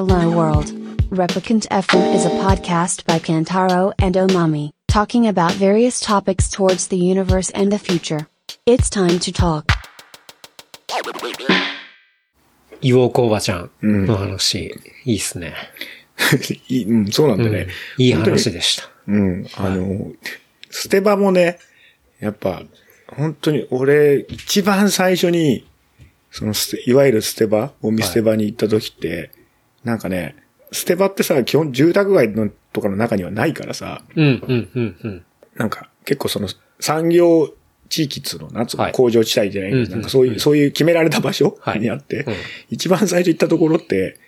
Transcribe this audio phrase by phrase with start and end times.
[0.00, 0.72] Hello World.
[1.10, 6.96] Replicant FM is a podcast by Kantaro and Omami, talking about various topics towards the
[6.96, 8.26] universe and the future.
[8.64, 9.66] It's time to talk.
[12.80, 15.52] イウォークおばちゃんの話、いいっすね。
[16.70, 17.66] いいうん、そうなんだね。
[17.98, 18.88] いい話でした。
[19.06, 19.46] うん。
[19.58, 20.12] あの、
[20.70, 21.58] 捨て場もね、
[22.20, 22.62] やっぱ、
[23.06, 25.66] 本当に俺、一番最初に、
[26.30, 26.54] その
[26.86, 29.30] いわゆる捨て場、ゴミ捨て場に行った時って、
[29.84, 30.36] なんかね、
[30.72, 35.24] 捨て場ってさ、基本住宅街のとかの中にはないからさ、うん、うん、うん、うん。
[35.56, 36.48] なんか結構その
[36.78, 37.50] 産業
[37.88, 42.34] 地域っつうの、なんつうの、はい工場地帯じゃないけど、うんなんかそういう、そういう決められた場所はいにあって、うん
[42.70, 44.18] 一番最初行ったところって、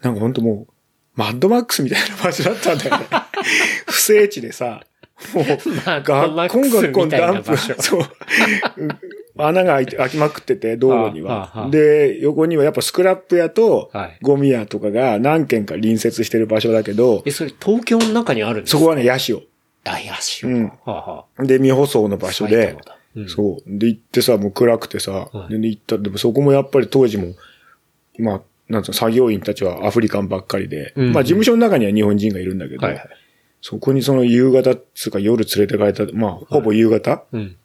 [0.00, 0.72] なんかほんともう、
[1.14, 3.06] マッドマックスみたいな場所だったんだよね。
[3.86, 4.86] 不整地でさ、
[5.34, 8.04] もう、マッドマックスガッコンガッコンみたいなダンプ、場所そう。
[9.46, 11.68] 穴が開いて、開きまくってて、道路には。
[11.70, 14.18] で、横にはやっぱスクラップ屋とはい。
[14.22, 18.78] ゴミ屋とかが何軒か隣接してる場所だけど、え、それ東京の中にあるんですか？
[18.78, 19.42] そこはね、ヤシオ。
[19.84, 20.72] あ、やしうん。
[21.38, 22.76] で、未舗装の場所で。
[23.26, 23.78] そう。
[23.78, 25.60] で、行ってさ、もう暗くてさ、はい。
[25.60, 27.34] で、行った、でもそこもやっぱり当時も、
[28.18, 32.86] まあ、なんつうの、作業員たちはアフリカンばっかりで、うんまあ事務所の中には日本人がいるんだけど。
[33.62, 37.56] そこにその夕方っつうか夜連れてかれた、まあ、ほぼ夕方、うん。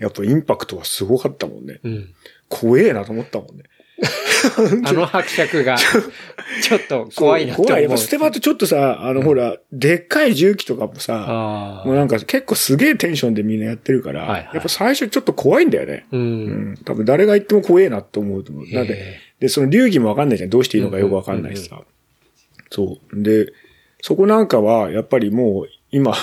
[0.00, 1.80] やっぱインパクトはすごかったもんね。
[1.82, 2.14] うん。
[2.48, 3.64] 怖えなと思ったもんね。
[4.86, 5.76] あの伯爵が、
[6.62, 7.66] ちょっと怖いなって思う。
[7.66, 7.82] 怖い。
[7.82, 11.82] やっぱステバってちょっとさ、あの、ほら、でっかい重機とかもさ。
[11.84, 16.06] もうなんか結構すげえテンションでみんなやってるから、はいはいやっぱ最初ちょっと怖いんだよね。
[16.12, 16.16] う。
[16.16, 16.78] うんん。
[16.84, 18.66] 多分誰が言っても怖えなって思うと思う。
[18.72, 20.50] だってへ、で、その流儀もわかんないじゃん。
[20.50, 21.82] どうしていいのかよくわかんないしさ。
[22.70, 23.22] そう。
[23.22, 23.52] で、
[24.00, 26.14] そこなんかは、やっぱりもう、今、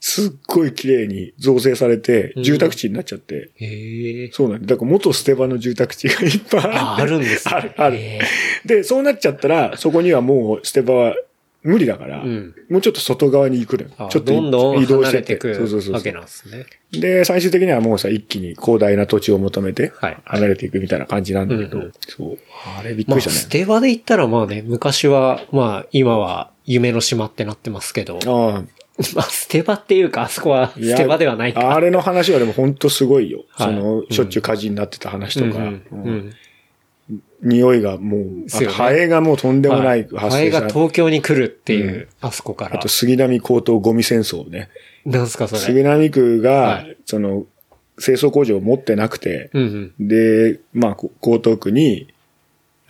[0.00, 4.30] すっごい綺麗に造成されて、住宅地になっちゃって、へえ。
[4.32, 4.66] そうなんだ。
[4.66, 7.54] だから元捨て場の住宅地がいっぱいあ、あるんですね。
[7.56, 7.96] ある、ある。
[7.96, 8.20] へ
[8.64, 11.16] で、そうなっちゃったら、そこにはもう捨て場は
[11.62, 14.08] 無理だから、うんもうちょっと外側に行くのよあ。
[14.08, 15.54] ちょっと移動離してって。
[15.54, 16.66] そうそうそうわけなんですね。
[16.92, 22.38] で、最終的にはもうさ、一気に広大な土地を求めてはい、離れていくみたいな感じなんだけど、うんうんそう。
[22.78, 23.36] あれびっくまあ、りしたね。
[23.36, 28.62] 捨て場で言ったらまあね、昔は、まあ、今は夢の島ってなってますけど、あ
[29.14, 31.74] まあ、捨て場っていうか、あそこは捨て場ではないか。
[31.74, 33.44] あれの話はでも本当すごいよ。
[33.50, 36.34] はいその、しょっちゅう火事になってた話とか、うんうんううんん
[37.42, 40.68] 匂いがもう、ねハエがもうとんでもないはハエが。
[40.68, 42.88] 東京に来るっていう、あそこからあと、。
[42.88, 44.68] 杉並高等ゴミ戦争ね。
[45.06, 45.60] なんすか、それ。
[45.60, 47.46] 杉並区はがい、その、
[47.98, 50.08] 清掃工場を持ってなくて、うんうん。
[50.08, 52.12] で、まあ、こ江東区に、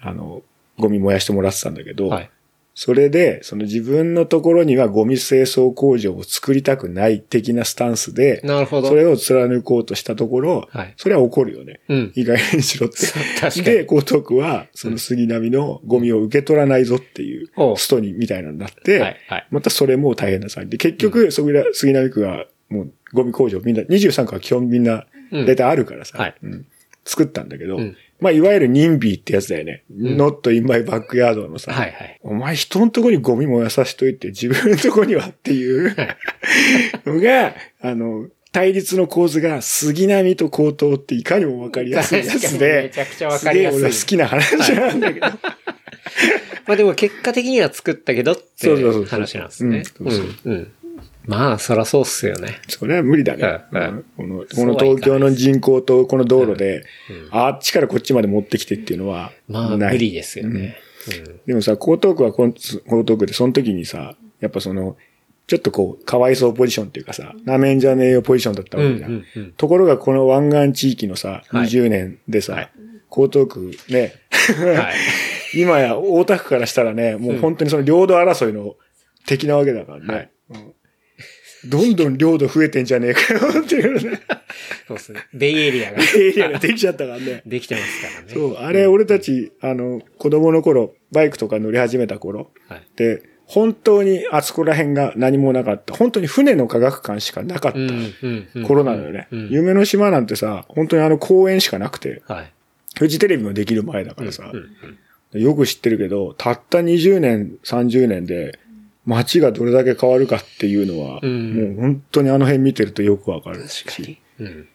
[0.00, 0.42] あの、
[0.78, 2.30] ゴミ燃やしてもらってたんだけど、はい。
[2.74, 8.88] それで、その自分のところにはゴミ清掃工場を作りたくない的なスタンスで、なるほど。
[8.88, 10.94] それを貫こうとしたところ、はい。
[10.96, 11.80] それは怒るよね。
[11.88, 12.12] うん。
[12.14, 13.06] 意外にしろって。
[13.40, 13.64] 確かに。
[13.64, 19.46] で、江東区は、その杉並のゴミを受け取らないぞっていうストにみたいなのになって、はいはい。
[19.50, 25.46] またそれも大変な騒ぎで、結局、杉並杉並区はもうゴミ工場みんな、23区は基本みんな、うん。
[25.46, 26.34] 大体あるからさ、はい。
[26.42, 26.66] うん。
[27.04, 29.84] 作ったんだけど、うんまあ、いわゆるニンビーってやつだよね。
[29.90, 32.20] not in my backyard のさ、はいはい。
[32.22, 35.96] お前人のとこにゴミ燃やさしといて自分のとこにはっていう
[37.06, 45.26] のが、あの、対立の構図が杉並と高等っていかにもわかりやすいやつ確かにめで、ちゃくちゃわかりやすいげえ俺好きな話なんだけど。
[46.66, 49.82] まあでも結果的には作ったけどってそうそうそういう話なんですね。
[50.00, 50.52] うんそううん。
[50.52, 50.72] うん。
[51.30, 52.60] まあ、そらそうっすよね。
[52.66, 53.64] それは無理だね。
[53.70, 60.76] うんうんうんこの東京の人口とこの道路で、うんあっちからこっちまで持ってきてっていうのは、まあ、ない無理ですよね。
[61.46, 64.96] でもさ、江東区はこん江東区でその時にさ、やっぱその、
[65.46, 69.10] ちょっとこう、かわいそうポジションっていうかさ、なめんじゃねえよポジションだったわけじゃん。
[69.10, 72.70] うんうんうんところがこの湾岸地域のさ、はい20年でさ、はい
[73.16, 74.14] 江東区ね。
[75.54, 78.76] 今や大田区からしたらね、もう本当にその領土争いの
[79.26, 80.14] 敵なわけだからね。
[80.14, 80.74] はいうん
[81.66, 84.20] どんどん領土増えてんじゃねえかよっていうね、
[84.88, 85.20] そうですね。
[85.34, 87.42] ベイエリアがエリアができちゃったからね。
[87.44, 88.32] できてますからね。
[88.32, 92.82] そう、あれ俺たち、あの、子供の頃、バイクとか乗り始めた頃、はい。
[92.96, 95.94] で、本当にあそこら辺が何もなかった。
[95.94, 98.62] 本当に船の科学館しかなかった。
[98.66, 99.26] 頃なのよね。
[99.30, 102.52] うん夢の島なんてさ、本当にあの公園しかなくて、はい。
[102.96, 104.52] フジテレビもできる前だからさ、
[105.32, 108.58] よく知ってるけど、たった20年、30年で、
[109.16, 113.84] 街がどれだけ変わるかっていうのは、うんもう本当にあの辺見てるとよくわかるし。
[113.84, 114.18] 確かに。
[114.40, 114.68] うん。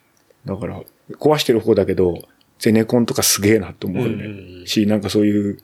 [0.44, 0.82] だから、
[1.18, 2.18] 壊してる方だけど、
[2.58, 4.24] ゼネコンとかすげえなと思うよね。
[4.24, 5.58] うんし、なんかそういう、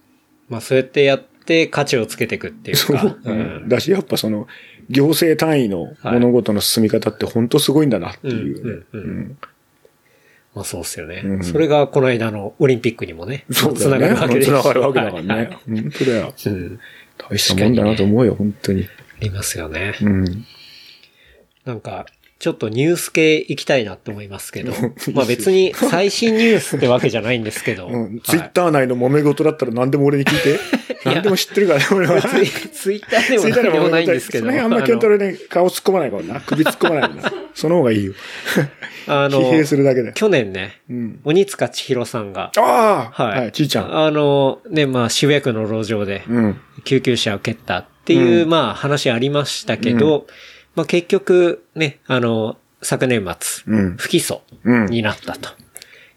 [0.49, 3.17] まあ、そうやってやって価値をつけていくっていうそう、か。
[3.25, 4.47] うんだし、やっぱその、
[4.89, 8.85] 行政単位の物事の進み方って本当すごいんだなっていうね。
[8.93, 9.39] うん
[10.55, 11.23] まあそうっすよね。
[11.25, 14.09] うんそれがこの間のオリンピックにもね、そうだつなが。
[14.09, 15.59] るわけですつながるわけだからはいね。
[15.67, 16.35] 本当だよ。
[16.47, 16.81] うん。
[17.31, 18.85] 大したもんだなと思うよ、本当に。
[18.85, 18.87] あ
[19.21, 19.95] りますよね。
[20.01, 20.25] うん。
[21.65, 22.07] なんか、
[22.43, 24.73] ちょっとニュース系行きたいなって思いますけど、
[25.15, 28.03] まあ別に最新ニュースってわけじゃないんですけど、 うん。
[28.03, 30.59] はいツイッター内の揉め事だったら何でも俺に聞いて。
[31.07, 32.21] 何でも知ってるからね、俺は。
[32.21, 36.41] ツイッターでもツイッター何でもないんですけど、その辺あんまケントロね、顔突っ込まないからな。
[36.41, 37.33] 首突っ込まないからな。
[37.55, 38.13] その方がいいよ。
[39.07, 40.13] あの、疲弊するだけで。
[40.13, 41.21] 去年ね、うん。
[41.23, 43.39] 鬼塚千尋さんが、ああはい。
[43.39, 43.97] はい、ちいちゃん。
[43.97, 46.61] あの、ね、まあ渋谷区の路上でうん。
[46.85, 50.27] 救急車を蹴ったっていう、うんまあ話ありましたけど、
[50.75, 53.97] まあ結局ね、あの、昨年末、うん。
[53.97, 54.87] 不起訴うん。
[54.87, 55.51] になったと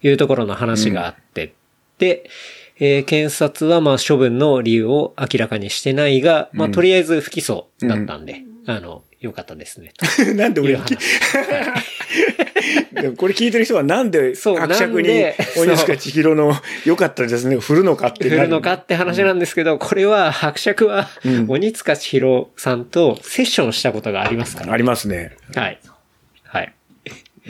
[0.02, 1.54] いうところの話があって、
[2.00, 2.30] で、
[2.78, 9.92] えー検察はまあ処分の理由を明らかにしてないが、まあとりあえず不起訴だったんで、あの、よかったですね。
[10.36, 10.98] なんで俺に話。
[12.94, 15.25] でもこれ聞いてる人はなんでそう伯爵に
[15.57, 16.54] 鬼塚千尋の
[16.86, 24.74] 良かったですね、振るのかって振るのかって話なんですけど、これは伯爵はうん鬼塚千尋さんとセッションしたことがありますから。
[24.74, 25.36] ありますね。
[25.56, 25.80] はい。
[26.44, 26.74] はい。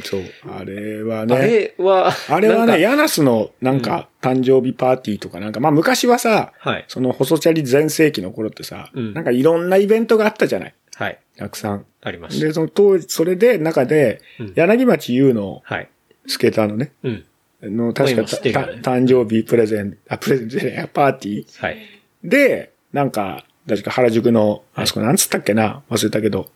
[0.04, 0.22] そう。
[0.50, 1.36] あれはあね。
[1.36, 6.86] れは、あれはね、ヤナスのなんか誕生日パーティーとかなんか、まあ昔はさ、はい。
[6.88, 11.20] その細チャリ全盛期の頃ってさ、うんなんかいろんなイベントがあったじゃないはい。
[11.38, 11.86] たくさん。
[12.02, 12.46] ありました。
[12.46, 15.90] で、その当時、それで中でうん、柳町優のはい。
[16.28, 17.24] スケーターのね、うん。
[17.62, 21.78] の確かねた誕生日プレゼン、あ、プレゼンじゃないパーティーはい。
[22.24, 25.84] で、なんか、確か原宿の、あそこなんつったっけな？
[25.90, 26.50] 忘れたけど、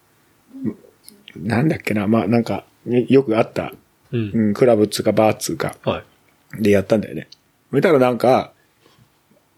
[1.36, 2.08] なんだっけな？
[2.08, 3.74] まあなんか、ねよくあった、
[4.12, 4.32] うん。
[4.34, 6.04] うん、クラブっつうかバーっつうか、は
[6.58, 6.62] い。
[6.64, 7.28] でやったんだよね。
[7.72, 8.54] そしたらなんか、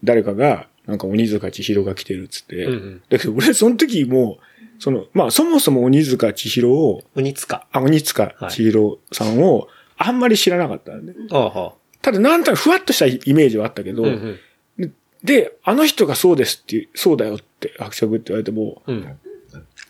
[0.04, 4.44] 誰かが、なんか鬼塚千尋が来てるっつって、うんうんだけど俺その時もう、
[4.82, 7.68] その、まあそもそも鬼塚千尋を、鬼塚。
[7.70, 14.08] あ、鬼塚千尋さんをあんまり知らなかったんで、はただなんとなくふわっとしたイメージはあったけど、あ。
[14.08, 14.38] うん
[14.78, 14.94] うん。
[15.22, 19.18] で、あの人がそうですっていう、そうだよって、伯爵って言われても、うん。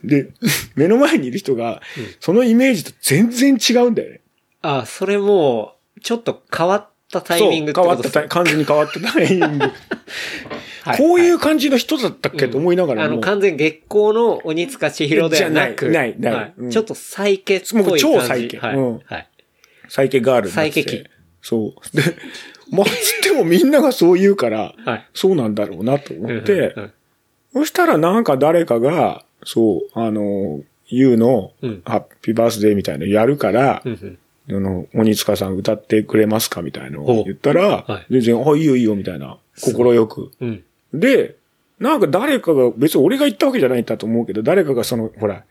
[0.04, 0.28] で、
[0.76, 1.80] 目の前にいる人が、
[2.20, 4.20] そのイメージと全然違うんだよね。
[4.60, 9.64] ああ、それもう、ちょっと変わったタイミングってそう変わった完全に変わったタイミング。
[10.82, 10.98] はい。
[10.98, 13.12] こういう感じの人だったっけと思いながらも。
[13.12, 16.70] あの、完全月光の鬼塚千尋ではなく、じゃないないない。
[16.70, 18.04] ちょっとサイケっぽい感じ。
[18.04, 18.58] もう超サイケ。
[18.58, 18.72] は
[19.18, 19.28] い。
[19.88, 21.04] サイケガールサイケ期
[21.40, 21.96] そう。
[21.96, 22.02] で、
[22.70, 22.92] まあ、つっ
[23.22, 25.08] てもみんながそう言うから、はい。
[25.12, 26.92] そうなんだろうなと思って、うんうん
[27.54, 31.82] そしたらなんか誰かが、そう、あの、ゆうのうん。
[31.84, 34.18] ハッピーバースデーみたいなのやるから、うん
[34.48, 34.56] うん。
[34.56, 38.20] あの、鬼塚さん歌ってくれますかみたいなのを言ったら、はい。
[38.20, 40.30] 全然、あ、いいよいいよみたいな、心よく。
[40.92, 41.00] うん。
[41.00, 41.36] で、
[41.78, 45.44] なんか誰かが、別に俺が言ったわけじゃないんだと思うけど、誰かがその、ほら、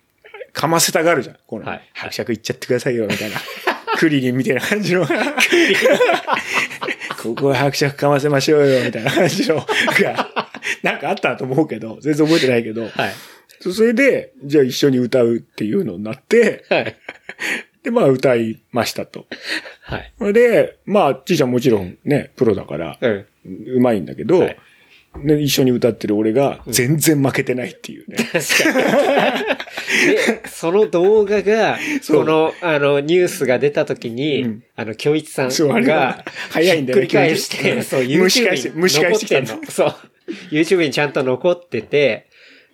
[0.53, 1.37] かませたがるじゃん。
[1.47, 3.37] この、はい伯爵言っちゃってくださいよ、みたいな。
[3.97, 5.05] クリリンみたいな感じの。
[7.21, 9.57] ここは伯爵かませましょうよ、みたいな感じの。
[9.57, 9.65] が
[10.81, 12.83] なんかあったと思うけど、全然覚えてないけど。
[12.83, 12.91] はい。
[13.59, 16.95] そそれで、じゃあ一緒に歌うっていうのになって、はい。
[17.83, 19.27] で、まあ歌いましたと。
[19.81, 20.13] はい。
[20.17, 23.25] それで、まあ、ちいちゃんもちろんね、プロだから、うん。
[23.75, 24.57] うまいんだけど、はい
[25.17, 28.17] ね、一緒に歌ってる俺が全然負けてないっていうね。
[28.31, 29.45] 確かに。
[30.15, 31.77] で、その動画が、
[32.07, 37.03] この、あの、ニュースが出た時に、うんあの、京一さんがが、早いんだよね。
[37.03, 39.59] 繰り返して、そう、YouTube に残っててんの。
[39.69, 39.95] そう。
[40.49, 42.27] YouTube にちゃんと残ってて、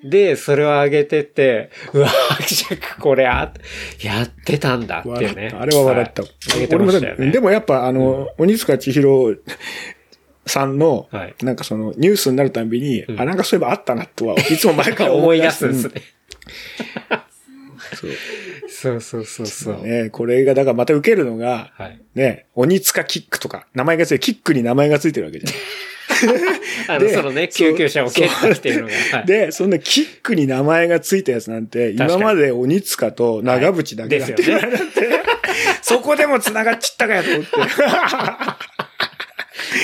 [0.04, 3.52] で、それを上げてて、うわ、伯爵これあ、
[4.02, 5.52] やってたんだっていうね。
[5.58, 6.22] あれは笑った。
[6.22, 7.32] はい上げてましたよね。
[7.32, 9.38] でもやっぱあの、鬼塚千尋
[10.48, 16.02] さんの、はいなんかそのニュースになるたびに、んあ、なんかそういえばあったなとは、いつも前から 思い出すんですうんね。
[17.98, 18.12] そう
[18.70, 19.88] そうそうそうそう。
[19.88, 22.00] ね、これが、だからまた受けるのが、はい。
[22.16, 25.54] ね、鬼塚キックとか、名前がついて、キックに名前がついてるわけじゃん。
[26.88, 28.94] あの、でそのね、救急車を蹴ったっていうのが。
[29.18, 34.44] はいで、そんなキックに名前がついたやつなんて、今まで鬼塚と長渕だけだって、
[35.82, 37.50] そこでも繋がっちったかやと思って。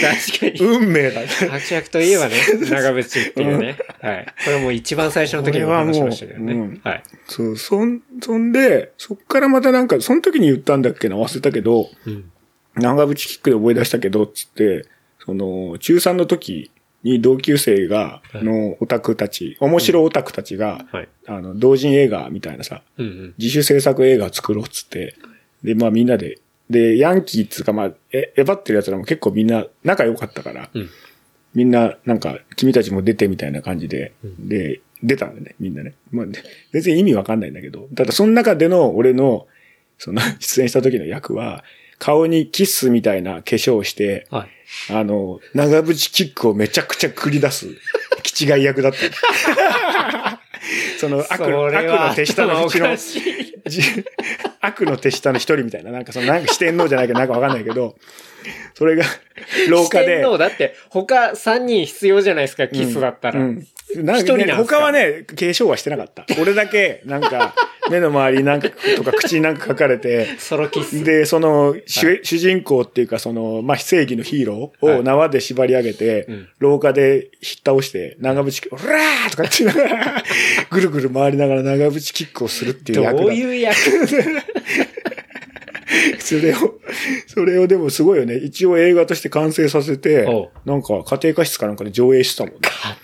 [0.02, 0.78] 確かに。
[0.78, 1.22] 運命だ。
[1.28, 2.36] 伯爵といえばね、
[2.70, 3.78] 長渕っていうね。
[4.02, 4.26] はい。
[4.46, 6.54] これもう一番最初の時にも話しましたけどね。
[6.54, 7.04] はもううんはい。
[7.28, 12.32] そう、そん、そんで、そっからまたなんか、その時に言ったんだっけな、忘れたけど、うん。
[12.76, 14.86] 長渕キックで思い出したけど、つって、
[15.26, 16.72] その、中3の時
[17.04, 21.10] に同級生が、はいのオタクたち、面白オタクたちが、はい。
[21.28, 23.34] あの、同人映画みたいなさ、うんうん。
[23.38, 25.16] 自主制作映画作ろうっつって、
[25.64, 30.90] で、まあみんなで、で、ヤンキーっつうか、まあ、え、えばってる奴らも結構みんな仲良かったから、うん
[31.54, 35.94] みんな、なんか、君たちも出てみたいな感じで、で、出たんだね、みんなね。
[36.12, 39.48] まあ、で別に意味わかんないんだけど、ただその中での俺の、
[40.00, 41.64] その、 出演した時の役は、
[42.00, 44.50] 顔にキスみたいな化粧をして、はい。
[44.92, 47.68] あの、長渕キックをめちゃくちゃ繰り出す、
[48.24, 50.42] 気違い役だった。
[50.98, 53.82] その悪の、悪の手下のうちの頭おか、しいじ
[54.66, 57.96] 悪の手下の一人みたいな、なんかその、なんか四天王じゃないけど、なんかわかんないけど、
[58.76, 59.04] それが、
[59.70, 63.40] 廊下で四天、王だって、他3人必要じゃないですか、キスだったら。
[63.40, 63.68] うん。
[63.96, 64.56] なん一か？
[64.56, 66.26] 他はね、継承はしてなかった。
[66.42, 67.54] 俺だけ、なんか、
[67.92, 71.04] 目の周りになんか、とか口になんか書かれて、ソロキス。
[71.04, 77.30] で、その、主主人公っていうか、その、まあ、正義のヒーローを縄で縛り上げて、うん廊下で引っ
[77.66, 80.24] 倒して、長渕キック、オラーとかって言いながら、
[80.72, 83.76] ぐるぐる回りながら長渕キックをするっていうど役だういう役？
[86.24, 86.56] それを、
[87.28, 88.38] それをでもすごいよね。
[88.38, 90.26] 一応映画として完成させて
[90.66, 92.60] なんか家庭科室かなんかで上映してたもんね。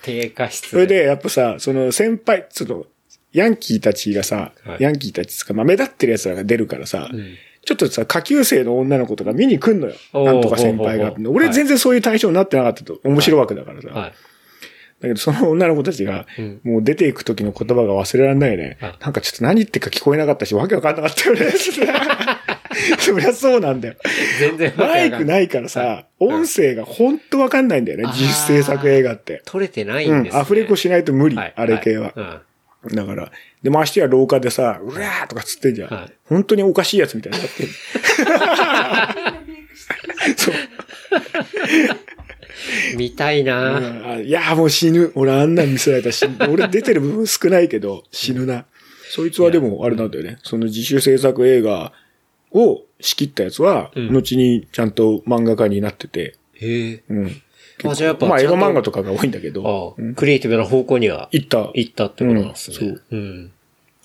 [0.05, 0.69] 家庭科室。
[0.69, 2.87] それで、やっぱさ、その先輩、ちょっと、
[3.33, 7.35] ヤンキーたちがさ、はいヤンキーたちつか、まあ、目立ってる奴らが出るからさ、うん
[7.65, 9.93] ちょっとさ、下級生の女の子とか見に来んのよ。
[10.13, 12.99] なんとか先輩が俺全然そういう対象になってなかったと。
[13.03, 13.89] 面白枠だからさ。
[13.89, 14.13] はい。
[15.01, 18.97] だけどその女の子たちがうん、もう出ていく時の言葉が忘れられないねはい。
[18.99, 21.41] なんかちょっと何言ってるか聞こえなかったし、わけわかんなかったよね。
[22.99, 23.95] そりゃそうなんだよ。
[24.39, 25.25] 全然マイクい。
[25.25, 29.41] ないからさ、音声がほんとわかんないんだよね自主制作映画って。
[29.45, 30.39] 取れてないうんんです、ね。
[30.39, 31.35] アフレコしないと無理。
[31.35, 32.13] はいあれ系は。
[32.15, 32.39] うん
[32.93, 33.29] だから、
[33.61, 35.89] で、ましてや廊下でさ、うわーとかつってんじゃん。
[35.89, 37.69] はい本当におかしいやつみたいになってる。
[40.37, 40.55] そう。
[42.95, 45.11] 見たいな、うんあいやーもう死ぬ。
[45.15, 46.37] 俺あんなん見せられたら死ぬ。
[46.49, 48.65] 俺出てる部分少ないけど、死ぬな。
[49.09, 50.37] そいつはでも、あれなんだよね。
[50.43, 51.91] その自主制作映画
[52.51, 57.03] を仕切ったやつは、うん後にちゃんと漫画家になってて、へえ。
[57.09, 57.41] うん。
[57.85, 61.71] あじゃあやっぱまあ、エちゃんとロ漫画とかが多いんだけあど、あ、クリエイティブな方向には行った。
[61.73, 62.77] 行ったってことなんですね。
[62.79, 63.51] うんそううん。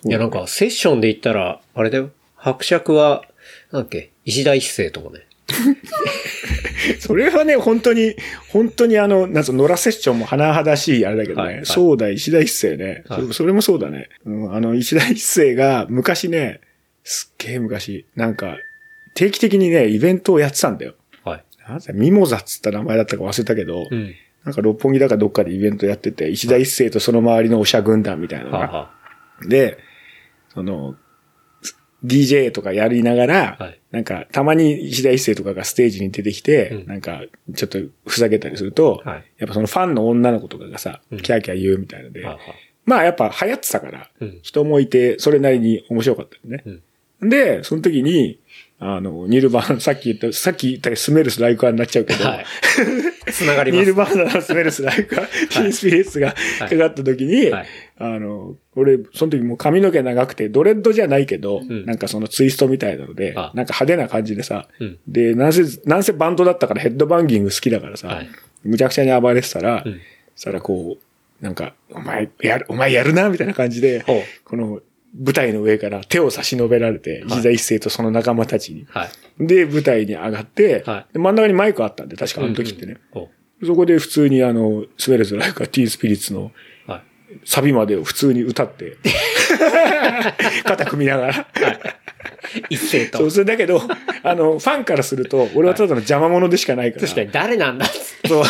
[0.06, 2.10] いや、なんか、セッションで言ったら、あれだよ。
[2.36, 3.24] 伯爵は、
[3.72, 5.24] なんだっけ、石田一世とかね。
[7.00, 8.14] それはね、本当に、
[8.48, 11.42] 本当にあの、なんつうの、野良セッションも甚だしいあれだけどね。
[11.42, 13.32] はいはいそうだ、石田一世ね、はいそ。
[13.32, 14.08] それもそうだね。
[14.26, 16.60] うん、あの、石田一世が昔ね、
[17.04, 18.56] すっげえ昔、なんか、
[19.14, 20.94] 定期的にね、イベントをやってたんだよ。
[21.22, 21.44] はい。
[21.68, 24.14] なんだミモザっつった名前だったか忘れたけど、うん。
[24.44, 28.58] なんか六本木だかどっかでイベントやってて、石田一世とその周りのおしゃ軍団みたいなのが。
[28.58, 28.90] はあ、は
[29.46, 29.78] で、
[30.52, 30.96] その、
[32.04, 37.22] DJ とかやりながら、はいなんか、たまに石田一世とかがステージに出てきて、うんなんか、
[37.54, 42.42] ちょっとふざけたりすると、はいやっぱそのファンの女の子とかがさ、うんキャーキャー言うみたいので、あ、はあ、は
[42.84, 46.80] まあやっぱ流行ってたから、うん人もいて、それなりに面白かったよね。
[47.20, 48.38] で、その時に、
[48.80, 52.32] あの、ニルバーナ、さっき言った、さっき言ったスメルスライクアになっちゃうけど、あ。
[52.32, 52.44] はい。
[53.32, 53.80] つながります。
[53.80, 57.66] ニルバーナのスメルスライクーンスピリッツがかかった時に、はい。
[57.98, 61.86] あの、俺、その時もう髪の毛長くて、ドレッドじゃないけど、ん。
[61.86, 63.52] なんかそのツイストみたいなので、あ。
[63.54, 64.98] なんか派手な感じでさ、うん。
[65.06, 68.28] で、なんせ、なんせバンドだったからヘッドバンギング好きだからさ、はい。
[68.64, 70.00] むちゃくちゃに暴れてたら、うん。
[70.34, 74.04] そしたらこう、なんか、お前、やる、お前やるな、みたいな感じで
[74.44, 74.80] この
[75.16, 78.86] 舞台の上から手を差し伸べられて、石田一世とその仲間たちに。
[78.88, 79.46] はい。
[79.46, 82.98] で、舞台に上がって、はいで真ん中にマイクあったんで、確かあの時ってね。
[83.12, 83.28] ほ
[83.64, 86.50] そこで普通にあの、スメルズ・ライカ・ティーン・スピリッツの
[86.86, 86.90] う。
[86.90, 87.02] はい。
[87.44, 88.96] サビまでを普通に歌って、
[90.64, 91.46] 肩組みながら。
[92.68, 93.18] 一斉と。
[93.18, 93.82] そうするだけど、
[94.22, 97.02] あの、ファンからすると、俺はただの邪魔者でしかないから。
[97.02, 98.44] 確かに誰なんだっつってそう、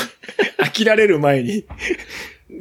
[0.59, 1.64] 飽きられる前に、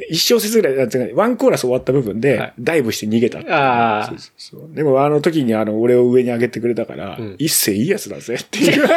[0.10, 8.88] 一小節ぐらい、なんていうかワンコーラス終わった部分で、はいダイブして逃げたああそうそうそうでもあの時にあの、俺を上に上げてくれたから、うん一世いいやつだぜっていう。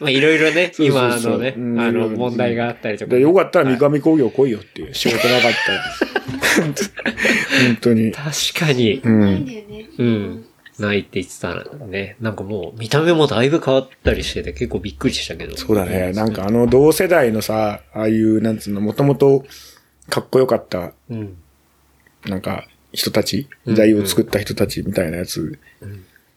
[0.00, 3.20] まあいろいろね、今 そうのね、うんあの問題があったりとかで。
[3.20, 5.82] よかったら三上工業来いよっていう仕事なかったら。
[6.60, 8.12] 本当に。
[8.12, 9.64] 確かに、うん。
[9.98, 10.44] うん。
[10.80, 12.16] ないって言ってたらね。
[12.20, 15.56] なんかもう見た目もだいぶ変わったりしてて結構びっくりしたけど。
[15.56, 16.12] そうだね。
[16.12, 19.44] なんかあの同世代のさ、ああいう、なんつうの、もともと
[20.08, 21.36] かっこよかった、うん。
[22.26, 25.58] なんか、人たち、時代を作った人たちみたいなやつ、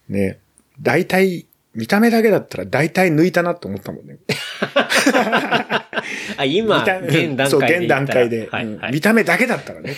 [0.08, 0.40] ね、
[0.82, 4.18] 大体、見た目だけだったら大体抜いたなと思ったもんね。
[6.38, 8.02] あ、今、現段そう、階で言ったら。
[8.04, 8.94] 現段階で、はい、うんはい。
[8.94, 9.96] 見た目だけだったらね。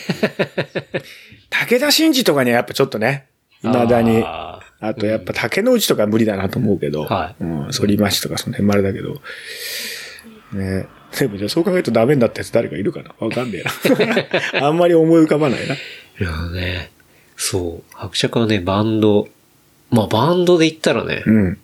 [1.49, 3.27] 武田真治とかにはやっぱちょっとね、
[3.65, 4.21] 未だに。
[4.23, 9.21] ああとやっぱ竹之内とかは無理だなと思うけど、はいうん、反町とかその辺もあれだけど、
[10.53, 10.85] ね。
[11.17, 13.15] でもじゃあそう考えるとダメになったやつ誰かいるかな？
[13.19, 14.67] わかんねえな。
[14.67, 15.75] あんまり思い浮かばないな。
[15.75, 16.91] ーいやね、
[17.37, 17.93] そう。
[17.93, 19.27] 伯爵はね、バンド、
[19.89, 21.57] まあバンドで言ったらね、うん。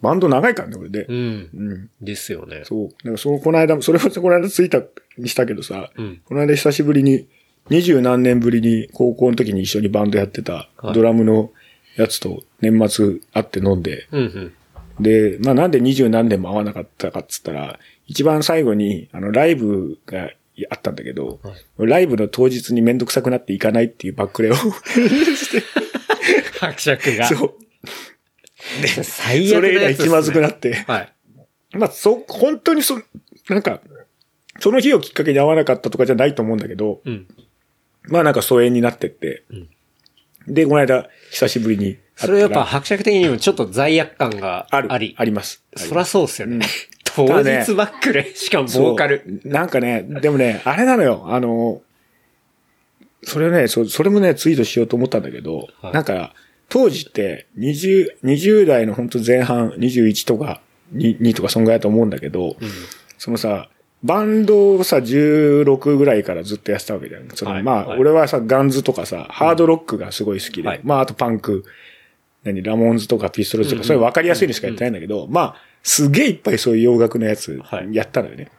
[0.00, 1.12] バンド長いからね、俺でう。
[1.12, 1.48] ん。
[1.54, 1.90] うん。
[2.00, 2.62] ですよね。
[2.64, 2.88] そう。
[3.04, 4.84] なんかそう、この間、それもこの間ツイッター
[5.18, 7.26] にしたけどさ、うんこの間久しぶりに、
[7.70, 11.50] 二十何年ぶりに高校の時に一緒にバンドやってたはいドラムの
[11.96, 15.02] やつと年末会って飲んで、うんうん。
[15.02, 20.30] で、まあなんで二十何年も会わなかったかっつったら、一番最後に、あの、ライブが
[20.70, 21.40] あったんだけど、
[21.78, 24.54] ライブの当日にめんどくさくなって行かないっていうバックレを、
[26.60, 27.26] 伯爵が。
[27.26, 27.54] そう。
[29.02, 31.12] 最それ以悪なやつっすね来気まずくなって、はい。
[31.72, 33.00] まあ、そ、本当にそ、
[33.48, 33.80] なんか、
[34.60, 37.26] その日をきっかけに会わなかったとかじゃないと思うんだけど、うん。
[38.04, 39.44] まあなんか疎遠になってって、
[40.46, 41.98] で、この間、久しぶりに。
[42.16, 44.92] それやっぱ伯爵的にもちょっと罪悪感がある。
[44.92, 45.14] あり。
[45.16, 45.64] あります。
[45.76, 46.56] そらそうっすよね。
[46.56, 46.62] うん
[47.14, 49.40] 当日バックレ、しかもボーカル。
[49.44, 51.24] なんかね、でもね、あれなのよ。
[51.26, 51.82] あの、
[53.22, 56.34] それね、そそれもね、ツイートしようと思ったんだけど、はいなんか、
[56.68, 60.62] 当時って、20、20代の本当前半、21とか、
[60.94, 62.56] 2, 2とかそんぐらいだと思うんだけど、
[63.18, 63.68] そのさ、
[64.02, 67.28] バンドをさ、16ぐらいからずっとやってたわけじゃん。
[67.34, 67.62] そのはい。
[67.62, 67.98] まあ、はい。
[68.00, 70.80] 俺はさ、ガンズとかさ、ハードロックがすごい好きで、はい。
[70.82, 71.64] まあ、あとパンク、
[72.42, 78.50] 何、ラモンズとかピストルズとか、それ分かりやすいのしかやってないんだけど、まあ、すげえいっぱいそういう洋楽のやつはいやったのよね。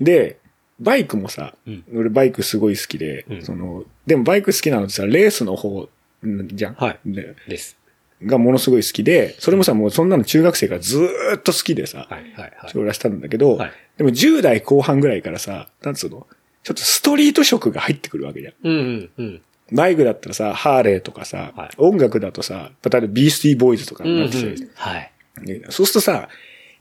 [0.00, 0.38] で、
[0.80, 1.84] バイクもさ、うん。
[1.94, 3.42] 俺バイクすごい好きで、うん。
[3.42, 5.88] その、でもバイク好きなのってさ、レースの方
[6.26, 6.74] んじゃん。
[6.74, 6.98] はい。
[7.06, 7.76] でです。
[8.24, 12.52] がものすごい好きで、それもさ、もうそんなの中学生からずーっと好きでさ、はい、はい、はい。
[12.68, 16.26] それはしたんだけど、はいでも10代後半ぐらいからさ、なんつうの
[16.64, 18.54] ちょっとストリート色が入ってくるわけじゃん。
[18.64, 19.42] うん、うん、うん。
[19.72, 24.68] バイクだったらさ、ハーレーとかさ、はい音楽だとさ、例えばビースティーボーイズとかうん、うになってき。
[24.74, 25.12] はい。
[25.42, 26.28] ねそうするとさ、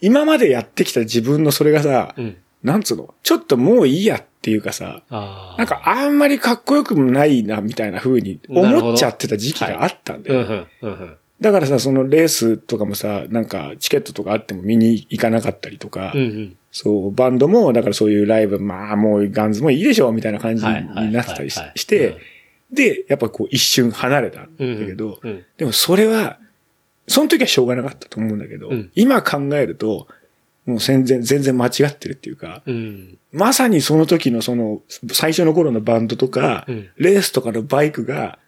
[0.02, 2.38] 今までやってきた自分のそれがさ、うん。
[2.64, 5.04] なんつうのちょっともういいやっていうかさ。
[5.10, 11.18] なんかあんまりかっこよくもないな、みたいな風に思っちゃってた時期があったんだうん、よ。
[11.44, 16.58] だからさ、そのレースとかもさ、なんかチケットとかあっても見に行かなかったりとか、うん、うん。
[16.72, 22.18] そう、バンドも、だからそういうライブ、まあもうガンズもいいでしょ、みたいな感じになってたりして、
[22.72, 25.30] で、やっぱこう一瞬離れたんだけど、うん。
[25.32, 25.46] うん。
[25.58, 26.40] でもそれは、
[27.10, 28.92] その時はしょうがなかったと思うんだけど、うん。
[28.96, 30.08] 今考えると、
[30.66, 33.18] もう全然、全然間違ってるっていうか、うん。
[33.34, 36.90] まさにその時のその、最初の頃のバンドとか、うん。
[36.96, 38.40] レースとかのバイクが、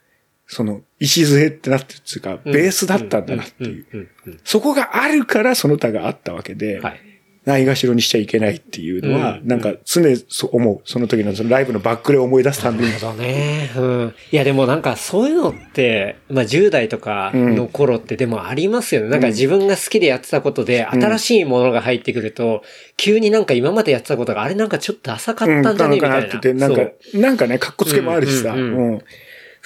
[0.48, 3.86] その、礎ってなってるっていうか、ベースだったんだなっていう。
[3.92, 4.10] うん。
[4.28, 4.40] うん。
[4.44, 7.00] そこがあるからその他があったわけで、はい。
[7.46, 10.82] ないがしろにしちゃいけないっていうのは、うんなんか常そう思う。
[10.84, 13.06] その時のそのライブのバックレを思い出すたんびになる。
[13.06, 13.70] ほどね。
[13.78, 14.16] うん。
[14.32, 19.10] いやでもなんかそういうのって、まあ10代とかの頃ってでもありますよね。
[19.10, 22.64] なんか自分が好きでやってたことで新しいものが入ってくると、
[22.98, 26.00] 急になんか今までやってたことがあれなんかちょっと浅かっうん、たんじゃね？
[26.00, 26.16] なんかみたな。
[26.18, 26.82] ないってて、なんか
[27.14, 29.02] なんかね、格好つけもあるしさ、うんうんうん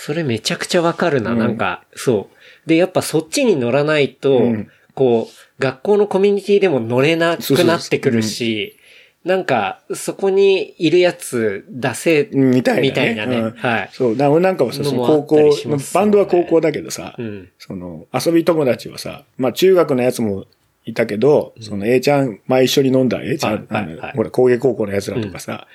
[0.01, 1.39] それめちゃくちゃわかるな、うん。
[1.39, 2.29] なんか、そ
[2.65, 2.69] う。
[2.69, 4.69] で、やっぱそっちに乗らないと、うん。
[4.95, 8.77] こう、学校のコミュニティでも乗れなくなってくるし、
[9.25, 12.87] なんか、そこにいるやつ出せ、うんみたいなね。
[12.87, 13.37] みたいなね。
[13.39, 13.51] うん。
[13.57, 13.89] はい。
[13.91, 15.77] そう、だからなんかはさ、その高校ね。
[15.93, 17.49] バンドは高校だけどさ、うん。
[17.57, 20.45] その、遊び友達はさ、まあ中学のやつも
[20.85, 23.99] いたけど、その A ちゃん、前一緒に飲んだ A ちゃん、はいはいはい。
[23.99, 25.67] あのほら、工芸高校のやつらとかさ、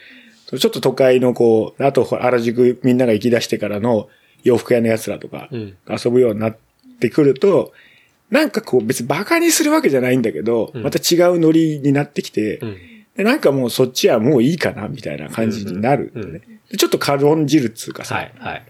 [0.59, 4.09] ちょっと都会のこう、あと原宿みんなが行き出してからの
[4.43, 5.77] 洋服屋のやつらとか、うん。
[5.89, 6.57] 遊ぶようになっ
[7.01, 7.73] てくると、
[8.31, 10.83] なんかこう別にバカにするわけじゃないんだけど、ん。
[10.83, 12.77] また違うノリになってきて、うん。
[13.17, 16.41] でなんかもうそっちはもういいかな、みたいな感じになるんだよね、
[16.71, 18.65] でちょっと軽んじるっつうかさ、はい、はい。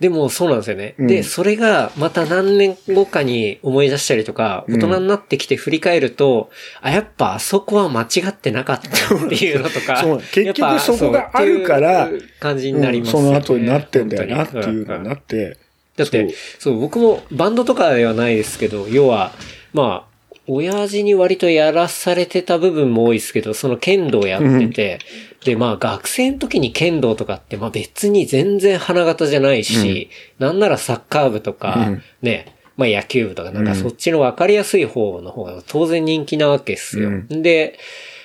[0.00, 0.94] でもそうなんですよね。
[0.98, 9.96] うんで、それがまた何年後かに思い出したりとか、うん大人になってきて振り返ると、あ、やっぱあそこは間違ってなかったなっていうのとか。
[10.00, 12.08] そう結局やっぱそこがあるから
[12.38, 13.28] 感じになりますよね。
[13.28, 15.56] うんその後になってんだよなっていうのになっって、
[15.96, 19.32] だって、そう僕もバンドとかではないですけど、要は、
[19.72, 20.08] まあ、
[20.46, 24.98] 親父に割とやらされてた部分も多いですけど、その剣道やってて、
[25.44, 32.02] で、まあ学生の時に剣道とかって、まあ別に全然花形じゃないし、なんならサッカー部とか、うん。
[32.22, 37.10] ね、まあ野球部とか、なんかそっちの分かりやすい方の方が当然人気なわけですよ。
[37.10, 37.78] うで、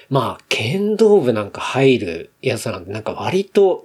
[0.09, 3.83] まあ、剣道部なんか入るやつなんて、なんか割と、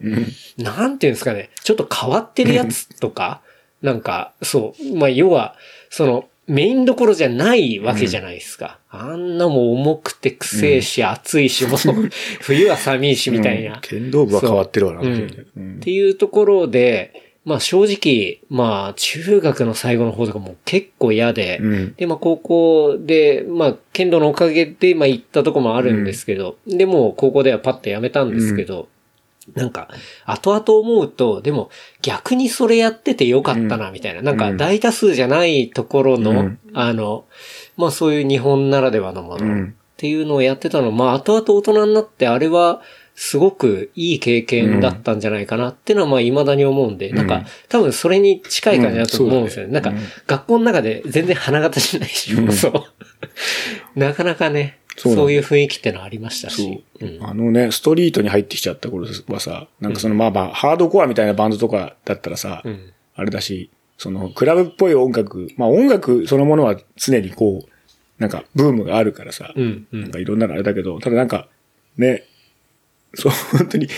[0.58, 3.40] なんていうんですかね、ちょっと変わってるやつとか、
[3.80, 5.54] なんか、そう、まあ要は、
[5.88, 8.78] その、メインどころじゃないわけじゃないですか。
[8.90, 11.78] あんなもん重くてくせえし、暑いし、もう、
[12.40, 13.74] 冬は寒いし、みたいな。
[13.74, 13.80] うん。
[13.82, 15.46] 剣道部は変わってるわな、っていう。
[15.56, 15.76] うん。
[15.76, 17.12] っていうところで、
[17.44, 21.94] まあ正直、まあ中学の最後の方とかも結構嫌で、うん。
[21.96, 28.88] で、まあ高校で、まあ剣道のおかげで、まあ行ったとこもあるんですけど、でもう高校ではパッとやめたんですけど、
[29.54, 29.88] なんか、
[30.24, 31.70] 後々思うと、でも
[32.02, 34.22] 逆にそれやっててよかったな、みたいな。
[34.22, 36.58] なんか大多数じゃないところの、うん。
[36.74, 37.24] あの、
[37.76, 39.64] まあそういう日本ならではのもの、うん。
[39.64, 42.82] っていうのをやってたの、まあ後々大人になってあれは
[43.16, 49.72] すごくいい経験だったんじゃないかなっていうのはまあ未だに思うんで、なんか多分それに近い感じだと思うんですよね。
[49.72, 49.92] なんか
[50.28, 52.72] 学校の中で全然花形じゃないし、そう。
[53.98, 56.84] なかなかね、そうそういう雰囲気ってのはありましたし。
[57.00, 57.04] う。
[57.04, 57.18] ん。
[57.24, 62.92] あのね、ストリートに入ってきちゃった頃はさ、なんかそのまあまあ、ハードコアみたいなバンドとかだったらさ、ん。
[63.14, 67.68] あれだし、その、クラブっぽい音楽、まあ音楽そのものは常にこう、
[68.18, 70.02] なんかブームがあるからさ、うんうん。
[70.02, 71.48] なんかいろんなのあれだけど、ただなんか、
[71.96, 72.24] ね、
[73.14, 73.88] そう、本当に、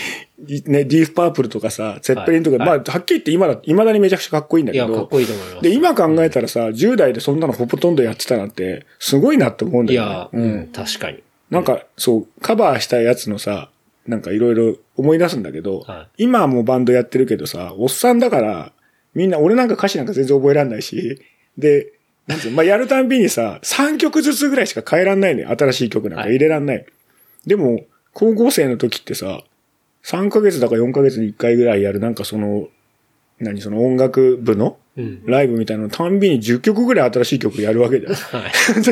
[0.41, 5.61] ね、ディープパープルとかさ、セッペリンとか、はいまあ、はっきり言って今だ、未だにめちゃくちゃかっこいいんだいや、けど、かっこいいと思います。
[5.61, 10.07] で、今考えたらさ、10代でそんなのほとんどやってたなんて、すごいなって思うんだよね。
[10.07, 11.23] いや、うん、確かに。
[11.49, 13.69] なんか、そう、カバーしたやつのさ、
[14.07, 18.71] なんかいろいろ思い出すんだけど、は今はもうバンドやってるけどさ、おっさんだから、
[19.13, 21.21] みんな、俺なんか歌詞なんか全然覚えらんないし、
[21.57, 21.93] で、
[22.27, 25.45] なんつうのまあ、やるたんびにさ、3曲ずつぐらいしか変えらんないね。
[25.45, 26.85] 新しい曲なんか入れらんない。
[27.45, 29.43] でも、高校生の時ってさ、
[30.03, 32.67] 3ヶ月だか4ヶ月に1回ぐらいやる、なんかその、
[33.39, 35.25] 何、その音楽部のうん。
[35.25, 38.13] ライブみたいなのたんびに10曲ぐらい新しい曲やるわけじゃん。
[38.41, 38.51] はい。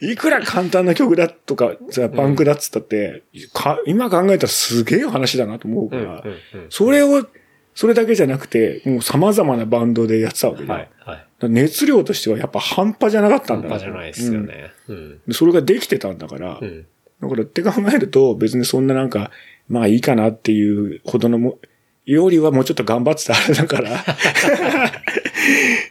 [0.00, 3.22] で、いくら簡単な曲だとか、さ、パンクだっつったって、
[3.54, 7.26] か今考えたらすげえ話だなと思うから、うんうんうんそれを、
[7.74, 10.76] それだけじゃなくて、もう様々なバンドでやってたわけじゃん。
[10.76, 10.88] はい。
[10.98, 11.48] はい。
[11.48, 14.70] 熱量としてはやっぱ半端じゃなかったんだ半端じゃないですよね。
[14.88, 14.96] うん。
[15.26, 16.86] うんそれができてたんだから、うん。
[17.22, 19.30] だからって考えると別にそんななんか、
[19.68, 21.58] まあいいかなっていうほどのも、
[22.04, 24.04] よりはもうちょっと頑張ってたあれだから、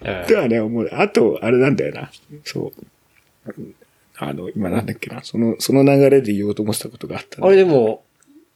[0.27, 0.89] ではね、思う。
[0.91, 2.11] あと、あれなんだよな。
[2.43, 2.71] そ
[3.47, 3.53] う。
[4.17, 5.23] あの、今なんだっけな。
[5.23, 8.03] その、その流れで言おうと思ってたことがあったなあれでも、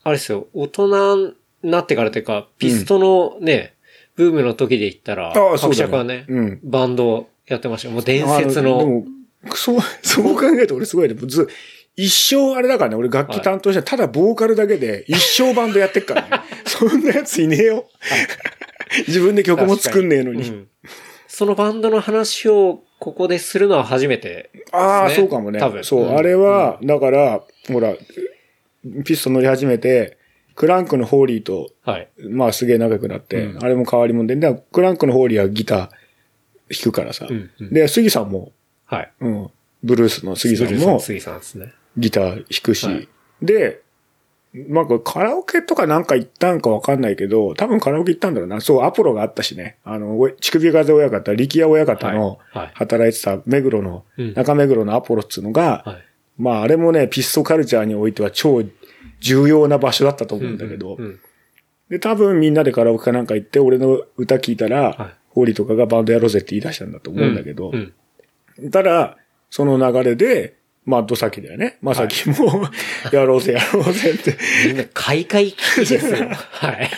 [0.04, 3.74] あれですよ、大人になってからというか、ピストのね、
[4.14, 7.94] ブームの時で言ったら、ああそ爵はね、うんバンドやってましたよ。
[7.94, 9.04] もう伝説の。
[9.54, 11.14] そう、そう考えると俺すごいね。
[11.14, 11.48] ず
[11.98, 16.28] 一生あれだからね、俺楽器担当して、ただボーカルだけで一生バンドやってっからね。
[16.64, 17.88] そんなやついねえよ。
[19.08, 20.48] 自分で曲も作んねえのに。
[20.48, 20.68] うん
[21.30, 24.50] そのバンドの話をここでするのは初めて。
[24.72, 25.60] ああ、ねそうかもね。
[25.60, 27.94] 多分そう、うんあれは、だから、ほら、
[29.04, 30.18] ピストン乗り始めて、
[30.56, 32.08] クランクのホーリーと、はい。
[32.28, 35.90] まあすげえ仲良くなって、うんあれも変わりもんで、でクランクのホーリーはギター弾
[36.84, 37.26] くからさ。
[37.28, 38.52] うんうんで、杉さんも、
[38.86, 39.12] はい。
[39.20, 39.50] うん、
[39.84, 41.72] ブルースの杉さんも杉さんですね。
[41.98, 43.08] ギター弾くし、はい。
[43.42, 43.82] で、
[44.54, 48.60] なんかカラオケとかなんか行ったんかわかんないけど、多分カラオケ行ったんだろうな。
[48.60, 49.76] そう、アポロがあったしね。
[49.84, 52.38] あの、お乳首風親方、力也親方の
[52.74, 54.34] 働いてた目黒の、うん。
[54.34, 56.04] 中目黒のアポロっつうのが、はい。
[56.38, 58.62] まああれもね、ピストカルチャーにおいては超
[59.20, 61.20] 重要な場所だったと思うんだけど、うんうん
[61.88, 65.14] で、多分みんなでカラオケかなんか行って、俺の歌聞いたら、はい。
[65.30, 68.70] ホーリーとかがバンドやろうぜって言い出したんだと思うんだけど、うん。
[68.70, 69.16] ただ、
[69.50, 70.57] その流れで、
[70.88, 71.76] まあ、どさきだよね。
[71.82, 72.34] まさきも、
[73.12, 74.38] やろうぜ、やろうぜって。
[74.66, 76.30] みんな開会期ですよ。
[76.30, 76.90] はい。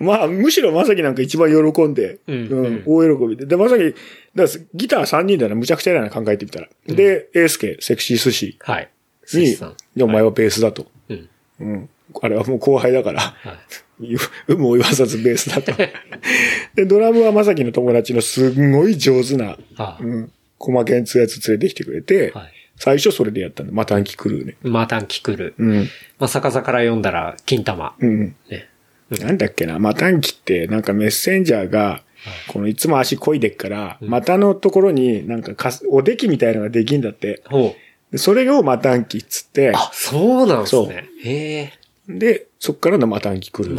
[0.00, 3.46] まあ、むしろまさきなんか一番喜んで、うんうん大喜びで。
[3.46, 3.94] で、まさき、
[4.34, 6.68] だギター3人だよな、むちゃくちゃだよな、考えてみたら。
[6.86, 8.90] で、エースケ、セクシー寿司はい。
[9.32, 9.56] に
[9.96, 10.86] で、お前はベースだと。
[11.08, 11.28] うん。
[11.60, 11.88] うん。
[12.20, 13.56] あれはもう後輩だから、はい。
[14.12, 15.72] 有無を言わさずベースだと。
[16.76, 22.57] で、ドラムはまさきの友達のすんごい上手な、あうん、コマケンつうやつ連れてきてくれて、はい。
[22.78, 23.72] 最初それでやったんだ。
[23.72, 24.56] マタンキクルーね。
[24.62, 25.54] マタンキクル。
[25.58, 25.88] うん。
[26.18, 27.94] まあ、逆さから読んだら、金玉。
[27.98, 28.36] うん。
[28.48, 28.68] ね。
[29.10, 32.02] なんだっけな、マタンキってなんかメッセンジャーが、
[32.48, 37.42] このいつも足漕いでっから、股のところになんかかすおできみたいのができんだって。
[37.46, 38.12] ほう。
[38.12, 41.08] でそれをマタンキっつって、あ、そうなんですね。
[41.22, 41.72] へえ。
[42.08, 43.76] で、そっからのマタンキ来る。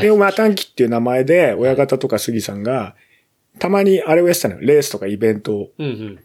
[0.00, 2.94] で、マタンキっていう名前で、親方とか杉さんが、
[3.58, 4.60] たまにあれをやってたのよ。
[4.62, 5.70] レースとかイベントを。
[5.78, 6.24] うんうん。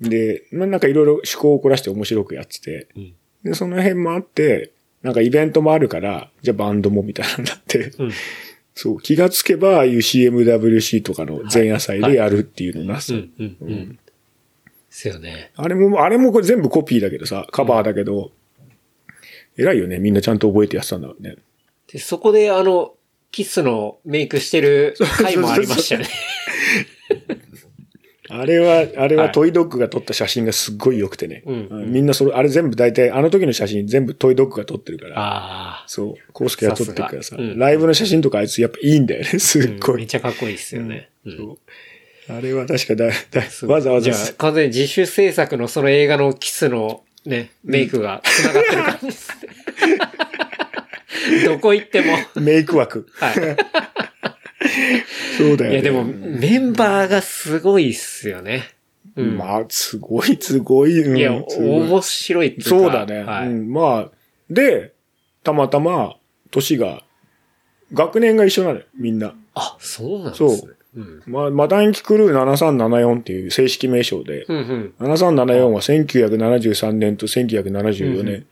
[0.00, 8.12] で、まあなんかいろいろ趣向を凝らして面白くやってて、うんで、その辺もあって、なんかイベントもあるから、じゃあバンドもみたいなんだって、うん。
[8.74, 13.92] そう、気がつけば、ああいう CMWC とかの前夜祭でやるっていうのな、うんうんうん。
[13.92, 13.98] で
[14.90, 15.52] すよね。
[15.56, 18.32] あれも、あれもこれ全部コピーだけどさ、カバーだけど、
[19.56, 19.98] 偉いよね。
[19.98, 21.36] みんなちゃんと覚えてやってたんだろうね。
[21.92, 22.94] で、そこであの、
[23.30, 26.08] キスのメイクしてる回もありましたよね。
[28.30, 31.42] あれは、あれははいトイドッグが撮った写真がすっごい良くてね。
[31.46, 35.18] うんみんなそれ、あれ全部大体、あの時の写真全部トイドッグが撮ってるから。
[35.18, 35.84] ああ。
[35.86, 36.32] そう。
[36.32, 39.38] コウスケが撮ってるからさ、うんライブの写真とかあいつやっぱいいんだよね。
[39.38, 39.98] すっごい。
[39.98, 41.08] めっちゃかっこいいですよね。
[41.24, 41.58] うんそう
[42.30, 43.12] あれは確かだ、だ
[43.66, 49.48] わざわざ完全に自主制作のその映画のキスのね、メイクが繋がってる感じですね。
[51.46, 52.18] どこ行っても。
[52.36, 53.08] メイク枠。
[53.14, 53.34] はい。
[55.38, 55.76] そうだよね。
[55.76, 58.64] いや、でも、メンバーがすごいっすよね。
[59.16, 59.36] うん。
[59.36, 61.02] まあ、すごい、すごい。
[61.02, 63.22] うんいや、面白いっていうかそうだね。
[63.22, 63.48] はい。
[63.48, 64.10] うん、まあ、
[64.50, 64.92] で、
[65.42, 66.16] たまたま、
[66.50, 67.02] 年が、
[67.92, 69.34] 学年が一緒なのよ、みんな。
[69.54, 70.56] あ、そうなんですね。
[70.58, 71.22] そううん。
[71.26, 74.94] ま、マダンキクルー7374っていう正式名称で、うんうん。
[74.98, 78.46] 7374は1973年と1974年。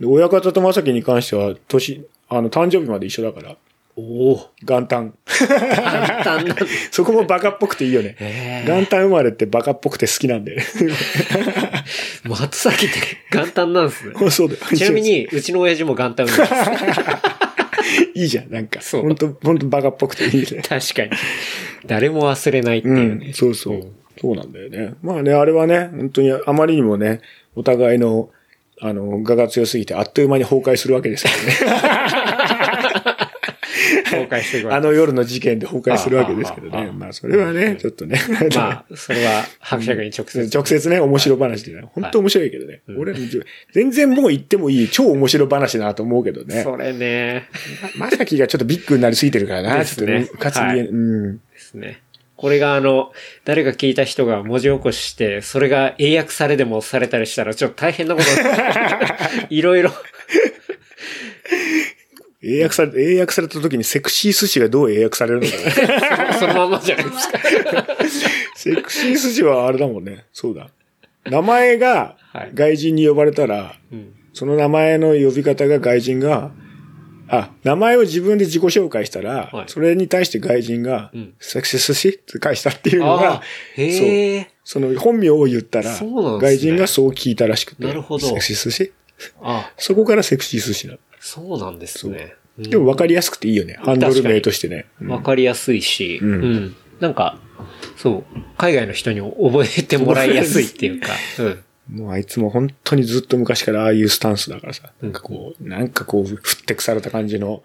[0.00, 3.56] で親方と正樹に関しては、年、あの、誕生日まで一緒だから、
[3.96, 5.14] おお元旦。
[5.24, 6.54] 簡単な。
[6.92, 8.14] そこもバカっぽくていいよね。
[8.18, 10.58] へー元旦生まれってバカっぽくて好きなんで。
[12.24, 12.94] 松崎って
[13.32, 14.14] 元旦なんですね。
[14.30, 14.60] そうだよ。
[14.76, 17.00] ちなみに、うちの親父も元旦生まれです。
[18.14, 18.82] いいじゃん、なんか。
[18.82, 20.62] そう本当本当バカっぽくていいね。
[20.62, 21.10] 確かに。
[21.86, 23.26] 誰も忘れないっていうね。
[23.28, 23.92] うん、そうそう。
[24.20, 24.94] そうなんだよね。
[25.02, 27.20] まあね、あれはね、本当にあまりにもね、
[27.54, 28.30] お互いの、
[28.80, 32.55] あの、画が強すぎて、あっという間に崩壊するわけですからね。
[34.10, 36.90] 公開してくあの夜の事件で崩壊するわけですけどね。
[36.92, 38.20] まあ、それはね、ちょっとね。
[38.54, 40.48] まあ、それは伯爵に直接。
[40.52, 41.88] 直接ね、面白話でね。
[41.92, 42.82] 本当面白いけどね。
[42.98, 43.14] 俺、
[43.72, 46.62] 全然もう言ってもいい、超面白話だなと思うけどね。
[46.62, 47.48] それね。
[47.96, 51.38] まさきがちょっとビッグになりすぎてるからな、ちょっとね、かつに、はいうん。
[51.38, 52.02] ですね。
[52.36, 53.12] これがあの、
[53.46, 59.90] 誰か聞いた人が文字起こしして、それが英訳されでもされたりしたら、ちょっと大変なことに いろいろ。
[62.46, 66.34] 英訳され、英訳された時にセクシー寿司がどう英訳されるのかな。
[66.38, 67.38] そのままじゃないですか。
[68.54, 70.24] セクシー寿司はあれだもんね。
[70.32, 70.70] そうだ。
[71.24, 74.12] 名前がはい外人に呼ばれたら、うん。
[74.32, 76.52] その名前の呼び方が外人が、
[77.28, 83.42] あ、名前を自分で自己紹介したら、はいそれに対して外人が、うんセクシー寿司って返したっていうのあがあ、、
[83.74, 84.50] へえ。
[84.62, 88.92] その本名を言ったら、ね外人がそう聞いたらしくて、なるほどセクシー寿司
[89.42, 90.98] あ、そこからセクシー寿司なの。
[91.18, 92.35] そうなんですね。
[92.58, 93.78] うんでも分かりやすくていいよね。
[93.82, 94.86] ハンドル名としてね。
[95.00, 96.76] うんわかりやすいし、うんうん。
[97.00, 97.38] なんか、
[97.96, 101.58] そう、海外の人に覚えてもらいやすいっていうか、 うん。
[101.88, 104.90] もうあいつも本当にずっと昔からああいうスタンスだからさ。
[105.00, 107.62] なんかこう、なんかこう、ふってくされた感じの。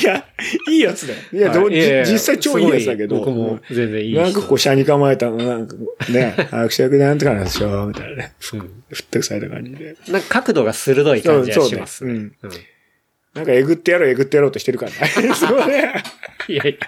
[0.00, 0.24] いや、
[0.70, 1.18] いいやつだよ。
[1.32, 3.16] いや、ど実際超いいやつだけど。
[3.18, 5.74] 僕も全然いい人なんかこう、車に構えた、なんか
[6.10, 8.32] ね、 伯爵なんとかなんでしょ、みたいなね。
[8.52, 9.96] うんふってくされた感じで。
[10.08, 12.12] なんか角度が鋭い感じがしますね。
[12.12, 12.52] そうねうん
[13.34, 15.32] なんかえぐってやろう、えぐってやろうとしてるからね。
[15.34, 16.02] そうね。
[16.48, 16.78] いやい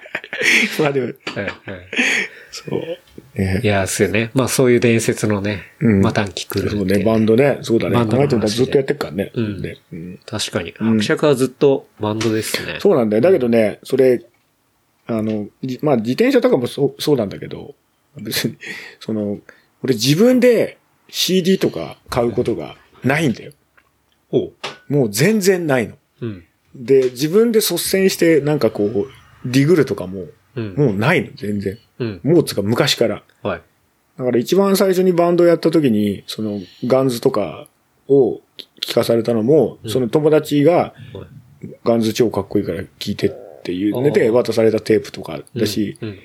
[0.79, 1.55] まあでも、や、はいはい
[2.51, 2.81] そう。
[3.39, 4.31] ねいや、ですよね。
[4.35, 7.59] まあそういう伝説のね、うんマタンキクルーそうね、バンドね。
[7.63, 7.95] そうだね。
[7.95, 9.33] バンドずっとやってるからね。
[9.35, 10.75] うんでうん確かに。
[10.79, 12.77] 伯爵はずっとバンドですね。
[12.79, 13.23] そうなんだよ。
[13.23, 14.23] だけどね、それ、
[15.07, 17.75] あの、じまあ自転車とかもそう、そうなんだけど、
[18.21, 18.57] 別に、
[19.01, 19.39] その、
[19.83, 20.77] 俺自分で
[21.09, 23.53] CD とか買うことがないんだよ。
[24.29, 24.53] ほ
[24.89, 25.97] もう全然ないの。
[26.27, 26.29] う。
[26.29, 26.45] うん。
[26.75, 29.09] で、自分で率先してなんかこう、
[29.45, 30.25] ディグルとかも、
[30.57, 30.75] うん。
[30.75, 31.79] もうないの、全然。
[31.99, 32.21] うん。
[32.23, 33.23] もうつか昔から。
[33.43, 33.63] はい。
[34.19, 37.67] だから一番最初にバンドやった時に、その、ガンズとか
[38.09, 38.41] を
[38.81, 40.93] 聞かされたのも、その友達が、はい
[41.85, 43.33] ガンズ超かっこいいから聞いてっ
[43.63, 46.19] ていうので渡されたテープとかだし、うん。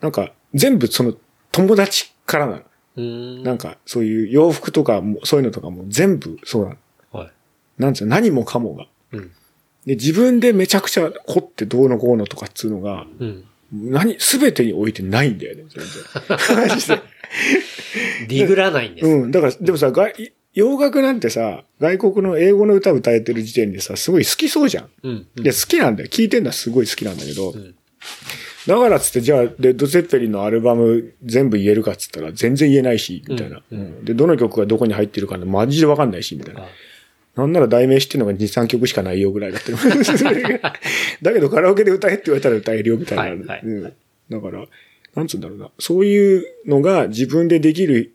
[0.00, 1.14] なんか全部その
[1.50, 2.62] 友達からなの。
[2.96, 3.42] うん。
[3.42, 6.76] なんかそういう洋服とかも、そういうのとかも全部そうなの。
[7.20, 7.32] はい。
[7.78, 8.86] なんつうの、何もかもが。
[9.12, 9.30] うん。
[9.86, 13.44] で、自分でめちゃくちゃ凝ってどうのこうのとかっつうのが、うん。
[13.72, 15.84] 何、すべてにおいてないんだよね、全
[16.56, 16.68] 然。
[16.68, 17.00] マジで
[18.28, 19.06] ディグらないんです。
[19.06, 19.30] うん。
[19.30, 24.90] だから、でもさ、外洋楽なんてさ、外国の英語の歌歌えてる時点でさ、すごい好きそうじゃん。
[25.02, 25.26] うん。
[25.36, 26.08] うんいや、好きなんだよ。
[26.08, 27.74] 聴いてんのはすごい好きなんだけど、ん
[28.66, 33.62] だからっつって、じゃあ、レッド・ゼッペリンのアルバム全部言えるかっつったら全然言えないし、みたいな。
[33.70, 36.68] うんうんで、どの曲がどこに入ってるかマジでわかんないし、みたいなあ。
[37.36, 39.78] なんなら題名知ってるのが2、3曲しかないよぐらいだってる。
[41.22, 43.22] だけどカラオケで歌えって言われたら歌えるよみたいな。
[43.24, 43.92] はいはいうん
[44.30, 44.64] だから、
[45.14, 45.70] なんつうんだろうな。
[45.78, 48.14] そういうのが自分でできる、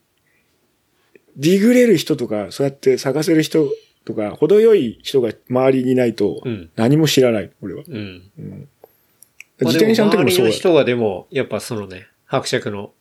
[1.37, 3.69] ディグれる人とか、そうやって探せる人
[4.05, 7.83] とか、程よい人が周りにいないとうん、何も知らない、俺は。
[7.87, 8.23] うん。
[9.61, 10.37] 自転車の時もそう。
[10.37, 12.91] 周りの人がでも、やっぱそのね、伯爵の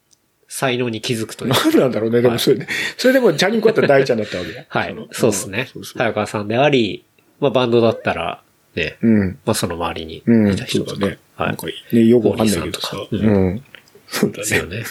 [0.48, 1.70] 才能に気づくというか。
[1.70, 2.66] なんなんだろうね、でもそれで。
[2.96, 4.64] それでもチャリンコだったら大ちゃんだったわけだ。
[4.68, 5.06] はいの。
[5.12, 7.04] そうですね早川さんであり、
[7.38, 8.42] まあバンドだったら、
[8.74, 9.38] ね、うん。
[9.44, 10.52] まあその周りにうん。
[10.52, 10.90] いた人とか。
[10.92, 11.18] そうだね。
[11.36, 11.56] はないん。
[11.56, 12.96] かね、よくわかんないけどさ。
[13.10, 13.62] うん。
[14.08, 14.42] そうだね。
[14.42, 14.84] ですよね。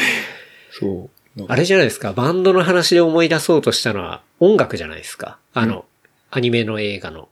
[0.72, 1.44] そう。
[1.48, 5.38] あれじゃないですか、バンドの話で思い出そうとしたのは音楽じゃないですか。
[5.52, 5.84] あの、
[6.30, 7.28] アニメの映画の。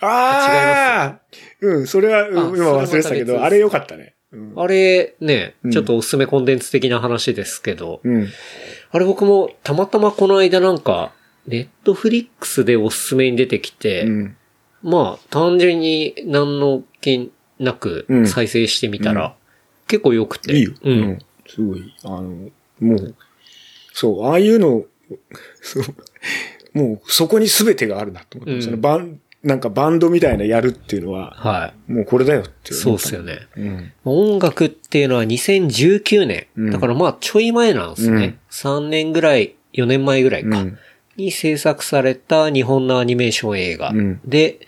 [0.00, 1.18] ああ
[1.60, 4.13] うん、それは、今忘れてたけど、あれよかったね。
[4.34, 4.52] うん。
[4.56, 8.28] あれねうん、ちょっとおすすめコンテンツ的な話ですけど、うん。
[8.90, 11.12] あれ僕もたまたまこの間なんか、
[11.46, 14.36] ネットフリックスでおすすめに出てきて、うん。
[14.82, 19.36] まあ単純に何の気なくうん再生してみたら、
[19.86, 20.56] 結構良くて。
[20.56, 20.72] いいよ。
[20.82, 20.90] う。
[20.90, 21.18] うんん。
[21.46, 21.94] すごい。
[22.04, 22.22] あの、
[22.80, 23.14] もう、
[23.92, 24.84] そう、ああいうの、
[25.60, 31.92] そう、もうそこに全てがあるなと思って、うんそのバン、なんかバンドみたいなやるっていうのは、はい。
[31.92, 33.46] もうこれだよってそうっ思ったすよね。
[33.56, 33.92] うん。
[34.04, 36.46] 音楽っていうのは2019年。
[36.56, 38.38] うんだからまあちょい前なんですね。
[38.50, 40.60] 3年ぐらい、4年前ぐらいか。
[40.60, 40.78] うん
[41.16, 43.90] に制作された日本のアニメーション映画。
[43.90, 44.58] うんで、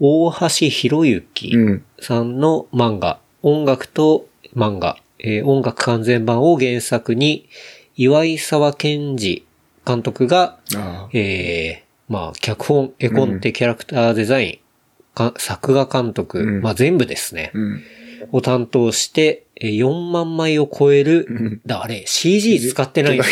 [0.00, 1.84] 大橋博之うん。
[2.00, 7.48] さんの漫画、音楽と漫画、えー音楽完全版を原作に、
[7.96, 9.44] 岩井沢健二
[9.86, 10.58] 監督が。
[11.12, 17.82] えー、まあ、脚本、絵コンテ、キャラクターデザイン、か作画監督、うんまあ全部ですね、うん。
[18.32, 23.24] を担当して、えー4万枚を超える、んだ、あれ、CG 使ってないね。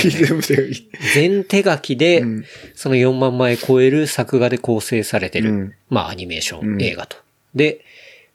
[1.15, 7.17] 全部手書きで、うんその4万枚超える作画で構成されてる、うんまあアニメーショうんン映画と。
[7.55, 7.85] で、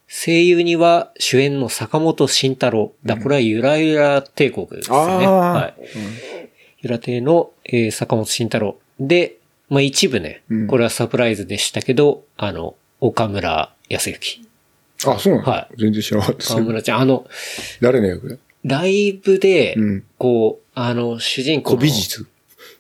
[0.08, 2.94] 声優には主演の坂本慎太郎。
[3.06, 4.96] だ、これはゆらゆら帝国ですね。
[4.98, 5.82] はい。
[6.82, 8.78] ゆら帝の、えー坂本慎太郎。
[9.00, 9.38] で、
[9.70, 14.42] まあ一部ね、うんこれはサプライズでしたけど、あの、岡村康之。
[15.06, 15.46] あ、そうなの？
[15.50, 17.26] はい全然知らなかったです岡村ちゃん、あの、
[17.82, 18.40] 誰の役？
[18.66, 21.78] ライブで、うんこう、あの、主人公の。
[21.78, 22.28] 古美術？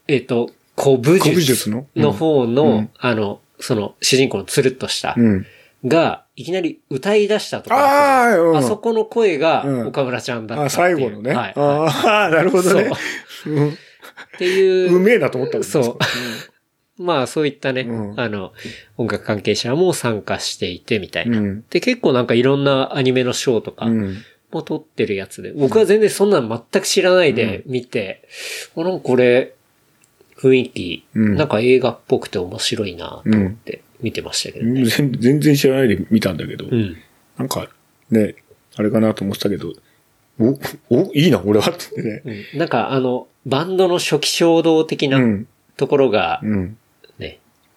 [0.07, 1.23] えっ、と、古武術。
[1.23, 1.87] 古武術の？
[1.95, 5.45] うんの方の、うんあの、その、主人公のつるっとした、うん。
[5.85, 7.75] が、いきなり歌い出したとか。
[7.77, 8.57] ああ、うん。
[8.57, 10.69] あそこの声がうん岡村ちゃんだったあ、っ。
[10.69, 11.33] 最後のね。
[11.33, 11.53] はい。
[11.55, 12.91] ああ、なるほどね。
[13.45, 14.95] うんっていう。
[14.95, 15.97] うめえなと思ったもんねそう。
[16.99, 18.51] まあ、そういったね、うんあの、
[18.97, 21.39] 音楽関係者も参加していてみたいな。
[21.39, 21.63] うん。
[21.69, 24.17] で、結構なんかいろんなアニメのショーとかうん。
[24.51, 28.27] も撮ってるやつで、僕は全然そんなの全く知らないで見て、
[28.75, 29.53] あなんかこれ、
[30.37, 34.85] 雰囲気、うんなんか映画っぽくて面白いなと思って見てましたけどね。
[34.85, 36.97] 全全然知らないで見たんだけど、うん。
[37.37, 37.69] なんか
[38.09, 38.35] ね、
[38.75, 39.73] あれかなと思ってたけど、
[40.39, 40.57] お、
[40.89, 42.21] お、いいな、俺はってね。
[42.53, 45.09] うんなんかあの、バンドの初期衝動的う。
[45.09, 46.77] なんところがうん。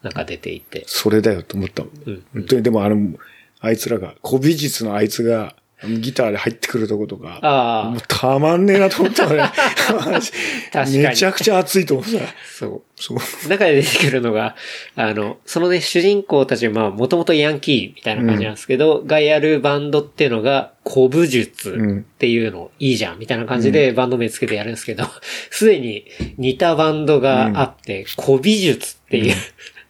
[0.02, 0.84] ね、なんか出ていて。
[0.86, 1.82] それだよと思った。
[1.82, 2.24] うん。
[2.34, 3.18] 本当に、でもあの、
[3.60, 5.54] あいつらが、古美術のあいつが、
[5.88, 9.50] ギターで入ってくるとことか、ああ、もうたまんねえなと思ったのね。
[9.92, 10.30] 確
[10.72, 12.26] かにめちゃくちゃ熱いと思ってた。
[12.48, 12.82] そう。
[12.94, 13.48] そう。
[13.48, 14.54] 中で出てくるのが、
[14.94, 25.04] あの、そのね、主人公たちはまあ、もともとヤンキーみたいな感じなんですけど、がやるバンドっていうのが、古武術っていうのいいじゃん、みたいな感じでバンド名つけてやるんですけど、
[25.50, 26.04] すでに
[26.38, 29.34] 似たバンドがあって、古美術っていう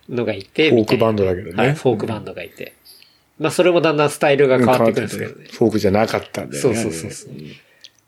[0.08, 1.54] のがいて、フォークバンドだけどね。
[1.54, 2.74] はい、フォークバンドがいて。
[3.38, 5.46] まあ、それもだんだんスタイルが変わってくるんですけどね。
[5.50, 6.76] フォークじゃなかったんだよね。
[6.76, 7.32] そうそうそうそう。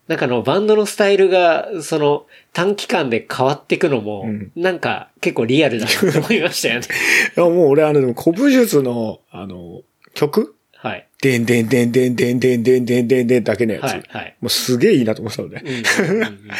[0.06, 6.86] なんかあの、バンドのスタイルが、その、短期間で変わっていくのも、うんなんか結構リアルだなと思いましたよね。
[7.36, 9.82] いや、もう俺あの、でも古武術の、あの、
[10.14, 10.54] 曲？
[10.76, 11.06] はい。
[11.22, 13.82] でんでんでんでんでんでんでんでんでんでんだけのやつ。
[13.84, 14.04] はい。
[14.08, 14.36] はい。
[14.42, 15.62] もうすげえいいなと思ってたのね。
[15.64, 16.50] うんうんうんうん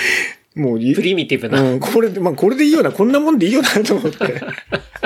[0.55, 1.61] もういプリミティブな。
[1.61, 4.19] うん、これで、まあ、これでいいよな、こんなもんでいいよな、と思って。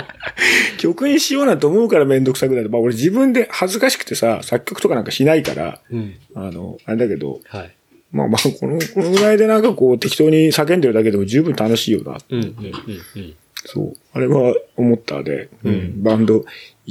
[0.79, 2.71] 曲にしようなと思うからめんどくさくなる。
[2.71, 6.15] まあ、俺自分で恥ずかしくてさ、作曲とかなんかしないから、うん。
[6.35, 7.75] あの、あれだけど、はい。
[8.13, 12.19] まあまあ、この、このぐらいでなんかこう適当に叫んでるだけでも十分楽しいよな。
[12.31, 12.53] うん、うん、うん、
[13.17, 13.35] うん。
[13.65, 13.95] そう。
[14.13, 16.45] あれは思ったで、うん、バンド、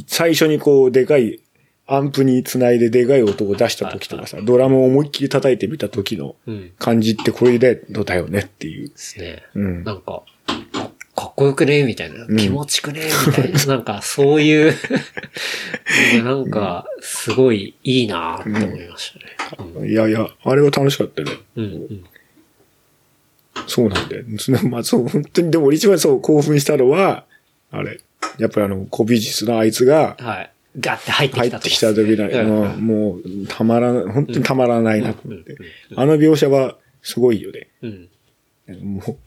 [0.05, 1.39] 最初にこう、でかい、
[1.87, 6.71] アンプにつないででかい音を出した時とかさ、ドラムを思いっきり叩いてみた時のうん。
[6.77, 8.89] 感じってこれでどうだよねっていう。
[8.89, 9.43] ですね。
[9.55, 9.83] うん。
[9.83, 12.25] なんか、あかっこよくねみたいな。
[12.25, 13.63] ん気持ちくねみたいな。
[13.65, 14.73] なんか、そういう
[16.23, 19.89] なんか、すごいいいなって思いましたね。
[19.89, 21.33] いやいや、あれは楽しかったよね。
[21.55, 22.03] うん、うん。
[23.65, 24.23] そうなんだよ。
[24.69, 27.25] まあそう、本当に、でも俺一番そう興奮したのは、
[27.71, 27.99] あれ、
[28.37, 30.51] やっぱりあの、古美術のあいつがはい。
[30.79, 35.53] ガッて入ってきたと入ってきた時だうんもう、もう、たまらない、本当にたまらないなと思って
[35.91, 35.99] うん。
[35.99, 37.69] あの描写はすごいよね。
[37.81, 38.09] うん。
[38.95, 39.17] もう、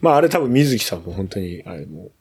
[0.00, 2.12] まああれ多分水木さんも本当に、あれもう、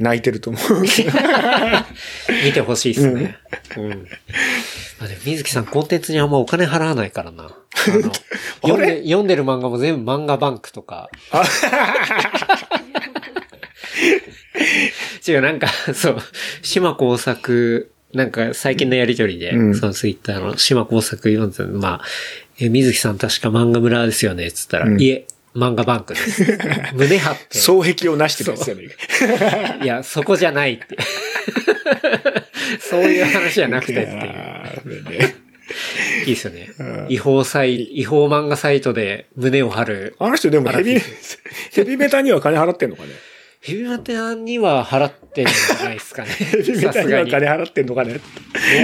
[0.00, 0.82] 泣いてると思う。
[2.44, 3.36] 見てほしいですね。
[3.76, 3.88] うん。
[3.88, 7.44] まあでも水木さんコンテンツにあんまお金払わないからな。
[7.44, 8.12] あの
[8.62, 11.10] 読んで読んでる漫画も全部漫画バンクとか。
[15.28, 16.18] 違う、なんか、 そう、
[16.62, 22.04] 島工作、なんか最近のやりとりで、うんそのツイッターの島工作読んでまあ、
[22.58, 26.58] え、水木さん確か漫画村ですよね、つったら、うんいえ、漫画バンクです。
[26.94, 27.58] 胸張って。
[27.58, 28.88] 双璧をなしてるんですよね。
[29.82, 30.96] いや、そこじゃないって。
[32.80, 35.34] そういう話じゃなくてっていう。
[36.26, 36.70] いいですよね。
[37.08, 40.16] 違法サイ、違法漫画サイトで胸を張る。
[40.18, 41.00] あの人でもヘビ、
[41.72, 43.10] ヘビメタには金払ってんのかね？
[43.60, 46.28] ヘビメタには払ってるんじゃないですかね。
[46.30, 48.20] ヘビメタには金払ってんのかね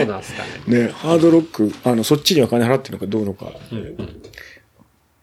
[0.03, 0.87] うなんすかね。
[0.87, 3.53] ね、ハードロック、あの、そっちには金払ってんのかどうのか。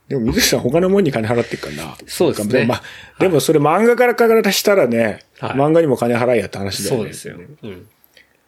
[0.07, 1.97] でも水木さん他のもんに金払ってっからな。
[2.05, 2.83] そうですねでもまあ、
[3.19, 6.97] でもそれ漫画からからしたらね、はい漫画にも金払いやって話だよね。
[6.97, 7.37] そうですよ。
[7.63, 7.87] うん。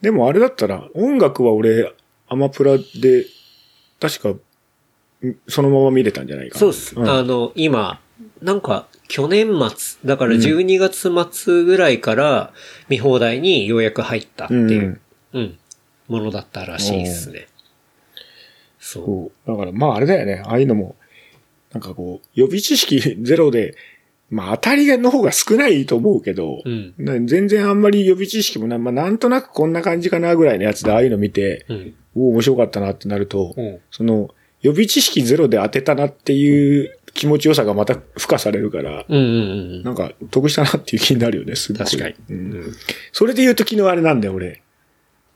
[0.01, 1.93] でもあれだったら、音楽は俺、
[2.27, 3.25] アマプラで、
[3.99, 4.39] 確か、ん
[5.47, 6.59] そのまま見れたんじゃないかな。
[6.59, 6.99] そうです。
[6.99, 8.01] んあの、今、
[8.41, 9.69] なんか、去年末、
[10.03, 12.51] だから12月末ぐらいから
[12.89, 14.99] 見放題にようやく入ったっていう、
[15.33, 15.59] うん、
[16.07, 17.47] ものだったらしいですね。
[18.79, 19.47] そう。
[19.47, 20.41] だからまああれだよね。
[20.43, 20.95] ああいうのも、
[21.73, 23.75] なんかこう、予備知識 ゼロで、
[24.31, 26.95] まあ当たりの方が少ないと思うけど、うん。
[26.97, 31.93] な全然あんまり予備知識もな、まあなんとなくこんな感じかなぐらいのやつでああいうの見て、うん。
[32.15, 34.33] おお面白かったなってなると、うんその、
[34.63, 39.25] 予備知識ゼロで当てたなっていう気持ちよさがまた付加されるから、うんうんう
[39.79, 39.83] ん。
[39.83, 41.85] なんか得したなっていう気になるよね、すごい。
[41.85, 42.13] 確かに。
[42.13, 42.17] う。
[42.29, 42.37] うん
[42.69, 42.75] ん。
[43.11, 44.61] それで言うと昨日あれなんだよ、俺。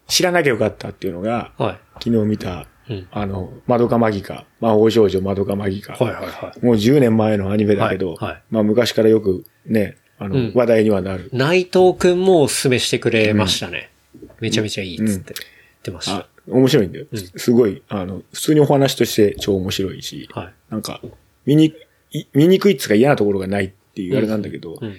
[0.07, 1.79] 知らなきゃよかったっていうのが、はい。
[2.03, 3.07] 昨日見た、うん。
[3.11, 5.93] あの、マドカマギカ、魔法少女マドカマギカ。
[5.93, 6.65] はいはいはい。
[6.65, 11.29] もう10年前のアニメだけど、はいはいまあ昔からよくね、あの、うん話題にはなる。
[11.33, 13.91] 内藤くんもおすすめしてくれましたね。
[14.39, 17.05] めちゃめちゃいいっつって言ってましたあ。、面白いんだよ。
[17.11, 20.53] うんすごい、あの、普通にお話として超面白いし、はい。
[20.69, 21.01] なんか、
[21.47, 21.73] 見に、
[22.11, 24.95] い見にくいっつうか嫌なところがないっていうあれなんだけど、うん。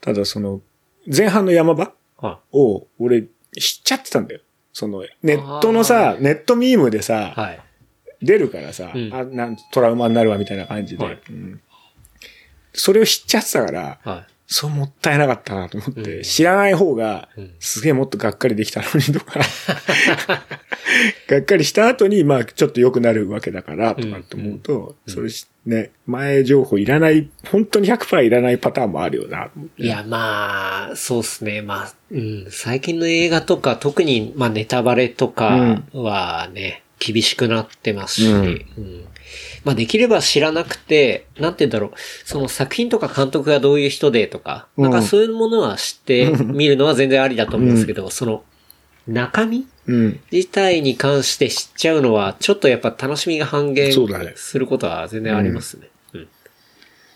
[0.00, 0.60] ただその、
[1.06, 3.22] 前半の山場はを俺
[3.56, 4.40] 知っちゃってたんだよ。
[4.72, 7.40] その、ネットのさ、ネットミームでさ、い。
[7.40, 7.60] はい。
[8.20, 9.14] 出るからさ、うん。
[9.14, 11.20] あなんトラウマになるわみたいな感じで、はい。
[11.30, 11.60] うん。
[12.72, 16.22] それを知っちゃってたから、はそうもったいなかったなと思って、うん。
[16.22, 19.40] 知らない方がうん、すげえもっとがっかりできたのにとか、
[21.28, 29.50] がっかりした後に、まあちょっと良くなるわけだから、とかって思うと、それしね、前情報いらない、本当に100%いらないパターンもあるよな。
[29.76, 29.84] い。
[29.84, 31.60] いや、まあ、そうっすね。
[31.60, 32.46] まあ、うん。
[32.50, 39.04] 最近の映画とか、特に、まあ、ネタバレとかはね、厳しくなってますし、うんうん
[39.64, 41.90] まあ、できれば知らなくて、なんて言うんだろう、
[42.24, 48.42] その作品とか監督がどういう人でとか、うんなんかそういうものは知って見るのは全然ありだと思うんですけど、その、
[49.06, 50.20] 中身うん。
[50.30, 53.92] 自体に関して知っちゃうのは、ちょっとやっぱ楽しみが半減
[54.36, 55.88] することは全然ありますね。
[56.12, 56.28] うん。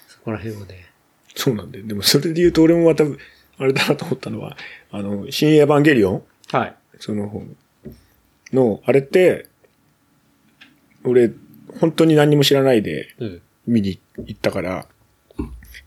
[0.08, 0.86] そこら辺はね。
[1.36, 1.86] そうなんだよ。
[1.86, 3.04] でもそれで言うと俺もまた、
[3.58, 4.56] あれだなと思ったのは、
[4.90, 6.22] あの、新エヴァンゲリオン？
[6.50, 6.74] はい。
[6.98, 7.46] その、
[8.52, 9.46] の、あれって、
[11.04, 11.30] 俺、
[11.78, 13.42] 本当に何にも知らないでうん。
[13.66, 14.86] 見に行ったから、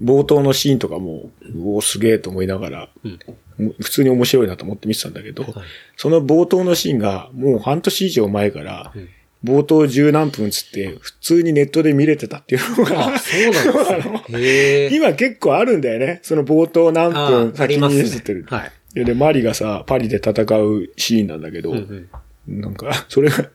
[0.01, 3.19] 冒頭のシーンとかも、うおすげえと思いながら、うん。
[3.57, 5.53] 普通に面白いなと思って見てたんだけど、はい
[5.97, 9.09] その冒頭のシーンがもう半年以上前から、うん
[9.45, 14.89] 冒頭十何分つって、普通にネットで見れてたっていうのがあ、、そうなんですね。
[14.97, 16.19] 今結構あるんだよね。
[16.23, 18.45] その冒頭何分先に映ってる。
[18.49, 19.05] はい。
[19.05, 22.09] で、マリがさ、パリで戦うシーンなんだけど、うん
[22.47, 22.61] うん。
[22.61, 23.49] なんか、それが、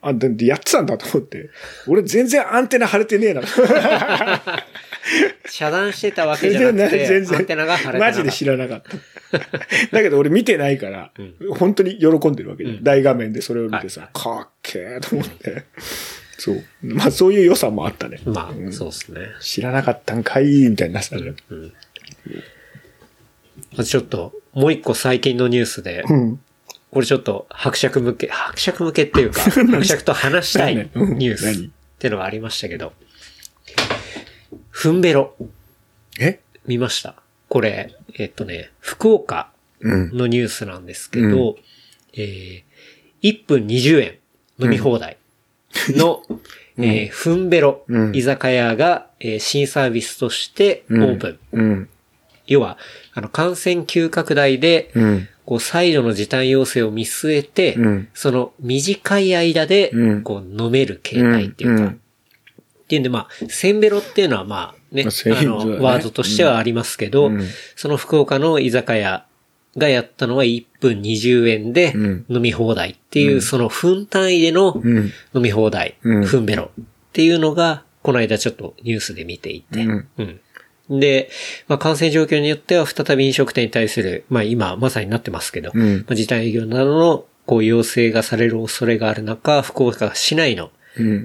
[0.00, 1.50] あ、だってやってたんだと思って。
[1.88, 3.42] 俺全然アンテナ張れてねえな。
[5.46, 9.38] 遮断してたわけじゃなくて、全然アンテナが張れてなかったマジで知らなかった。
[9.96, 11.12] だけど俺見てないから、
[11.58, 15.64] 本当に喜んでるわけで、うん大画面でそれを見てさ、はいかっけえと思って。
[16.38, 16.62] そう。
[16.82, 18.20] まあそういう良さもあったね。
[18.24, 19.20] まあ、うんそうですね。
[19.40, 21.34] 知らなかったんかいみたいになってたね。
[23.84, 26.40] ちょっと、もう一個最近のニュースで、うん。
[26.90, 31.66] これちょっと伯爵向け、伯爵向けっていうか、 伯爵と話したいニュース何？
[31.66, 32.92] ってのがありましたけど、
[34.74, 35.36] ふんべろ、
[36.18, 36.40] え？
[36.66, 37.14] 見ました。
[37.48, 40.10] これ、えっとね、福岡うん。
[40.10, 41.56] のニュースなんですけど、
[42.12, 42.62] えー、
[43.22, 44.18] 1分20円
[44.58, 45.16] 飲み放題
[45.90, 46.24] の、
[46.76, 48.16] えーふんべろうん。
[48.16, 51.38] 居酒屋が、えー新サービスとしてオープン。
[51.52, 51.88] うん。
[52.48, 52.76] 要は、
[53.12, 55.28] あの、感染急拡大で、うん。
[55.46, 58.08] こう、再度の時短要請を見据えて、うん。
[58.12, 62.00] その短い間でうん、こう、飲める形態っていうか、うん
[62.94, 67.42] っていうんで、まあ、せんべろっていうのはまあね、まあせんあの、ワードとしてはありますけど、うん。
[67.74, 69.26] その福岡の居酒屋
[69.76, 72.24] がやったのは1分20円でうん。
[72.28, 75.10] 飲み放題っていう、その分単位でのうん。
[75.34, 76.24] 飲み放題、うん。
[76.24, 80.08] 分ベロっていうのが、この間ちょっとニュースで見ていて、うん。
[80.88, 81.00] うん。
[81.00, 81.30] で、
[81.66, 85.96] まあ、感染状況によっては再び飲食店に対する、まあ今まさになってますけど、うん。
[86.00, 90.70] まあ、時短営業などのこう要請がされる恐れがある中、福岡市内のうん。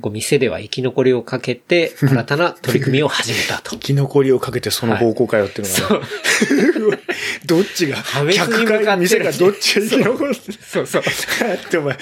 [0.02, 3.78] こう店では生き残りをかけて、 新たな取り組みを始めたと生。
[3.78, 7.00] き残りをかけてその方向かよっていうのが、ね
[7.46, 7.98] どっちが、
[8.34, 11.04] 客向か店がどっちが生き残るそうそう。
[11.72, 11.98] でも、こ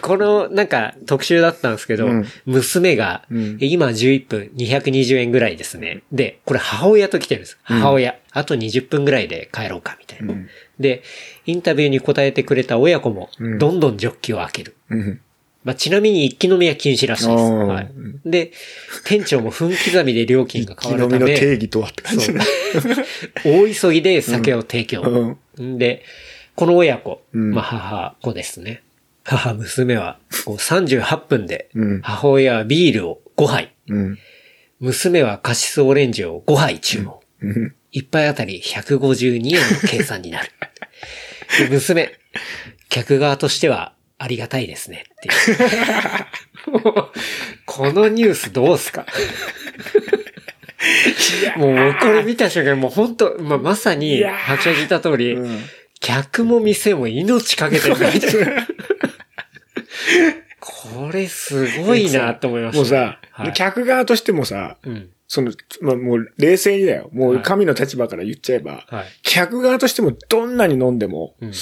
[0.00, 6.02] この、なんか、特集だったんですけど、うん娘が、うん今11分220円ぐらいですね。
[6.12, 7.58] で、これ母親と来てるんです。
[7.62, 8.16] 母親。
[8.32, 10.32] あと20分ぐらいで帰ろうか、みたいな。
[10.34, 10.48] うん
[10.80, 11.02] で、
[11.44, 14.76] インタビューに答えてくれた親子もう、んどんどんジョッキを開ける。
[14.88, 15.20] うん。
[15.62, 17.42] まあ、ちなみに一気飲みは禁止らしいです。
[17.42, 17.92] はい。
[18.24, 18.52] で、
[19.04, 22.40] 店長も分刻みで料金が変わるため、木の実の定義とはって感じね。
[23.44, 25.02] 大急ぎで酒を提供。
[25.58, 25.74] うん。
[25.74, 26.02] んで、
[26.56, 28.82] この親子、うんまあ母子ですね。
[29.24, 34.18] 母、娘はこう38分でうん、母親はビールを5杯、うん。
[34.78, 37.16] 娘はカシスオレンジを5杯注文。
[37.42, 37.74] うん。
[37.92, 40.50] 一杯あたり152円の計算になる。
[41.58, 42.12] で娘、
[42.88, 43.92] 客側としては
[44.22, 46.84] ありがたいですねっていう。
[46.84, 47.08] もう
[47.66, 49.06] このニュースどうすか？
[51.56, 55.58] もうこれ見た瞬間、もう本当まあ、まさに、いやー白者聞いた通り、うん
[56.02, 58.66] 客も店も命かけてるみたいな。
[60.58, 62.78] これすごいなと思いました。
[62.78, 65.10] もうさ、はい、客側としてもさ、うん。
[65.28, 65.52] その、
[65.82, 67.10] まあ、もう冷静にだよ。
[67.12, 69.04] もはいう神の立場から言っちゃえば、はい。
[69.22, 71.52] 客側としてもどんなに飲んでも、うん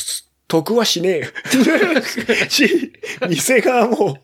[0.49, 1.27] 得はしねえよ。
[2.49, 2.93] し、
[3.29, 4.17] 店側も、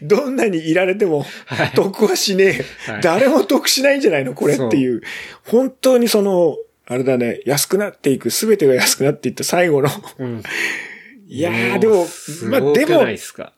[0.00, 2.64] どんなにいられてもはい、得はしねえよ。
[2.86, 4.34] はい誰も得しないんじゃないの？
[4.34, 5.02] これっていう。
[5.44, 6.56] 本当にその、
[6.86, 9.90] あれだね、安くなっていく、すべてが安くなっていった最後の。
[10.18, 10.42] うん。
[11.26, 12.06] いやー、でも、
[12.50, 13.04] まあまあ、でも。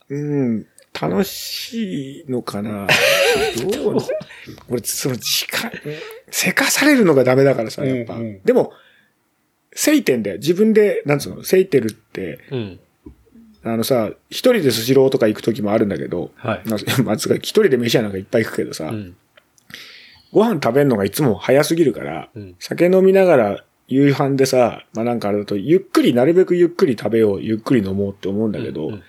[0.09, 0.65] うん、
[0.99, 2.87] 楽しいのかな？
[3.69, 3.97] どう
[4.69, 5.71] 俺、その時間、
[6.31, 8.15] せかされるのがダメだからさ、やっぱ。
[8.15, 8.73] うんうんでも、
[9.75, 10.37] せいてんだよ。
[10.37, 12.79] 自分で、なんつうの、せいてるって、うん。
[13.63, 16.61] あのさ、一人でスシローとか行く時もあるんだけど、はい。
[16.65, 19.15] まあ、 まあつうか一人で飯屋なんかいっぱい行くけどさ、うん。
[20.31, 29.01] ご飯食べるのがいつも早すぎるから、うん酒飲みながら夕飯でさ、まあなんかあれだと、ゆっくり、なるべくゆっくり食べよう、ゆっくり飲もうって思うんだけど、うんうん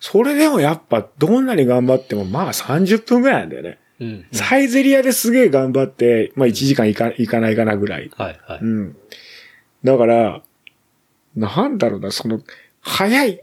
[0.00, 3.78] それでもやっぱどんなに頑張ってもまあ30分ぐらいなんだよね。
[4.00, 4.26] うん。
[4.32, 8.10] サイゼリアですげえ頑張って、まあ1時間いかいかないかなぐらい。
[8.16, 8.60] はい、はい。
[8.62, 8.96] うん。
[9.84, 10.42] だから、
[11.36, 12.40] なんだろうな、その、
[12.80, 13.40] 早い、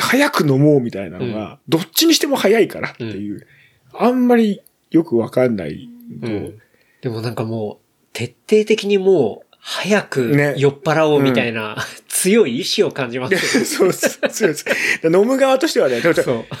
[0.00, 3.46] 早く飲もうみたいなのが、どっちにしても早いからっていう、
[3.92, 5.88] あんまりよくわかんない
[6.20, 6.58] と、うん
[7.02, 11.76] でもなんかもう、徹底的にもう、早くね酔っ払おうみたいな、
[12.08, 13.44] 強い意志を感じますよね。
[13.66, 14.64] そうそうそうそ
[15.08, 15.12] う。
[15.12, 16.00] 飲む側としてはね、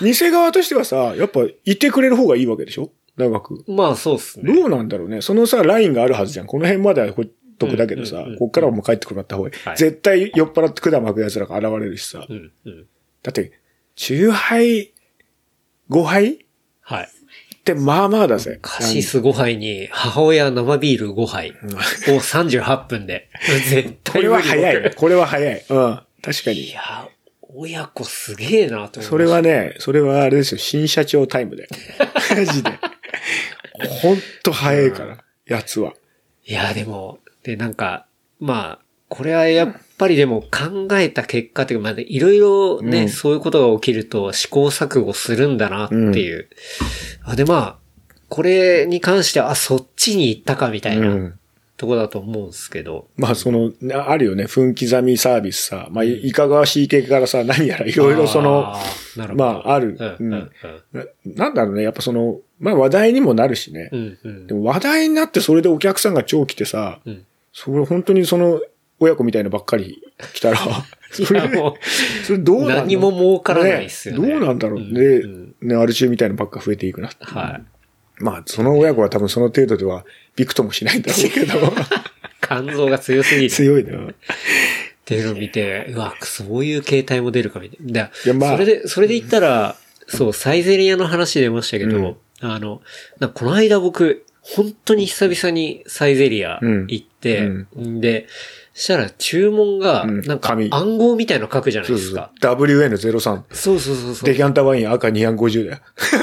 [0.00, 2.90] 店側としてはさ、やっぱいてくれる方がいいわけでしょ？
[3.16, 3.64] 長く。
[3.68, 4.52] まあそうっすね。
[4.54, 5.22] どうなんだろうね。
[5.22, 6.46] そのさ、ラインがあるはずじゃん。
[6.46, 7.22] この辺まではほ
[7.56, 9.54] っとくだけどさ、こっからはもう帰ってくるった方がいい。
[9.66, 12.24] はい絶対酔っ払って管巻く奴らが現れるしさ。
[12.28, 12.86] うん、うん。
[13.22, 13.52] だって、
[13.96, 14.92] 中杯、
[15.90, 16.34] 5杯？
[16.34, 16.38] っ
[16.82, 17.08] はい。
[17.64, 18.58] てまあまあだぜ。
[18.62, 21.54] カシス5杯に、母親生ビール5杯を
[22.20, 23.28] 38分で。
[23.68, 24.82] 絶これは早い。
[24.84, 25.64] 僕これは早い。
[25.68, 26.00] うん。
[26.22, 26.70] 確かいに。
[26.70, 27.08] や、
[27.40, 29.08] 親子すげえなと思。
[29.08, 30.58] それはね、それはあれですよ。
[30.58, 31.68] 新社長タイムで。
[32.36, 32.70] マジで。
[34.02, 35.94] ほんと早いから、やつは。
[36.44, 38.06] いや、でも、で、なんか、
[38.40, 38.78] まあ、
[39.08, 46.48] これはやっぱりでも考えた結果というか、まあ、いろいろね、うんそういうことが起きると試行錯誤するんだなっていう。
[47.22, 47.76] あで、まあ、
[48.28, 51.38] これに関しては、あ、そっちに行ったかみたいなうん。
[51.76, 53.08] とこだと思うんですけど。
[53.16, 54.46] まあその、なあるよね。
[54.46, 55.88] 分刻みサービスさ。
[55.90, 58.74] まあ、いかがわしい系からさ、何やらいろいろその。
[59.34, 60.50] まああるうん、うん、
[60.94, 61.82] ななんだろうね。
[61.82, 63.90] やっぱその、まあ話題にもなるしね。
[63.92, 64.18] うん。
[64.24, 67.25] うん、でも話題になってそれでお客さんが超来てさ、うん。
[67.58, 68.60] それ本当にその、
[69.00, 70.02] 親子みたいなばっかり
[70.34, 70.58] 来たら、
[71.10, 71.40] それ
[72.22, 72.82] それどうなんだろう？
[72.82, 75.00] 何も儲からないっすよねどうなんだろうね。
[75.00, 77.08] うんね、アル中みたいなのばっか増えていくな。
[77.20, 78.22] はい。
[78.22, 80.04] まあ、その親子は多分その程度では
[80.36, 81.54] びくともしないんだろうけど、
[82.46, 83.50] 肝臓が強すぎる。
[83.50, 83.96] 強いな。
[83.96, 84.12] っ
[85.06, 87.92] ていうのを見て、うわ、そういう形態も出るかみたいな。
[87.92, 89.76] だいやまあそれで、それで言ったら、
[90.08, 92.82] そう、サイゼリアの話出ましたけど、うんあの、
[93.34, 94.24] この間僕、
[94.54, 98.26] 本当に久々にサイゼリア行って、ん、で、
[98.74, 102.30] したら注文が、うんなんか紙暗号みたいの書くじゃないですか。
[102.40, 103.42] WN03。
[103.52, 104.28] そうそうそうそう。
[104.28, 105.78] デキャンタワイン赤250だよ。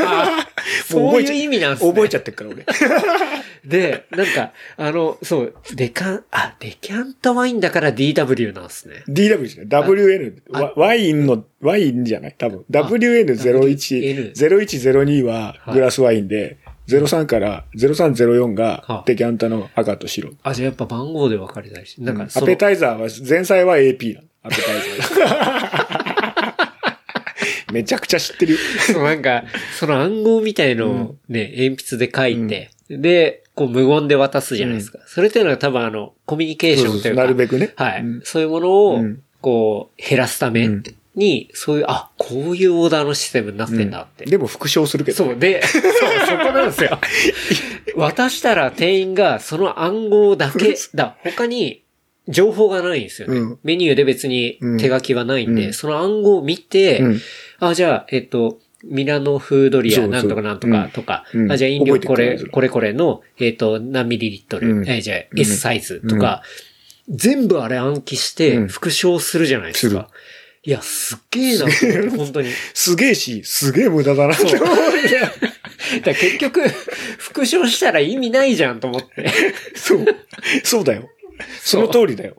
[0.08, 0.48] あ
[0.88, 1.92] そういう意味なんですね。
[1.92, 2.66] 覚えちゃってっから俺。
[3.66, 9.04] で、なんか、あの、そう、デカン、あ、デキャンタワインだから DW なんですね。
[9.08, 10.34] DW じゃない ?WN。
[10.76, 12.36] ワインの、ワインじゃない？
[12.38, 12.66] 多分。
[12.70, 16.58] WN01、0102はグラスワインで、
[16.88, 20.32] 03から0304はがデキャンタの赤と白。
[20.44, 22.02] あ、じゃあやっぱ番号で分かれたりして。
[22.02, 24.28] なんかその、アペタイザーは、前菜は AP なの。
[24.44, 24.76] アペタイ
[25.20, 26.54] ザー。
[27.74, 28.60] めちゃくちゃ知ってるよ。
[28.94, 29.46] そうなんか、
[29.80, 35.00] その暗号みたいのをね、鉛筆で書いて、で、こう無言で渡すじゃないですか。
[35.08, 37.74] それっていうのは多分あの、コミュニケーションというか、なるべくね。
[37.76, 40.84] はい、うんそういうものをうん、こう、減らすためうん
[41.16, 44.26] に、そういう、あ、こういうオーダーのシステムになってんだって。
[44.26, 45.18] でも復唱するけど。
[45.18, 47.00] そう、で、そう、そこなんですよ。
[47.96, 51.84] 渡したら店員がその暗号だけ、だ、他に
[52.28, 53.40] 情報がないんですよね。
[53.40, 53.60] うん。
[53.64, 55.74] メニューで別に手書きはないんで、うん。
[55.74, 57.22] その暗号を見て、うん。
[57.60, 60.12] あ、じゃあ、えっと、ミラノフードリアそうそう。
[60.12, 61.52] なんとかなんとかとか、うん。
[61.52, 64.88] あ、じゃあ飲料これ、これこれの、えっ、と、何ミリリットル、うん。
[64.88, 66.44] えーじゃあ S サイズとか、
[67.10, 68.68] 全部あれ暗記してうん。
[68.68, 70.10] 復唱するじゃないですか。
[70.66, 71.66] いや、すっげえな
[72.12, 72.50] 本当に。
[72.74, 74.60] すげえし、すげえ無駄だなって思う。
[74.60, 74.70] だか
[76.06, 76.62] ら結局、
[77.18, 79.30] 復唱したら意味ないじゃんと思って。
[79.76, 80.06] そう。
[80.64, 81.10] そうだよ。
[81.62, 82.38] その通りだよ。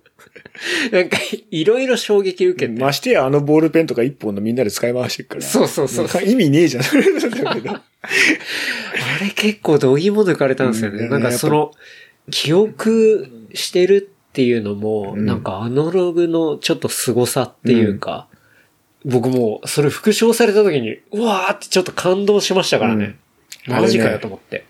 [0.91, 1.19] なんか、
[1.51, 2.81] いろいろ衝撃受けて。
[2.81, 5.43] ましてやあのボールペンとか一本のみんなで使い回してるから。
[5.43, 6.23] そうそうそう。
[6.25, 6.83] 意味ねえじゃん。
[6.85, 6.91] だ
[7.55, 7.83] けどあ
[9.21, 11.05] れ結構どぎも抜かれたんですよね。
[11.05, 11.73] うんなんかその、
[12.31, 18.27] 記憶してるっていうのも、うんなんかアナログのちょっと凄さっていうか、
[19.05, 23.05] 僕もうそれ復唱された時に、うわーってちょっと感動しましたからね。
[23.05, 23.19] うん
[23.67, 24.67] マジかよと思って。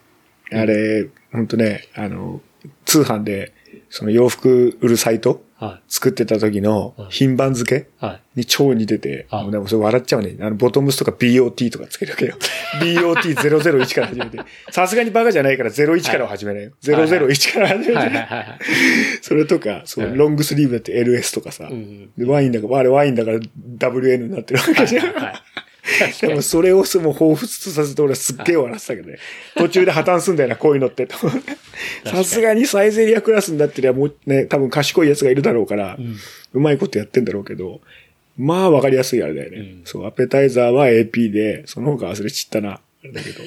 [0.53, 2.41] あれ、ほんとね、あの、
[2.85, 3.53] 通販で、
[3.97, 8.05] その洋服売るサイトは作ってた時のうん品番付けい。
[8.05, 8.41] はい。
[8.41, 10.37] に超似てて、あもうでもそれ笑っちゃうね。
[10.41, 12.35] あの、ボトムスとか BOT とかつけるわけよ。
[12.83, 14.41] BOT001 から始めて。
[14.73, 16.73] さすがにバカじゃないから01からは始めないよ。
[16.83, 17.95] 001から始めて。
[17.95, 18.59] はいはいはいはい。
[19.23, 21.69] それとか、そう、うんロングスリーブだって LS とかさ。
[21.71, 25.15] うんでワインだから、あれワインだから WN になってるわけじゃん。
[25.85, 26.29] はい。
[26.29, 29.19] でもそれをもう彷彿とさせて俺はすっげえ笑ってたけどね。
[29.57, 31.07] 途中で破綻すんだよな、こういうのって。
[32.05, 35.99] さすがにサイゼリアクラスになってりゃもうね、多分賢いやつがいるだろうから、
[36.53, 37.81] うまいことやってんだろうけど、
[38.37, 39.59] まあわかりやすいあれだよね。
[39.59, 42.73] うんそう、アペタイザーは AP で、その他忘れちったな。
[42.73, 43.43] あれだけど。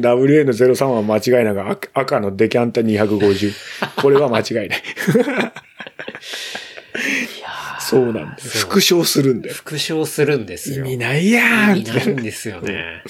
[0.00, 4.00] WN03 は間違いなく赤赤のデキャンタ250。
[4.00, 4.82] これは間違いない。
[7.88, 8.34] そうなんだよ。
[8.38, 9.54] そう復唱するんだよ。
[9.54, 10.84] 復唱するんですよ。
[10.84, 13.02] 意味ないやー意味ないんですよね。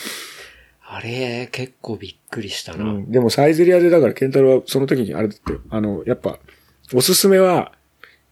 [0.89, 2.85] あれ、結構びっくりしたな。
[2.85, 6.39] うん、でもサイゼリアでだからケンタロウはその時にあれだってよ、あの、やっぱ、
[6.95, 7.73] おすすめは、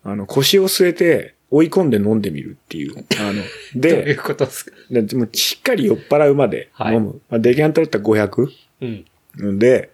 [0.04, 3.04] あの、腰を据えて追い込んで飲んでみるっていう。
[3.18, 3.42] あの、
[3.74, 4.72] どういうで、ことですか？
[4.90, 6.92] でもうしっかり酔っ払うまで飲む。
[6.92, 8.48] はいまあ、デキャンタだったら500。
[8.82, 9.04] うん。
[9.54, 9.90] んで、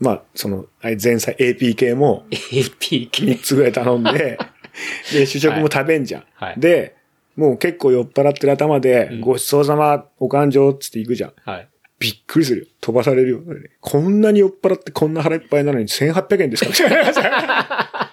[0.00, 3.22] まあ、その、前菜 AP 系も AP 系。
[3.24, 4.38] 3つぐらい頼んで、
[5.12, 6.24] で、主食も食べんじゃん。
[6.34, 6.94] はいで、
[7.36, 11.32] もう結構酔っ払ってる頭で、うんごちそうさま、お勘定っつって行くじゃん。
[11.44, 11.68] はい。
[11.98, 12.66] びっくりするよ。
[12.80, 13.40] 飛ばされるよ。
[13.80, 16.70] こんなに酔っ払ってこんな腹いっぱいなのに1800円ですか？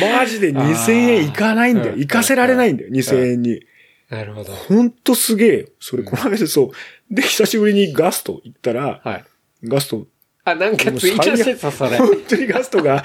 [0.00, 1.94] マジで2000円いかないんだよ。
[1.94, 2.90] うんいかせられないんだよ。
[2.90, 3.60] 2000円に。
[4.08, 4.52] なるほど。
[4.52, 5.66] ほんとすげえよ。
[5.80, 6.72] それ、この間そ
[7.10, 7.14] う。
[7.14, 9.24] で、久しぶりにガスト行ったら、はい。
[9.64, 10.06] ガスト、
[10.44, 11.96] あ、なんかツイートしてた、それ。
[11.98, 13.02] 本当にガストが、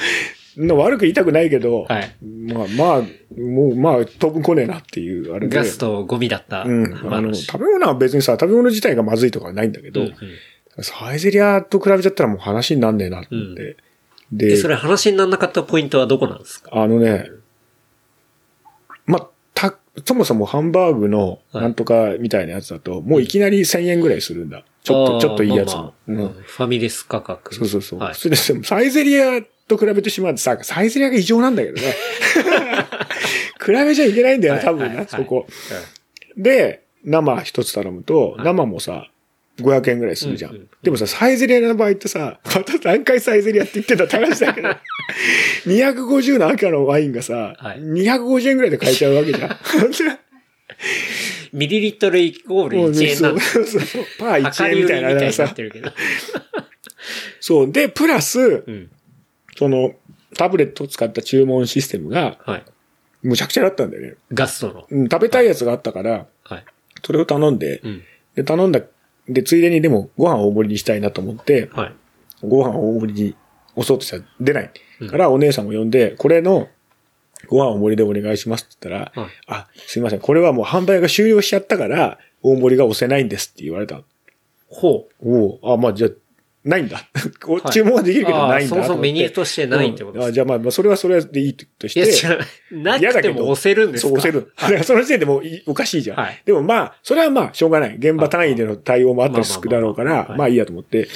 [0.58, 2.16] の悪く言いたくないけど、はい。
[2.24, 5.56] まあまあ、もうまあ、当分来ねえなっていう、あれで。
[5.56, 6.86] ガストゴミだったうん。
[6.86, 7.46] あの、話。
[7.46, 10.16] 食べ物は別にさ、食べ物自体がまずいとかはないんだけど、うんうん
[10.82, 13.28] サイゼリアと比べちゃったらもう話になんねえなって。
[13.60, 13.76] え、
[14.32, 16.72] で、それ話にならなかったポイントはどこなんですか？
[16.74, 17.30] あのね、
[19.06, 19.76] ま、た、
[20.06, 24.64] そもそもハンバーグのはいなんとかみたいなやつだと、もういきなり1000円ぐらいするんだ。
[24.84, 25.94] ちょっと、ちょっといいやつまあも。
[26.08, 27.54] まあうんファミレス価格。
[27.54, 28.00] そうそうそう。
[28.00, 28.16] はい。
[28.16, 31.82] それで、サイゼリアと比べてしまうとさ、サイゼリアが異常なんだけどね。
[33.64, 35.48] 比べちゃいけないんだよな、多分な、はいはいそこ。
[36.36, 39.10] で、生一つ頼むと、はい生もさ、
[39.58, 40.52] 500円ぐらいするじゃん。
[40.52, 44.70] うんうんでもさ、サイゼリアの場合ってさ、また何回サイゼリアって言ってんだって話だけど、
[45.68, 49.58] 250の赤のワインがさ、はい250円ぐらいで買えちゃうわけじゃん。
[51.52, 53.42] ミリリットルイコールもう1ねそう円なんだ。
[53.42, 54.06] そうそう。
[54.18, 55.92] パー1量り売り円みたいなみたいになさってるけど。
[57.42, 57.72] そう。
[57.72, 58.90] で、プラス、うん。
[59.60, 59.92] その、
[60.38, 62.64] タブレットを使った注文システムが、はい。
[63.24, 64.16] むちゃくちゃだったんだよね。
[64.32, 64.88] ガストの。
[64.90, 66.66] うん、食べたいやつがあったから、はい。
[67.04, 68.04] それを頼んで、うん。
[68.36, 68.80] で、頼んだ、
[69.28, 71.96] で、ついでにでもご飯大盛りにしたいなと思って、はい。
[72.42, 73.36] ご飯大盛りに
[73.76, 74.72] 押そうとしたら出ない。
[75.02, 76.70] うんから、お姉さんを呼んで、これの、
[77.48, 84.04] ご飯大盛りでお願いしますって言ったら、はいあ、すいません、これはもう販売が終了しちゃったから、大盛りが押せないんですって言われた。
[84.70, 85.30] ほう。
[85.30, 86.10] おおあ、まあ、じゃあ、
[86.70, 87.02] ないんだ。
[87.48, 87.72] おはい。
[87.72, 90.30] 注文はできるけどないんだそもそもメニューとしてないってことですうん。
[90.30, 92.12] あじゃあまあ、まあそれはそれでいいとしいや、て。
[92.12, 92.84] 違う。
[92.84, 94.08] なくても押せるんですか？
[94.10, 94.54] そう、押せる。
[94.56, 96.18] だからその時点でもういおかしいじゃん。
[96.18, 96.42] はい。
[96.46, 97.96] でもまあ、それはまあ、しょうがない。
[97.98, 101.08] 現場単位での対応もあったりするだろうから、まあいいやと思って、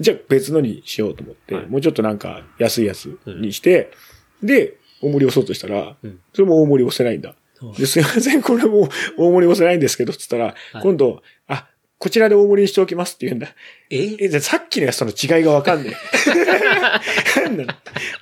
[0.00, 1.66] じゃあ別のにしようと思って、はい。
[1.66, 3.90] もうちょっとなんか安いやつにして、
[4.42, 6.20] で、大盛り押そうとしたら、うん。
[6.32, 7.34] それも大盛り押せないんだ。
[7.78, 10.54] ですいません、これも大盛り押せないんですけど、つったら、はい。
[10.82, 11.41] 今度、あ、
[12.02, 13.46] こちらで大盛りにしておきますって言うんだ。
[13.88, 14.16] え？
[14.18, 15.92] え、じゃあさっきのやつとの違いがわかんね
[17.36, 17.40] え。
[17.42, 17.72] なんなの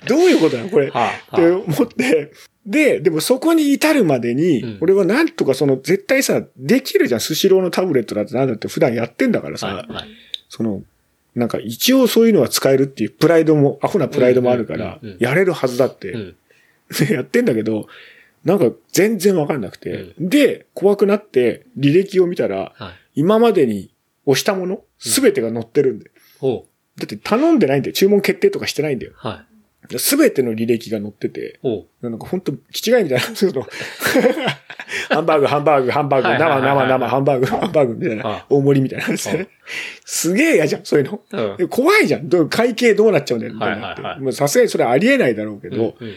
[0.07, 0.91] どういうことなのこれ。
[0.91, 2.31] はあって思って、
[2.63, 7.21] で、でもそこに至るまでに、うん俺はなんとかその、絶対さ、できるじゃん。
[7.21, 10.07] スシローのタブレットだってなんだって普段やってんだからさ、はいはい
[10.47, 10.83] その、
[11.33, 16.35] なんか一応そういうのは使えるっていうプライドも、アホなプライドもあるからうんうんうんうん、やれるはずだって、うん。
[16.99, 17.87] でやってんだけど、
[18.45, 23.00] なんか全然わかんなくて、で、怖くなって履歴を見たら、はい。
[23.15, 23.93] 今までに
[24.25, 26.11] 押したもの、すべてが載ってるんで。
[26.39, 26.65] ほ
[26.97, 27.93] だって頼んでないんだよ。
[27.93, 29.13] 注文決定とかしてないんだよ。
[29.23, 29.27] う。
[29.27, 29.43] は
[29.89, 29.99] い。
[29.99, 33.65] すべての履歴が載ってて、ほなんか本当気違いみたいな、 その。
[35.09, 39.47] ハンバーグ、ハンバーグ、ハンバーグ、生、はい生、生、ハンバーグ、ハンバーグみたいあな、大盛りみたいなやつね。
[40.05, 41.67] すげえ嫌じゃん、そういうの。
[41.69, 42.29] 怖いじゃん。
[42.49, 46.13] 会計どうなっちゃうんだよ、みたいなさすがにそれありえないだろうけど、うん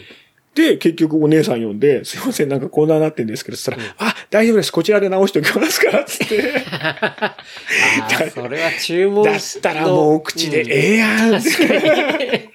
[0.55, 6.41] で、結局お姉さん呼んで、すいません、なんかこんななってんですけど、つったら、あ、大丈夫です、こちらで直しておきますから、つって。
[8.33, 12.49] それは注文だったらもう口で、ええやんって。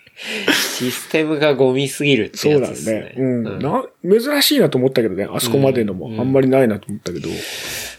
[0.79, 3.15] システムがゴミすぎるってやつですねね。。
[3.17, 3.47] うん。
[3.47, 7.29] うんな、珍しいなと思ったけどね、あそこまでのも、うんあんまりないなと思ったけど。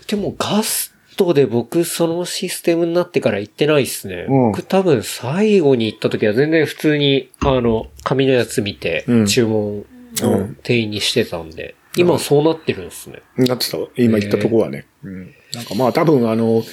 [0.08, 4.26] でもガストで僕そのシステムになってから行ってないっすね。
[4.28, 9.86] うん僕多分最後に行った時は全然普通に、あの、紙のやつ見てうん注文
[10.24, 11.49] を店員にしてたん。
[11.49, 12.86] で、今そうなってるん。
[12.86, 13.22] ですね。
[13.38, 14.86] なってた今言ったとこはね。
[15.03, 15.34] うん。
[15.53, 15.66] なん。
[15.66, 16.64] かまあ多分あの、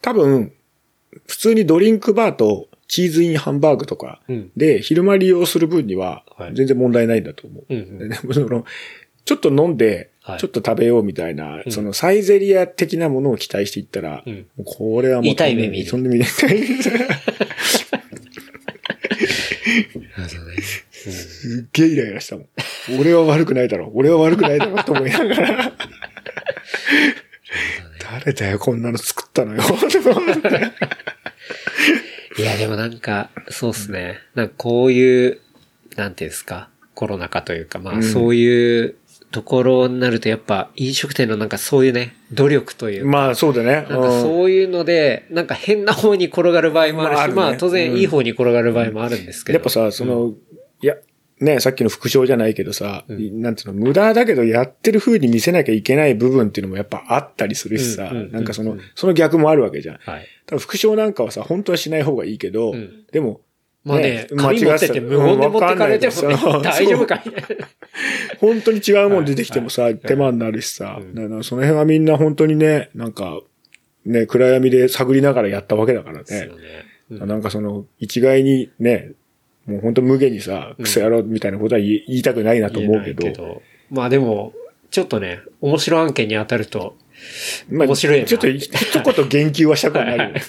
[0.00, 0.52] 多分、
[1.26, 4.20] 普通にドリンクバーとチーズインハンバーグとか。
[4.56, 6.24] で昼間利用する分には
[6.54, 7.24] 全然問題ないん。
[7.24, 7.64] だと思う。
[7.68, 7.78] うん。
[7.78, 8.08] うん。
[8.08, 8.64] でもその、
[9.24, 9.76] ちょっと飲ん。
[9.76, 11.72] で、ちょっと食べようみたいな、うん。
[11.72, 14.46] そのサイゼリア的なものを期待していったら、うん。
[14.64, 16.02] これはもう痛い目見るそん。
[16.02, 16.28] な見ない。
[21.40, 22.46] すっげえイライラしたもん。
[23.00, 23.92] 俺は悪くないだろう。
[23.94, 25.72] 俺は悪くないだろうと思いながら。
[28.22, 29.62] 誰だよ、こんなの作ったのよ。
[32.36, 34.18] いや、でもなんか、そうっすね。
[34.34, 35.40] なんかこういう、
[35.96, 38.96] なんていうんですか、コロナ禍というか、まあ、うんそういう
[39.30, 43.72] ところになるとやっぱ飲食店のなんかそういうね、努力というか、まあ、そうだね。
[43.74, 49.56] なんかうんそういうので、なんか変な方に転がる場合もあるし、まああるねまあ当然いい方に転がる場合もあるんですけど。
[49.56, 50.34] やっぱさ、その、
[50.82, 50.96] いや、
[51.40, 59.98] ね、さっきの副賞じゃないけどさ、うんなんていうの、無駄だけどやってる風に見せなきゃいけない部分っていうのもやっぱあったりするしさ、なんかそのうん、その逆もあるわけじゃん。
[59.98, 60.26] はい。
[60.46, 63.40] ただ副賞なんかはさ、本当はしない方がいいけど、うんでも、
[63.84, 67.42] まあね、間違紙持ってて無言で持ってかれてもね大丈夫かいな。
[68.38, 73.40] 本当に違うもん出てきてもさ、はい手間になるしさ、うんだからその辺はみんな本当にね、なんか、
[74.04, 76.24] ね、暗闇で探りながらやったわけだからね。
[76.28, 76.50] ね。
[77.10, 79.12] うんなんかその、一概にね、
[79.70, 80.84] もう本当無限にさ、うん。
[80.84, 83.60] クソ野郎みたいなことは言い言いたくないなと思うけど、言えない
[83.90, 84.52] まあでも、
[84.90, 86.96] ちょっとね、面白案件に当たると、
[87.70, 88.26] まあ面白いな。
[88.26, 90.42] ちょっと一言言及はしたくはないよね。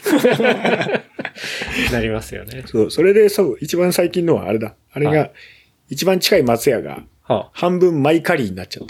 [1.91, 2.63] なりますよね。
[2.65, 4.75] そう、それでそう、一番最近のはあれだ。
[4.91, 5.31] あれはが、
[5.89, 8.87] 一番近い松屋が、はあ、半分マイカリーになっちゃっ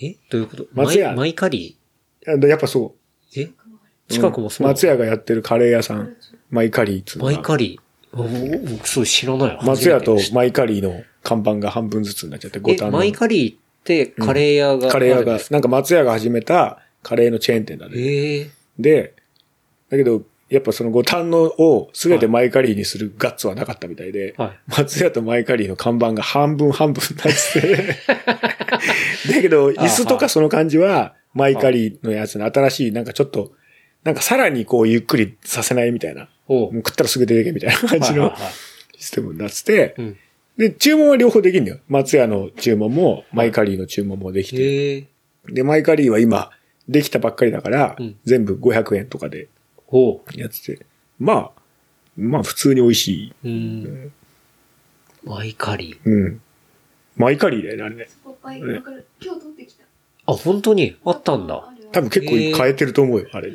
[0.00, 0.16] え？
[0.30, 0.66] どういうこと？
[0.72, 1.08] 松屋。
[1.08, 1.76] マイマイカリ
[2.24, 2.32] た。
[2.32, 2.96] やっぱそ
[3.34, 3.38] う。
[3.38, 3.50] ーえ？
[4.08, 6.16] 近くもそうなの、松屋がやってるカレー屋さん、
[6.50, 7.32] マイカリーっつうのが。
[7.32, 7.80] マイカリー。
[7.80, 7.82] お
[8.12, 9.62] 僕そう知らないわ。
[9.62, 12.98] 松屋とマイカリーの看板が半分ずつになっちゃって、五え、反の。
[12.98, 15.68] マイカリーってカレー屋が、カレー屋が、なんか？
[15.68, 17.92] 松屋が始めたカレーのチェーン店だね。
[17.96, 19.14] ええで、
[19.90, 24.58] だけど、やっぱその五反のを全てマイカリーにするガッツはなかったみたいで、はい。
[24.76, 27.96] 松屋とマイカリーの看板が半分半分になってて、
[29.34, 33.52] だけど、椅子とかその感じは、マイカリーのやつの新しい、なんかちょっと、
[34.04, 38.34] なんかさらにこうゆっくりさせないみたいな、もう食ったらすぐ出てけみたいな感じの
[38.96, 40.16] システムになってて、うん。
[40.56, 41.78] で、注文は両方できるんだよ。
[41.88, 45.08] 松屋の注文も、マイカリーの注文もできて。
[45.46, 46.50] で、マイカリーは今、
[46.88, 49.48] できたばっかりだから、うん全部500円とかで。
[50.34, 50.86] やってて。
[51.18, 51.50] まあ、
[52.16, 53.34] まあ普通に美味しい。
[53.44, 54.12] うん。
[55.24, 56.10] マイカリー。
[56.10, 56.40] うん。
[57.16, 58.08] マイカリーだよね、あれね。
[58.24, 59.06] ポパイ、わかる。
[59.20, 59.84] 今日取ってきた。
[60.26, 60.96] あ、本当に？
[61.04, 61.68] あったんだ。
[61.92, 63.52] 多分結構変えてると思うよ、あれ。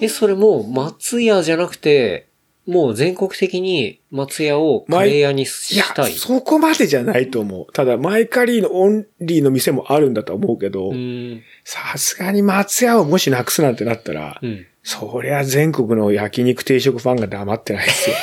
[0.00, 2.26] え、それもう松屋じゃなくて、
[2.66, 5.48] もう全国的に松屋をカレー屋にいや
[5.84, 7.72] したい？、そこまでじゃないと思う。
[7.72, 11.42] ただ、マイカリーのオンリーの店もあるんだと思うけどう、ん。
[11.64, 14.66] さすがに松屋をもしなくすなんてなったら、うん。
[14.82, 18.16] そりゃ全国の焼肉定食ファンが黙ってないですよ。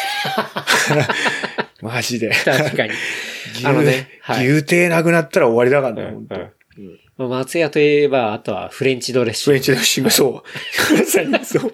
[1.82, 2.32] マジで。
[2.32, 2.92] 確かに。
[3.56, 9.54] 牛 あのねはい牛亭なくなったら終わりだからね、うん本当うんまあ松屋といえば、あとはフレンチドレッシング。
[9.54, 10.34] フレンチドレッシング、そう。
[10.98, 11.74] まさにそう。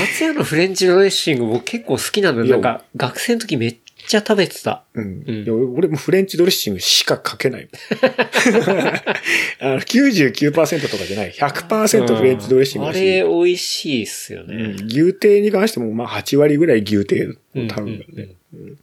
[0.00, 4.84] 松屋のフレンチドレッシング僕結構好きなんだなんか、学生の時めっちゃ食べてた。
[4.94, 7.68] うんうん俺もフレンチドレッシングしかかけない。
[9.60, 11.32] あの99%とかじゃない。
[11.32, 14.54] 100%フレンチドレッシングあれ美味しいっすよね。
[14.54, 17.16] うん牛亭に関してもまあ8割ぐらい牛亭
[17.54, 18.28] うんの頼むからね。
[18.54, 18.78] うん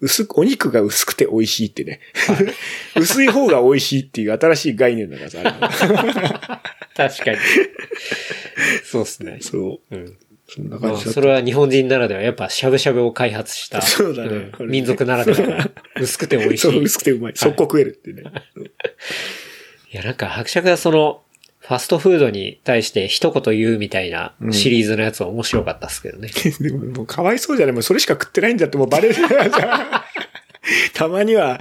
[0.00, 2.00] 薄く、お肉が薄くて美味しいってね。
[2.96, 6.62] 薄い方が美味しいっていう新しい概念だからさ。
[6.96, 7.38] 確かに。
[8.84, 9.38] そうっすね。
[9.40, 9.94] そう。
[9.94, 10.16] うん。
[10.48, 11.20] そんなまあ、感じだったそ。
[11.20, 13.82] れは日本人ならでは、やっぱしゃぶしゃぶを開発した。
[13.82, 15.70] そうだねんこれね民族ならではの。
[16.00, 16.82] 薄くて美味しそう、い。
[16.82, 17.32] 薄くてうまい。
[17.36, 18.22] 速攻食えるってね。
[19.92, 26.28] いや、なんか、伯爵がその、ファストフードに対して一言言うみたいなシリーズのやつは面白かったっすけどね。
[26.60, 29.30] でも、もうかわいそうじゃないもうそれしか食ってないんだってもうバレるじゃん。
[30.94, 31.60] たまには、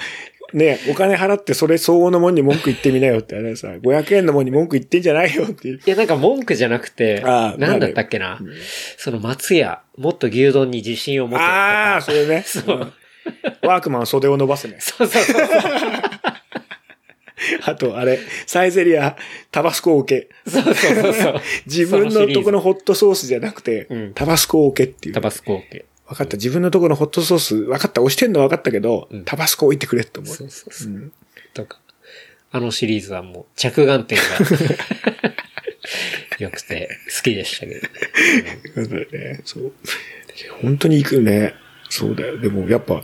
[0.54, 5.80] ね、お金払ってそれ相応のもんに文句言ってみなよってあれさ、500円のもんに文句言ってんじゃないよっていう。
[5.86, 8.40] いや、なんか文句じゃなくて、あーなんだったっけな？
[8.98, 12.44] その松屋、もっと牛丼に自信を持ってああ、それね。
[12.48, 12.94] そううん
[13.62, 14.78] ワークマン袖を伸ばすね。
[14.80, 15.42] そうそうそう。
[17.64, 19.16] あと、あれ、サイゼリア、
[19.52, 20.30] タバスコオケ。
[20.48, 21.42] そうそうそうそう。
[21.66, 25.16] 自分のとこのホットソースじゃなくて、うんタバスコオケっていう。
[25.16, 25.86] タバスコオケ。
[26.08, 26.38] 分かった。
[26.38, 28.02] 自分のところのホットソース、分かった。
[28.02, 30.36] 押してんの分かったけど、うんタバスコ置いてくれって思う。
[30.36, 30.92] そうそうそう。
[30.92, 31.12] うん
[31.54, 31.80] とか。
[32.52, 34.24] あのシリーズはもう着眼点が
[36.40, 37.90] 良くて好きでしたけどね。
[38.76, 39.42] そうだよね。
[39.46, 39.72] そう。
[40.62, 41.54] 本当に行くよね。
[41.90, 42.40] そうだよ。
[42.40, 43.04] でも、やっぱ、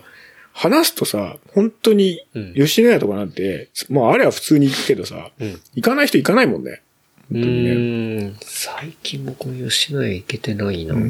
[0.58, 5.60] 話すとさ、本当にうん、吉野家とかなんて、まあ、あれは普通に行くけどさ、うん。
[5.76, 6.82] 行かない人行かないもんね。
[7.30, 8.38] うーん。
[8.42, 10.96] 最近僕も吉野家行けてないな。
[10.96, 11.02] ま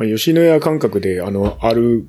[0.00, 2.08] あ、吉野家感覚で、あの、ある、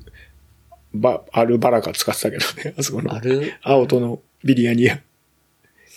[0.96, 2.74] ば、あるバラカ使ってたけどね。
[2.80, 3.14] あそこの。
[3.14, 5.00] ある青とのビリヤニ屋。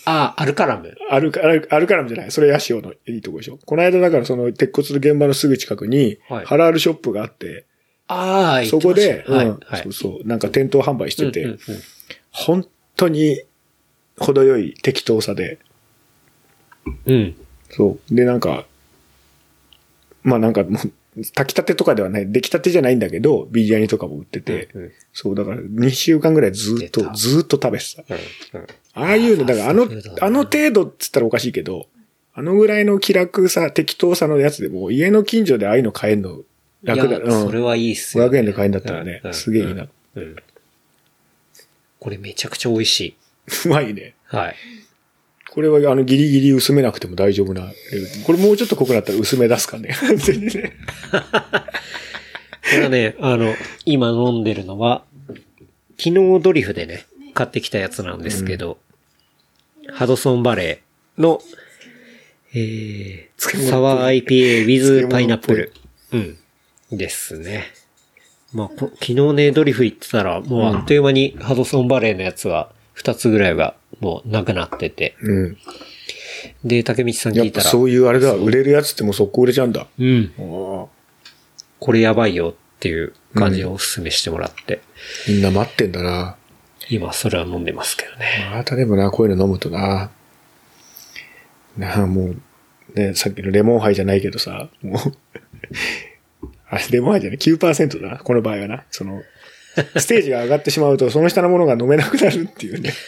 [0.05, 0.95] あ、アルカラム。
[1.09, 2.31] あるか、ある、あるからもじゃない。
[2.31, 3.57] それヤシオのいいとこでしょ。
[3.65, 7.65] この間だからその鉄骨の現場のすぐ近くに、はいハラールショップがあって、
[8.07, 9.83] ああ、そこで、はい、うんはい。
[9.83, 11.59] そうそう、なんか店頭販売してて、うんうんうん。
[12.31, 13.41] 本当に
[14.17, 15.59] 程よい適当さで、
[17.05, 17.35] うん。
[17.69, 18.15] そう。
[18.15, 18.65] で、なんか、
[20.23, 24.91] まあなんかもう、炊きたてとかではない、出来たてじゃないんだけど、ビリヤニとかも売ってて、うんうん。
[25.13, 28.03] そう、だから2週間ぐらいずっとずっと食べてた。
[28.09, 29.87] うんああいうの、だからあの
[30.21, 31.87] あの程度っつったらおかしいけど、
[32.35, 36.41] あのぐらいの気楽さ、適当さのやつでも、家の近所でああいうの買えるの
[36.83, 37.17] 楽だ。
[37.17, 40.35] いやそれはいいっすよ、500円で買えんだったらねうんうんすげえいいなうん。
[41.99, 43.15] これめちゃくちゃ美味しい。
[43.65, 44.13] うまいね。
[44.25, 44.55] はい。
[45.49, 47.71] これはあのギリギリ薄めなくても大丈夫な。
[48.25, 49.95] これもうちょっと濃くなったら薄め出すかね。
[49.99, 50.73] 完 全にね。
[51.11, 51.19] こ
[52.71, 53.53] れはね、あの、
[53.85, 55.03] 今飲んでるのは、
[55.97, 58.79] 昨日ドリフでね、買ってきたやつなんですけど、
[59.91, 61.41] ハドソンバレーの、
[62.55, 65.73] えー、サワー IPA with パイナップル。
[66.11, 66.37] うん。
[66.97, 67.65] ですね。
[68.53, 75.15] まあ、こ昨日ね、ドリフ行ってたら、もうあっという間にハドソンバレーのやつは、二つぐらいがもうなくなってて。
[75.21, 75.57] うん。
[76.63, 79.87] で、竹道さん聞いたら、そういうあれだ、売れるやつってもう速攻売れちゃうんだ。
[79.97, 80.31] うん。
[80.37, 84.81] これやばいよっていう感じでおすすめしてもらって、
[85.27, 86.37] みんな待ってんだな。
[86.89, 88.49] 今それは飲んでますけどね。
[88.53, 90.11] またでもな、こういうの飲むとな。
[91.77, 92.41] なあ、もう、
[92.93, 95.13] ね、さっきのレモンハイじゃないけどさ、もう、
[96.73, 98.83] あれ、レモンじゃない、9%だな、この場合はな。
[98.89, 99.21] その、
[99.97, 102.91] ステージが上がってしまうと、その下のものが飲めなくなるっていうね。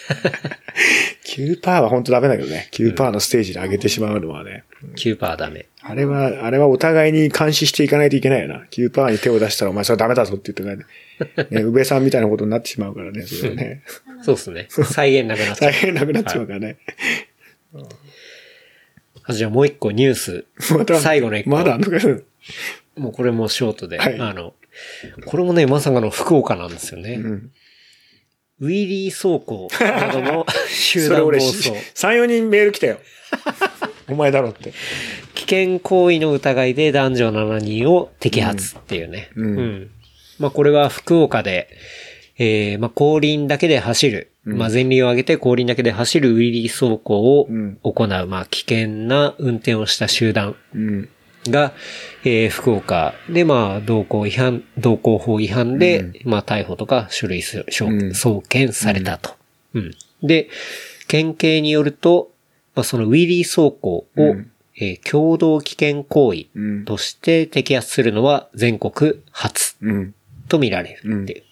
[1.25, 2.69] 9%は本当ダメだけどね。
[2.71, 4.63] 9%のステージで上げてしまうのはね。
[4.95, 5.65] 9%ダメ。
[5.81, 8.65] あれは、あれはお互いに監視していかないといけないよな。
[8.71, 10.85] 9%に手を出したら、お前それダメだぞって言ってね。
[11.49, 13.83] ね、宇部さんみたいなことになってしまうからね、それはね。
[14.23, 14.67] そうですね。
[14.69, 15.71] 再現なくなっちゃう。
[15.71, 16.77] 大変なくなっちまうからね。
[19.27, 20.45] あじゃあもう一個ニュース。
[20.77, 21.49] また、最後の一個。
[21.51, 21.87] まだあんの
[22.97, 23.97] もうこれもショートで。
[23.97, 24.53] はいあの、
[25.25, 27.15] これもね、まさかの福岡なんですよね。
[27.15, 27.51] うん。
[28.61, 31.71] ウィリー走行などの 集団暴走。
[31.71, 32.99] 3、4人メール来たよ。
[34.07, 34.71] お前だろって。
[35.33, 39.29] 危険行為の疑いで男女7人を摘発っていうね。
[39.35, 39.89] うん
[40.39, 41.69] まあこれは福岡で、
[42.37, 44.31] えー、まあ後輪だけで走る。
[44.43, 51.09] まあ前輪を上げて後輪だけで走るウィリー走行をうん行う、まあ危険な運転をした集団うん。
[51.49, 51.73] が、
[52.23, 57.63] えー福岡で、まあ、道交違反、道交法違反で、まあ、逮捕とか書類送
[58.47, 59.31] 検されたと。
[59.73, 59.91] うん。
[60.23, 60.49] で、
[61.07, 62.31] 県警によると、
[62.75, 66.85] まあ、そのウィリー走行を、うんえー共同危険行為うん。
[66.85, 70.15] として摘発するのは全国初うん。
[70.49, 71.43] と見られるっていう、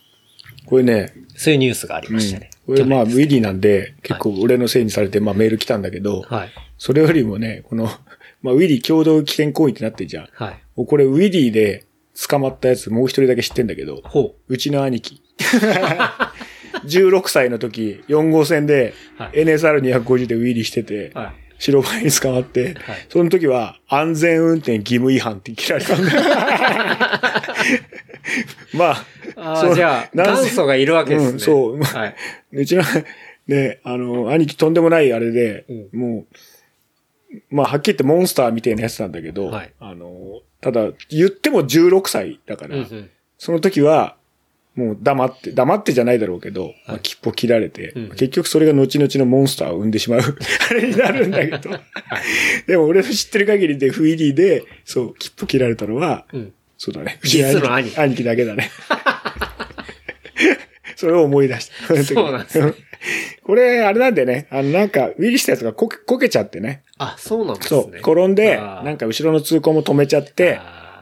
[0.66, 2.50] これね、そういうニュースがありましたね。
[2.66, 6.50] これまあ、ウィリーなんで、結構俺のせいにされて、まあメール来たんだけど、はい。
[6.78, 7.90] それよりもね、この、
[8.44, 10.28] まあ、ウィリー共同危険行為ってなってんじゃん。
[10.34, 10.64] はい。
[10.76, 11.86] もうこれウィリーで
[12.30, 15.22] 捕まったやつもう一人だけ知ってんだけど、ほうちの兄貴。
[16.86, 21.18] 16歳の時、4号線ではい NSR250 でウィリーしてて、う。
[21.18, 21.34] はい。
[21.60, 26.22] 白バイに捕まって、はいその時は安全運転義務違反って切られたんだよ。
[28.74, 28.96] ま
[29.38, 31.32] あ、あじゃあ、元祖がいるわけですね。
[31.32, 32.16] うんそうはい。
[32.54, 32.84] うちの、
[33.48, 36.36] ね、あの、兄貴とんでもないあれで、うもう、
[37.50, 43.10] まあ、はっきり言ってモンスターみたいなやつなんだけど、はいあの、ただ、言っても16歳だから、うんうん。
[43.38, 44.16] その時は、
[44.76, 50.20] もう黙って、黙ってじゃないだろうけど、まあ、切符を切られて、うん結局それが後々のモンスターを生んでしまう、
[50.70, 51.78] あれになるんだけど。
[52.68, 56.54] でも俺の知ってる限りで FED で、そう、切符切られたのは、うん。
[56.78, 57.20] そうだね。
[57.24, 58.72] 実の兄兄貴だけだね。
[61.04, 62.02] それを思い出した。
[62.02, 62.74] そうなんですね
[63.44, 66.84] これ、あれなんでね、あの、なんか、ウィリーしたやつがこけ、こけちゃってね。
[66.98, 68.00] あ、そうなんですそう、ね。
[68.00, 70.62] 転んで、なんか後ろの通行も止めちゃって、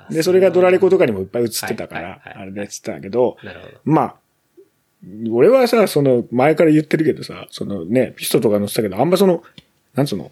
[0.09, 3.37] で、それがドラレコとかにもいっぱい映ってたからあれでやってたけど。
[3.85, 4.15] まあ、
[5.31, 9.43] 俺はさ、その、前から言ってるけどさ、そのね、ピストとか乗ってたけど、あんまその、
[9.93, 10.31] なんつうの、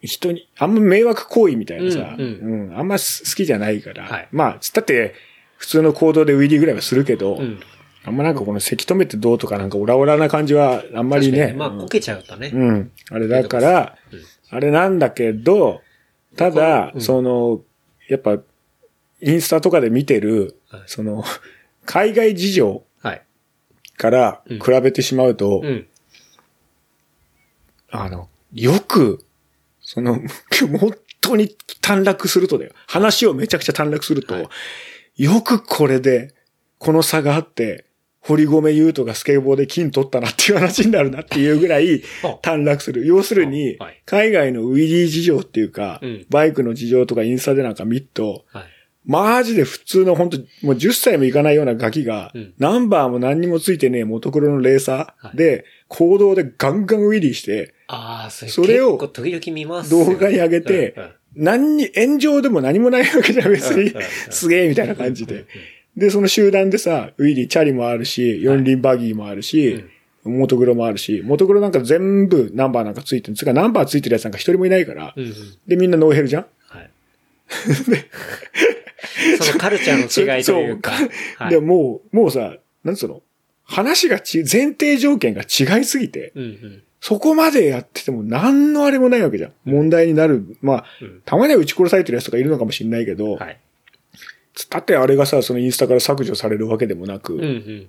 [0.00, 5.14] 人に、あんま迷惑行為みたいなさ、ううんん、あんま好きじゃないから、はいまあ、つったって、
[5.58, 7.60] 普通の行動でウィリーぐらいはするけど、うん。
[8.06, 11.54] あんまなんかこのせき止めてどうとかなんかオラオラな感じはあんまりね。
[11.56, 12.50] まあ、こけちゃうとね。
[12.52, 12.92] うん。
[13.10, 15.80] あれだから、うんあれなんだけど、
[16.36, 17.62] ただ、うんその、
[18.08, 18.38] やっぱ、
[19.20, 21.24] インスタとかで見てる、はいその、
[21.84, 23.22] 海外事情はい。
[23.96, 25.86] からうん比べてしまうと、うん。
[27.90, 29.24] あの、よく、
[29.80, 30.20] その、
[30.78, 31.48] 本当に
[31.80, 32.72] 短絡するとだよ。
[32.86, 34.48] 話をめちゃくちゃ短絡すると、はい
[35.16, 36.34] よくこれで、
[36.78, 37.86] この差があって、
[38.26, 42.38] 堀米優斗がスケボーで金取ったなっていう話になるなっていうぐらい あ。
[42.42, 43.06] 短絡する。
[43.06, 48.64] 要するにはい、海外のウィリー事情っていうかうん、バイクの事情とかインスタでなんか見ると、はい。
[49.06, 52.54] マジで普通の本当もう10歳もいかないようなガキが、うん。
[52.58, 57.74] ナンバーも何にもついてねえモトクロのレーサーで、行動でガンガンウィリーして、
[58.48, 60.14] それを結構時々見ますよね。
[60.14, 60.94] 動画に上げて
[61.36, 63.92] 何に、炎上でも何もないわけじゃん、別に。
[64.30, 65.46] すげえみたいな感じで。
[65.96, 69.84] で、その集団でさ、ウィリー、チャリもあるし、四輪バギーもあるし、
[70.24, 73.36] モトクロもあるし、モトクロなんか全部ナンバーなんかついてる。
[73.36, 75.12] つうかナンバーついてるやつなんか一人もいないから。
[75.16, 75.34] うんうん。
[75.66, 76.90] で、みんなノーヘルじゃんはい。
[79.40, 80.96] そのカルチャーの違いというか。
[80.96, 83.22] そうはいで、もう、もうさ、なんつうの？
[83.64, 86.82] 話がち、前提条件が違いすぎて、うんうん。
[87.00, 89.52] そこまでやってても何のあれもないわけじゃん。
[89.64, 90.56] 問題になる。
[90.62, 93.58] まあ、うんたまには撃ち殺されてるやつとかいるのかもしれないけど、はい。
[94.54, 97.88] つったってあれがさ、そのインスタから削除されるわけでもなく、うんうん。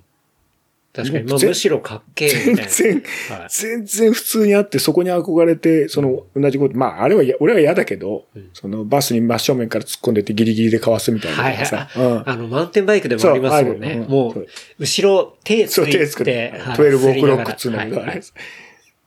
[0.92, 2.70] 確かに、まあむしろかっけえ全みたいな。
[2.70, 3.00] 然、は
[3.44, 3.48] い。
[3.50, 8.50] 全然普通にあって、そこに憧れて、その同じこと、まあ、あれはや、俺は嫌だけど、うん。
[8.52, 11.98] そのバスに真正面から突っ込んでってギリギリでかわすみたいなはいはい。
[11.98, 12.22] うん。
[12.28, 13.92] あの、マウンテンバイクでもありますもんね。
[13.92, 14.46] そうんもそうう、
[14.80, 16.76] 後ろ手つそう、いて、手つくって、はい。
[16.78, 17.92] 12オクロックっつうのが、はい。
[17.92, 18.22] はい。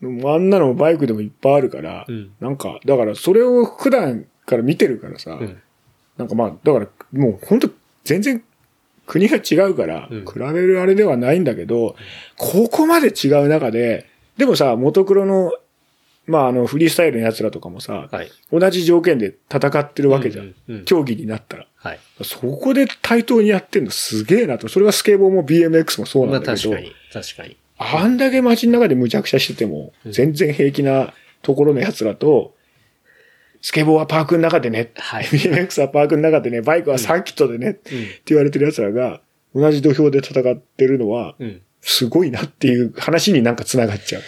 [0.02, 0.06] あ
[0.38, 2.32] んなのバイクでもいっぱいあるから、うん。
[2.40, 5.58] なんか、だからそれを普段から見てるからさ、うん。
[6.18, 7.70] なんかまあ、だからもう本当
[8.04, 8.44] 全然
[9.06, 11.96] 国が違うから、うん比べるあれではないんだけど、
[12.38, 14.08] ここまで違う中で、
[14.38, 15.52] でもさ、モトクロの、
[16.28, 18.32] まああの、フリースタイルの奴らとかもさ、はい。
[18.52, 20.46] 同じ条件で戦ってるわけじゃん。
[20.46, 21.66] うんうんうん競技になったら。
[21.76, 22.00] はい。
[22.24, 24.68] そこで対等にやってんのすげえなと。
[24.68, 27.58] それはスケボーも BMX もそうまあなんだけど、確かに、確かに。
[27.80, 32.54] あんだけ街の中で無茶苦茶してても、全然平気なところの奴らと、
[33.62, 35.26] スケボーはパークの中でね、はい。
[35.26, 37.92] BMX はパークの中でね、バイクはサーキットでね、って
[38.28, 39.22] 言われてる奴らが、
[39.54, 41.62] 同じ土俵で戦ってるのはう、ん。
[41.82, 44.22] すごいなっていう話になんか繋がっちゃう。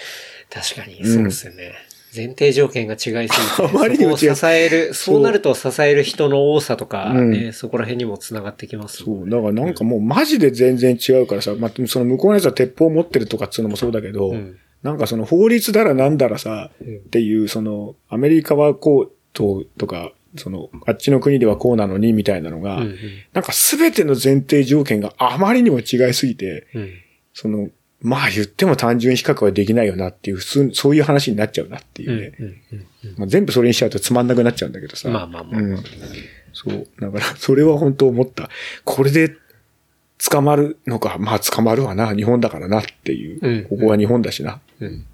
[0.49, 1.73] 確かに、そうですよね。
[2.13, 3.29] 前提条件が違いすぎて、
[3.63, 5.21] あまりにも支える、そう。
[5.21, 7.31] なると支える人の多さとか、うん。
[7.31, 9.29] ね、そこら辺にも繋がってきますもんそう。
[9.29, 14.57] だからなんかもうマジで全然違うからさ、まあ、その向こうのやつは鉄砲持ってるとかっていうのもそうだけど、うん。
[14.83, 16.95] なんかその法律だらなんだらさ、うん。
[16.97, 22.97] っていう、その、アメリカはこうと、とか、その、あっちの国ではこうなのに、みたいなのが、うんうん
[23.33, 26.89] なんかすべての前提条件があまりにも違いすぎて、うん
[27.33, 27.69] その、
[28.01, 32.33] まあ言っても単純比較はできないよなっていう、普通、そういう話になっちゃうなっていうね。
[32.39, 32.55] うんうん
[33.05, 35.09] うんまあ、全部それにしちゃうとつまんなくなっちゃうんだけどさ。
[35.09, 35.77] まあまあまあうん。
[36.53, 36.87] そう。
[36.99, 38.49] だから、それは本当思った。
[38.83, 39.35] これで
[40.29, 43.39] 捕まるのか、まあ捕まるわな、日本だからなっていう。
[43.41, 44.61] うんここは日本だしな。
[44.79, 45.05] うん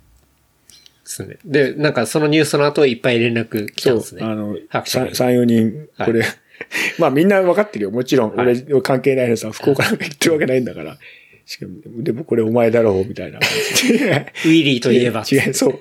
[1.07, 1.37] ですね。
[1.45, 4.23] で、なんかそのニュースの後いっぱい連絡来たんです、ね。
[4.23, 6.23] あの、拍手三、三四人、これ、
[6.99, 7.91] まあみんな分かってるよ。
[7.91, 10.97] もちろん、はい俺関係ないのさ、福岡なんか言ってるわけないんだから。
[11.45, 13.39] しかも、でもこれお前だろう、みたいな。
[13.39, 15.23] ウィリーといえば。
[15.31, 15.79] 違う、そう。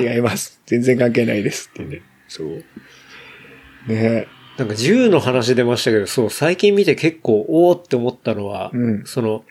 [0.00, 0.60] 違います。
[0.66, 2.02] 全然関係ないですってね。
[2.28, 2.62] そう。
[3.88, 9.44] ねなんか銃の話出ましたけど、そう、最近見て結構、おーって思ったのは、うんその、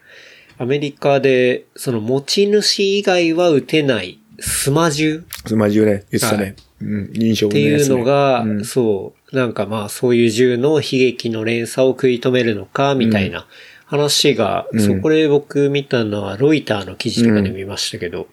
[0.57, 6.43] アメリカで、その持ち主以外は撃てないスマ銃スマジュね、言ってたね。
[6.43, 6.55] はい。
[6.81, 8.65] うん、認証っていうのが、うん。
[8.65, 13.47] そう、なんかまあそういう銃の悲劇の連鎖を食い止めるのか、みたいな
[13.85, 14.81] 話が、うん。
[14.81, 18.27] そう、これ僕見たのはロイターの記事とかで見ましたけど、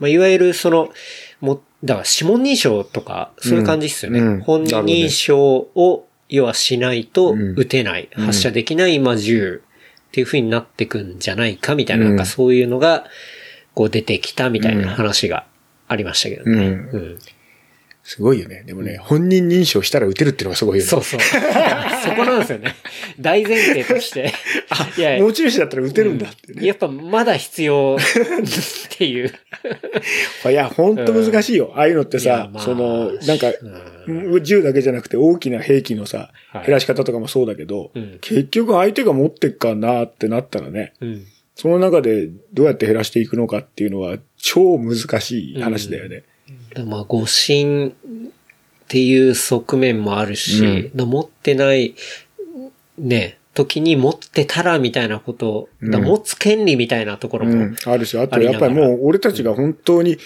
[0.00, 0.90] まあいわゆるその、
[1.40, 4.42] も、だから指紋認証とか、そういう感じですよね。
[4.42, 7.54] 本人認証を、要はしないとうん。
[7.56, 8.24] 撃てない、うん。
[8.24, 9.66] 発射できない、まあ銃っ
[10.06, 12.10] っていう風になってくんじゃないかみたいな、うん。
[12.12, 13.04] なんかそういうのが、
[13.76, 15.46] こう出てきたみたいな話が
[15.86, 16.56] ありましたけどね。
[16.56, 17.18] うんうん
[18.08, 18.62] すごいよね。
[18.64, 20.88] でもね、本人認証したら打てるっていうのがすごいよね。
[20.88, 21.20] そうそう。
[22.04, 22.76] そこなんですよね。
[23.18, 24.32] 大前提として。
[24.96, 26.64] いや持ち主だったら打てるんだってね。
[26.64, 29.32] やっぱまだ必要っていう。
[30.48, 31.72] いや、ほんと難しいよ。
[31.74, 33.48] ああいうのってさ、まあその、なんか、
[34.06, 41.26] う銃だけじゃなくて大きな兵器のさはい、減らし方とかもそうだけど、うん結局相手が持ってっかなってなったらね、うん。
[41.56, 46.22] その中でどうやって減らしていくのかっていうのは超難しい話だよね。
[46.74, 47.94] でまあ、誤信っ
[48.88, 51.94] ていう側面もあるし、だ持ってない、
[52.98, 57.76] ね、時に持ってたらみたいなこと、だうん持つ権利みたいなところも、うん。
[57.86, 60.18] あるし、あとやっぱりもう俺たちが本当に、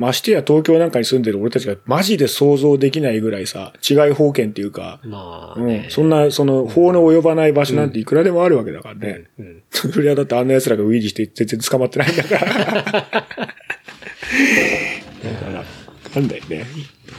[0.00, 9.24] ましてや東京なんかに住んでる俺たちがマジで想像できないぐらいさ、違い法権っていうか、うんまあね、、そんな、その、法の及ばない場所なんていくらでもあるわけだからね。
[9.38, 12.40] うん それはだってあんな奴らがウィリーして全然捕まってないんだから。
[12.50, 13.30] だか
[15.52, 15.64] ら、
[16.16, 16.64] なんだよね。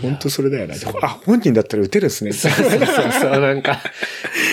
[0.01, 0.75] 本当それだよな。
[1.01, 2.33] あ、本人だったら撃てるっすね。
[2.33, 2.79] そうそうそう
[3.21, 3.79] そう、なんか、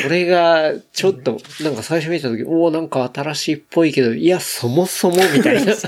[0.06, 5.72] 俺が、ちょっと、なんか最初見た時、おおなんか新しいっぽいけど、いや、そもそも、みたいな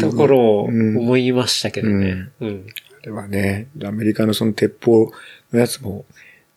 [0.00, 2.28] ところを思いましたけどね。
[2.40, 2.66] うん。
[3.02, 5.12] あれはね、アメリカのその鉄砲
[5.52, 6.04] のやつも、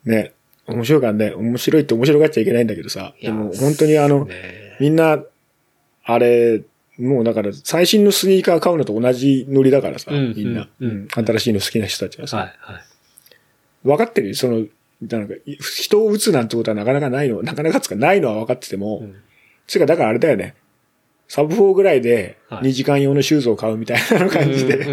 [0.04, 0.32] ね、
[0.66, 4.76] 面白いからね、面白いって面白がっちゃいけないんだけどさ、でも本当にあの、ね。
[4.80, 5.22] みんな、
[6.04, 6.62] あれ、
[6.98, 10.90] もうだから最新のスニーカー買うのと同じノリだからさ、うんみんな、うん。
[10.90, 11.08] うん。
[11.08, 12.82] 新しいの好きな人たちはさ、はい、はい。
[13.84, 14.28] 分かってる？
[14.30, 14.66] よその、
[15.02, 19.16] なんか、人を撃つなんてことはなかなかないの、なかなかつかないのは分かってても、うん。
[19.66, 20.54] つうかだからあれだよね、
[21.30, 24.84] サブ4ぐらいではい2時間用のシューズを買うみたいな感じで、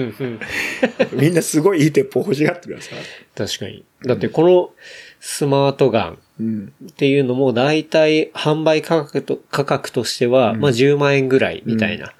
[1.13, 2.95] みんなすごいいい鉄砲欲しがってるからさ。
[3.35, 3.83] 確かに。
[4.05, 4.69] だってこの
[5.19, 6.73] スマートガンうん。
[6.91, 12.05] っていうのも大体販売価格と、価格としては、まあ10万円ぐらいみたいな。
[12.05, 12.11] い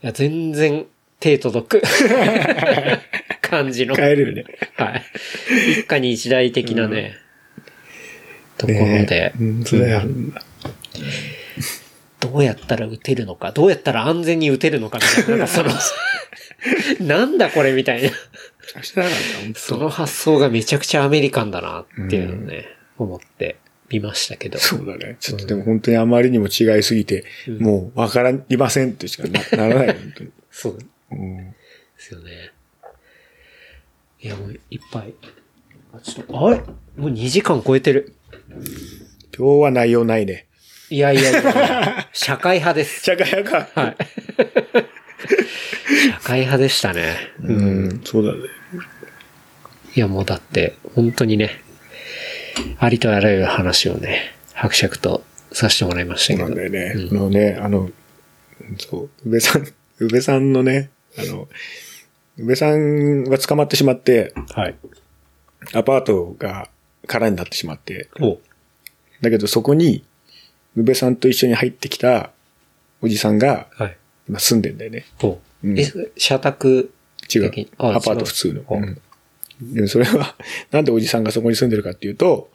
[0.00, 0.86] や、全然
[1.20, 1.82] 手届く
[3.42, 3.94] 感じの。
[3.94, 4.44] 買えるよね。
[4.74, 5.02] はい。
[5.70, 7.14] 一家に一台的なね、
[8.58, 10.02] ところで、ねうん、それは、
[12.22, 15.70] どうやったら撃てるのか、どうやったら安全に撃てるのかみたいな、なんかその、
[17.06, 18.10] なんだこれみたいな。
[19.54, 22.66] その発想がめちゃくちゃアメリカンだなっていうのをね、
[22.96, 23.56] 思って
[23.90, 24.58] 見ましたけど。
[24.58, 25.16] そうだね。
[25.20, 30.30] ちょっとでも本当にあまりにも違いすぎて、うんもうわかりませんってしかなならないよ、本当に。
[30.50, 31.54] そうでうん
[31.98, 32.52] すよね。
[34.20, 35.14] いや、もういっぱい。
[35.92, 36.58] あ、ちょっと、あれ？
[36.96, 38.14] もう2時間超えてる。
[39.36, 40.46] 今日は内容ないね。
[40.92, 43.00] いやいやいや 社会派です。
[43.00, 43.80] 社会派か。
[43.80, 43.96] はい。
[46.12, 47.16] 社会派でしたね。
[47.42, 48.40] うん、そうだね。
[49.96, 51.62] いや、もうだって、本当にね、
[52.78, 56.60] ありとあらゆる話をね、伯爵とさせてもらいましたそうけど。
[56.60, 56.92] なんだよね。
[57.10, 57.90] うんあのね、あの、
[58.78, 59.66] そう、宇部さん、
[59.98, 61.48] 宇部さんのね、あの、
[62.36, 64.74] 宇部さんが捕まってしまって、はい。
[65.72, 66.68] アパートが
[67.06, 68.38] 空になってしまって、お
[69.22, 70.04] だけどそこに、
[70.76, 72.30] 宇部さんと一緒に入ってきた
[73.00, 73.96] おじさんが、はい。
[74.28, 75.04] 今住んでんだよね。
[75.22, 75.84] おうんえ、
[76.16, 76.92] 社宅
[77.32, 78.62] 違うアパート普通の。
[78.68, 79.00] あうん
[79.60, 80.36] でもそれは、
[80.72, 82.50] なんでおじさんがそこに住んでるかっていうと、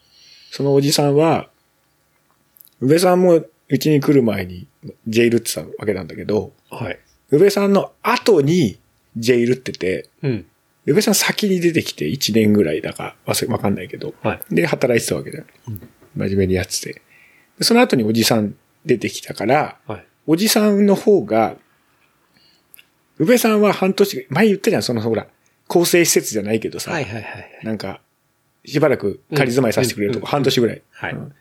[0.52, 1.50] そのおじさんは、
[2.82, 3.36] 宇部さんも
[3.70, 4.68] うちに来る前に
[5.08, 7.00] ジェイルってたわけなんだけど、はい。
[7.32, 8.80] 宇部さんの後に
[9.16, 10.46] ジェイルってて、うん。
[10.86, 14.56] 宇部さん先に出てきて1年ぐらいだか忘れわかんないけど、はい。
[14.56, 15.46] で、働いてたわけだよ。
[16.16, 17.02] 真面目にやってて。
[17.58, 18.56] でその後におじさん
[18.86, 20.06] 出てきたから、はい。
[20.26, 21.56] おじさんの方が、
[23.18, 25.28] 宇部さんは半年、前言ったじゃん、そのほら、
[25.68, 27.60] 構成施設じゃないけどさ、はいはいはい。
[27.64, 28.02] なんか、
[28.66, 30.82] しばらく仮住まいさせてくれるとこ、うん半年ぐらい。
[30.92, 31.34] はいうん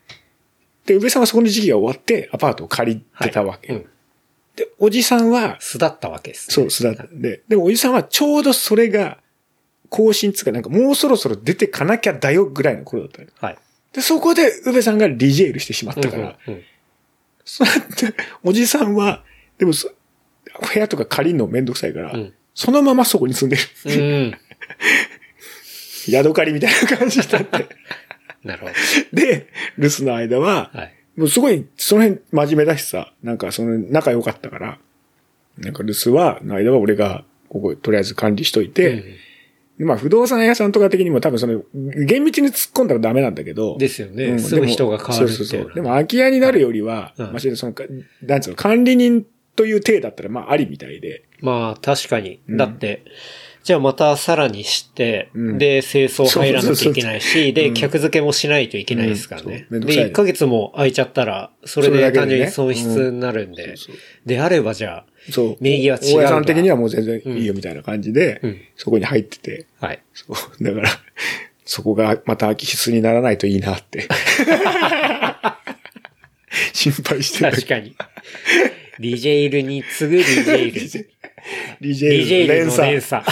[0.86, 3.72] で、宇部さんはそこの時期が終わって、アパートを借りてたわけ。
[3.72, 3.86] うん。
[4.54, 6.54] で、おじさんは、巣立ったわけです、ね。
[6.54, 9.18] そう、巣立ったんで、でもおじさんはちょうどそれが、
[9.88, 13.58] 更新つか、なんかもうそろそろ出てかなきゃだよぐらいの頃だったのはい。
[13.96, 16.62] で、そこで、宇部さんがリジェールしてしまったから、うんうん
[17.48, 18.12] そうやって、
[18.42, 19.22] おじさんは、
[19.56, 23.62] でもそ、部屋とか借りるのめんどくさいから、うんそのままそこに住んでる。
[23.84, 24.34] うん。
[26.10, 27.66] 宿借りみたいな感じだって。
[28.42, 28.68] なるほ
[29.12, 30.80] で、留守の間は、ど。
[30.80, 30.94] はい。
[31.16, 34.78] もうすごい、その辺真面目だしさ、なんかその仲良かったから、
[35.58, 39.18] なんか留守は、の間は俺が、ここ、とりあえず管理しといて、で
[39.78, 44.24] まあ不動産屋さんとか的にも多分その、厳密に突っ込んだらダメなんだけど、ですよね。
[44.24, 45.74] うんすぐ人が変わるそうそうそう。
[45.74, 47.26] でも空き家になるよりは、うん。
[47.26, 47.84] まあ、その、か
[48.22, 51.24] なんつうの、管理人という体だったら、まあ、ありみたいで。
[51.40, 52.40] まあ、確かに。
[52.48, 52.56] うん。
[52.56, 53.04] だって、
[53.64, 55.58] じゃあまたさらにして、うん。
[55.58, 57.74] で、清掃入らなきゃいけないし、で、うん。
[57.74, 59.66] 客付けもしないといけないですからね。
[59.70, 59.80] うん。
[59.80, 60.02] で、ね。
[60.04, 63.74] 1ヶ月も空いちゃったら、それで単純に損失になるんで、
[64.24, 65.56] であればじゃそう。
[65.60, 70.02] 名義は違う大家さん的にはもう全然いいよみたいな感じで、うんそこに入ってて、あ、はい。
[70.14, 70.24] そ
[70.60, 70.64] う。
[70.64, 70.88] だから、
[71.64, 74.08] そこがまた空き室にならないといいなって。
[76.72, 77.50] 心配してる。
[77.52, 77.94] 確かに。
[79.00, 80.80] DJ イルに次ぐ DJ イル。
[80.80, 81.06] DJ
[81.80, 83.00] DJ イルの連鎖連。
[83.00, 83.24] 鎖。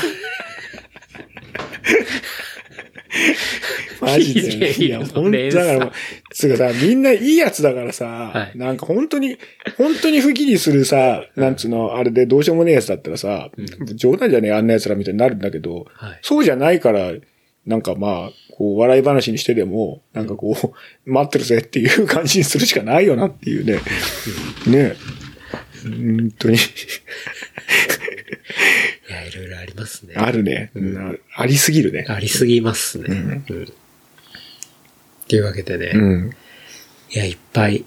[4.00, 4.84] マジで。
[4.84, 5.66] いや、本当連鎖。
[5.66, 5.92] だからもう、
[6.32, 8.58] つうかさ、みんないいやつだからさ、はい。
[8.58, 9.36] なんか本当に、
[9.76, 13.50] 本当に不義にするさ、なんつうの、あれでどうしようもねえやつだったらさ、
[13.94, 16.18] 冗談じゃねえ、あんなやつらみたいになるんだけど、はい。
[16.22, 17.12] そうじゃないから、
[17.66, 20.56] なんかまあ、こう、笑い話にしてでも、なんかこ
[21.06, 23.80] う、待ってるぜっていう感じにするしかないよなっていうね。
[24.66, 24.96] ね
[25.82, 26.58] 本当に、い
[29.14, 30.14] や、いろいろありますね。
[30.16, 30.70] あるね。
[30.74, 32.06] うんありすぎるね。
[32.08, 33.06] ありすぎますね。
[33.08, 33.64] うん。
[33.64, 33.66] っ
[35.26, 36.30] ていうわけでね、うん。
[37.10, 37.84] いや、いっぱい、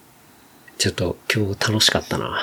[0.78, 2.40] ちょっと今日楽しかったな。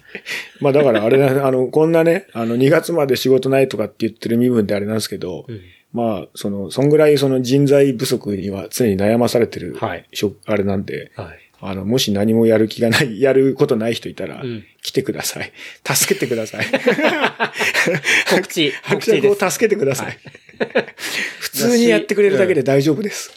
[0.60, 5.60] まあだからあれだ、 あの、こんなね、あの、2月まで仕事ないとかって言ってる身分であれなんですけど、うん
[5.92, 10.04] まあ、その、そんぐらいその人材不足には常に悩まされてる、はい
[10.46, 11.43] あれなんで、はい。
[11.66, 15.50] あの、もし何もやる気がない、 やることない人いたら、うん来てください。
[15.82, 16.66] 助けてください。
[18.28, 19.00] 告知、 伯。
[19.02, 20.18] 爵を助けてください。
[21.40, 23.32] 普通にやってくれるだけで大丈夫です。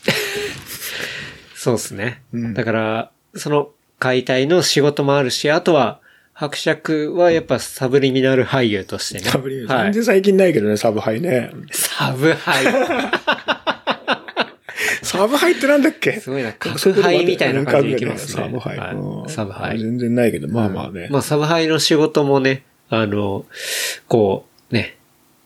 [1.55, 2.21] そうですね。
[2.33, 6.01] うんだから、その解体の仕事もあるし、あとは、
[6.33, 9.29] 伯爵はやっぱサブリミナル俳優としてね。
[9.31, 11.49] サブリはい全然最近ないけどね、サブハイね。
[11.71, 13.56] サブ俳
[15.07, 16.19] サブハイってなんだっけ？
[16.19, 18.43] すごいな、角杯みたいな感じでいきますね。
[18.43, 18.73] サブハ
[19.27, 19.29] イ。
[19.31, 19.79] サブハイ。
[19.79, 21.07] 全然ないけど、まあまあね。
[21.11, 23.45] まあ、サブハイの仕事もね、あの、
[24.07, 24.97] こう、ね、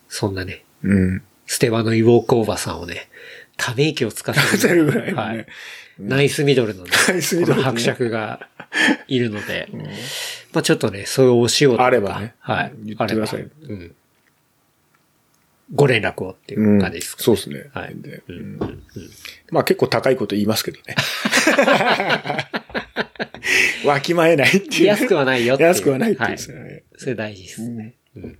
[0.09, 1.21] そんなね、うん。
[1.45, 3.09] ステバのイウォークバーさんをね、
[3.57, 5.45] ため息をつかせせる ぐらいはい。
[5.99, 8.47] ナイスミドルのね、ナイスミドルねこの伯爵が
[9.07, 9.67] いるので、
[10.53, 12.73] まあちょっとね、そういうお仕事あればねはい。
[12.83, 13.95] 言ってくださいうん。
[15.73, 17.65] ご連絡をっていう感じですか、そうですね。
[17.73, 18.83] はいでうんうんうんうん
[19.51, 20.95] まあ結構高いこと言いますけどね。
[23.85, 24.85] わきまえないっていう。
[24.85, 25.69] 安くはないよっていう。
[25.69, 26.83] 安くはないっていうはいですよね。
[26.97, 27.95] それ大事ですね。
[28.15, 28.37] うん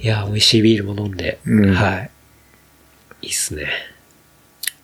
[0.00, 2.10] いや、美味しいビールも飲んで、うんはい。
[3.22, 3.66] いいっすね。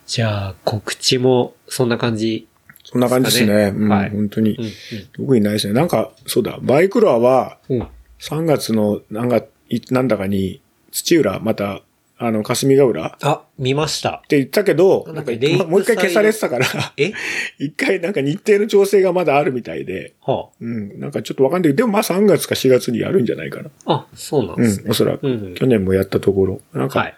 [0.07, 2.47] じゃあ、告知もそんな感じ。
[2.83, 3.73] そんな感じですね。
[3.75, 4.71] うん、はい本当にうん。、
[5.13, 5.73] 特にないですね。
[5.73, 7.87] なんか、そうだ、バイクロアはうん。
[8.31, 8.37] うん。
[8.39, 11.81] 3月のなんか、いなんだかに、土浦、また、
[12.17, 13.07] あの、霞ヶ浦？
[13.07, 14.23] っあ、見ました。
[14.29, 17.11] て言ったけど、ななんんかもう一回消されてたから、え？
[17.59, 23.71] 一回なんか日程の調整がまだあるみたいで、はうん、なんかちょっとわかんないけど、でもまあ3月か4月にやるんじゃないかな。
[23.85, 23.93] あ。
[23.93, 24.89] あ、そうなんうん、ですね。
[24.89, 25.27] おそらく。
[25.27, 26.61] うんうん去年もやったところ。
[26.73, 27.15] なんか、はい。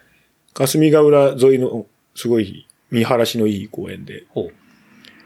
[0.53, 4.49] 霞ヶ浦沿いの、すごい見晴らしのいい公園で、ほ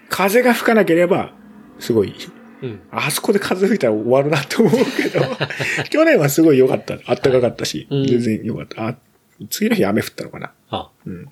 [0.09, 1.33] 風が吹かなければ、
[1.79, 2.13] すごい、
[2.61, 2.65] う。
[2.65, 2.81] うん。
[2.91, 5.25] あそこで風吹いたら終わるなって思うけど、
[5.89, 6.97] 去年はすごい良かった。
[7.05, 8.87] あったかかったし、うん全然良かった。
[8.87, 8.97] あ、
[9.49, 10.51] 次の日雨降ったのかな。
[10.69, 11.27] あ、うん。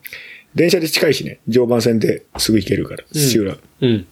[0.55, 3.57] 電車で近いしね、常磐線ですぐ行けるから、土浦。
[3.81, 4.07] うん。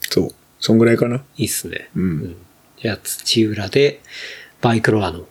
[0.00, 0.34] そう。
[0.60, 1.22] そんぐらいかな。
[1.36, 1.88] いいっすね。
[1.94, 2.36] うん。
[2.80, 4.00] じゃあ、土浦で、
[4.60, 5.26] バイクロアの、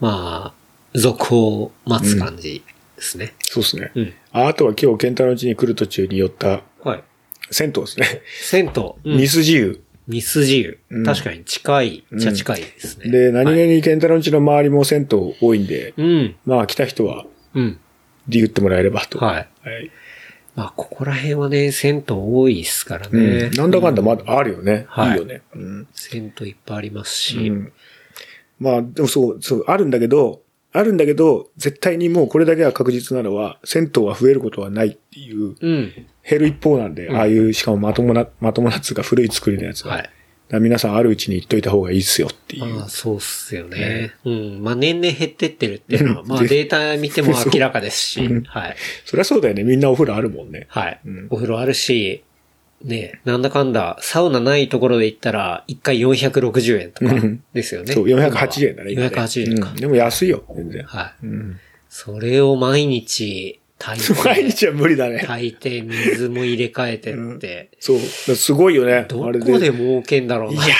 [0.00, 2.62] まあ、続報を待つ感じ
[2.96, 3.34] ですね。
[3.40, 3.92] そうですね。
[3.94, 4.12] うん。
[4.32, 7.02] ああとは今日、ケンタの家に来る途中に寄ったはい。
[7.50, 8.22] 銭湯ですね。
[8.42, 9.12] 銭湯。
[9.12, 9.83] うんミス自由。
[10.06, 10.78] ミス自由。
[10.90, 13.10] うん確かに近い、っちゃ近いですね。
[13.10, 16.36] で、何はい気にケンタの家の周りも銭湯多いんで、うん。
[16.44, 17.24] まあ来た人は、
[17.54, 17.78] うん。
[18.28, 19.18] で言ってもらえればと。
[19.18, 19.36] はい。
[19.36, 19.90] はい。
[20.54, 23.48] まあ、ここら辺はね、銭湯多いですからうね。
[23.48, 23.50] ん。
[23.54, 24.86] なんだかんだまだあるよね。
[24.88, 25.42] はいいいよね。
[25.54, 25.88] うん。
[25.92, 27.48] 銭湯いっぱいありますし。
[27.48, 27.72] うん。
[28.60, 30.42] まあ、でもそう、そう、あるんだけど、
[30.76, 35.92] あるんだけど、絶対にもうこれだけは確実なのは、銭湯は増えることはないっていう、うん。
[36.28, 39.94] 減る一方なんで、うんああいう、しかもまともな、まともなっつうか古い作りのやつは。
[39.94, 40.10] はい。
[40.60, 42.66] 皆さんあるうちに言っといた方がいいっすよっていう。
[42.66, 44.14] まあ、そうっすよね。
[44.24, 44.62] うん。
[44.62, 48.42] まあ、年々減ってってるっていうのは、うんまあ、データ見ても明らかですしうん。
[48.42, 48.76] はい。
[49.04, 49.62] そりゃそうだよね。
[49.62, 50.66] みんなお風呂あるもんね。
[50.70, 51.26] はいうん。
[51.30, 52.24] お風呂あるし、
[52.84, 57.94] ね、なんだかんだ、サウナないところで行ったら、1回460円とかうんですよね。
[57.94, 58.92] そう、480円だね。
[58.92, 59.76] 今ね480円かうん。
[59.76, 60.84] でも安いよ、全然。
[60.84, 61.26] はい。
[61.26, 61.60] うん。
[61.88, 65.24] それを毎日炊いて、 毎日は無理だね。
[65.26, 67.96] 炊いて、水も入れ替えてって、そう。
[67.96, 69.06] だからすごいよね。
[69.08, 70.78] どこで儲けんだろうなっていう。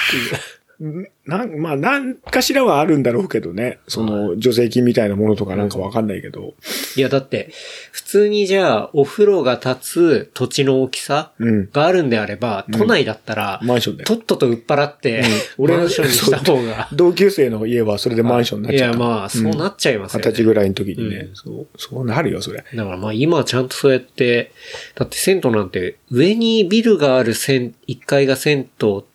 [0.80, 3.78] なん、まあ、なんかしらはあるんだろうけどね。
[3.86, 6.54] その、助成金みたいなものとかなんかわかんないけど。
[6.96, 7.50] いや、だって、
[7.92, 11.70] 普通にじゃあ、お風呂が立つ土地の大きさうん。
[11.72, 14.04] があるんであれば、都内だったら、マンションで。
[14.04, 15.22] とっとと売っ払って、
[15.58, 16.88] 俺のマンションにした方が。
[16.92, 18.98] 同級生の家はそれでマンションになっいや、ちゃった。
[18.98, 20.22] まあ、そうなっちゃいますよね。
[20.26, 22.64] 二十歳ぐらいの時にね、うんそう、そうなるよ、それ。
[22.74, 24.50] だからまあ今はちゃんとそうやって、
[24.96, 29.13] だって銭湯なんて上にビルがある銭、1階が銭湯って、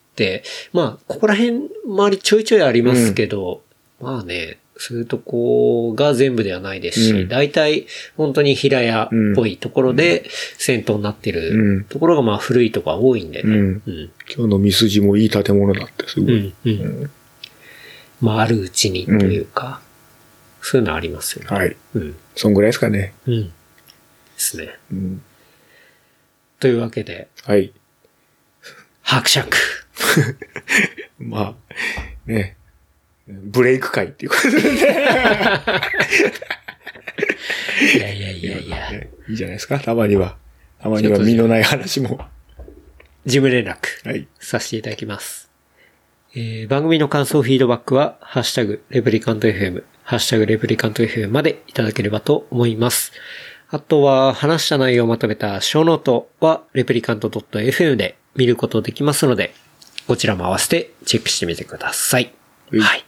[0.73, 3.61] まあここら辺周りちょいちょいありますけど、
[3.99, 7.85] まあね、そういうとこが全部ではないですし、うん大体
[8.15, 13.49] 本当に平屋っぽいところで銭湯になってうんるところがまあ古いとこが多いんでね。
[13.49, 13.83] うん。
[13.85, 14.11] うん。
[14.33, 16.53] 今日のミスジもいい建物だって、すごい。
[16.65, 16.71] うん。
[16.71, 17.11] うん。
[18.21, 19.81] まああるうちにというか、
[20.61, 21.57] そういうのありますよね。
[21.57, 21.75] はい。
[21.95, 22.15] うん。
[22.35, 23.13] そんぐらいですかね。
[23.27, 23.47] うん。
[23.47, 23.51] で
[24.37, 24.77] すね。
[24.91, 25.21] うん。
[26.59, 27.73] というわけで、はい。
[29.01, 29.57] 伯爵。
[31.19, 31.55] まあ、
[32.25, 32.55] ね。
[33.27, 34.69] ブレイク会っていうことでね。
[37.95, 38.91] いやいやいやいや。
[38.91, 40.37] ねいいじゃないですか、たまには。
[40.81, 42.19] たまには身のない話も。
[43.25, 44.27] 事務連絡はい。
[44.39, 45.49] させていただきます。
[46.35, 53.11] えー番組の感想、フィードバックは、ハッシュタグ、レプリカント FM、ハッシュタグ、レプリカント FM までいただければと思います。
[53.69, 59.53] あとは、話した内容をまとめたショーノートは、レプリカント .fm で見ることできますので、
[60.09, 62.33] こちらも合わせてチェックしてみてください。
[62.71, 63.05] はいはい。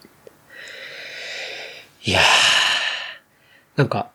[2.03, 2.23] いやー、
[3.76, 4.11] なんか、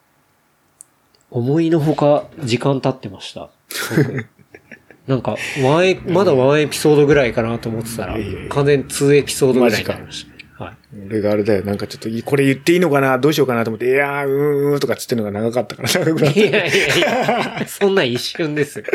[1.33, 3.51] 思いのほか時間経ってました。
[3.97, 4.27] 僕
[5.09, 5.35] なんか、
[5.65, 8.17] ワンエ、まだワンエピソードぐらいかなと思ってたら
[8.51, 10.37] 完全2エピソードぐらいになりましたね。
[10.57, 10.77] はい。
[11.09, 13.19] 俺があれだよ、なんかちょっと、これ言っていいのかな？
[13.19, 13.65] どうしようかな？
[13.65, 18.85] と思って、いやー、うーんうーんとかつってんのが長かったから、長くなっいやいやいや、そんな一瞬ですよ。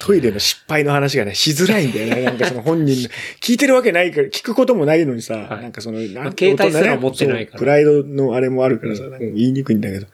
[0.00, 2.22] トイレの失敗の話がね、しづらいんだよね。
[2.24, 3.08] なんかその本人、
[3.40, 10.06] 聞いてるわけないから、聞くこともないのにさ、はいなんかその、なんまあ携帯すら持ってないからプライドのあれもあるからさ、なんか言いにくいんだけど、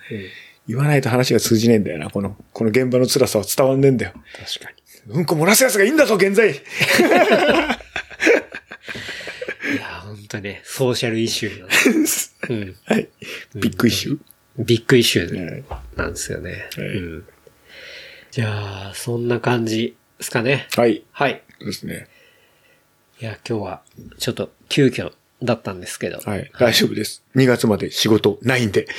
[0.66, 4.12] 言わないと話が通じねえんだよな、この、この現場の辛さは伝わんねえんだよ。
[4.12, 4.72] 確か
[5.08, 5.18] に。
[5.18, 6.54] うんこ漏らすやつがいいんだぞ、現在 い
[9.76, 12.50] や、本当ね、 social issue。
[12.52, 12.76] うん。
[12.86, 13.08] はい。
[13.54, 14.18] ビッグイシュ
[14.58, 15.62] ビッグイシュー。
[15.62, 15.62] ー
[15.96, 16.68] なんですよね。
[16.76, 17.24] はいうん。
[18.36, 20.68] じゃあ、そんな感じですかね。
[20.76, 21.04] はい。
[21.10, 21.42] はい。
[21.58, 22.06] ですね。
[23.18, 23.80] いや、今日は、
[24.18, 25.10] ちょっと、急遽
[25.42, 26.18] だったんですけど。
[26.18, 26.52] はい。
[26.58, 27.24] 大丈夫です。
[27.34, 28.88] 2月まで仕事ないんで。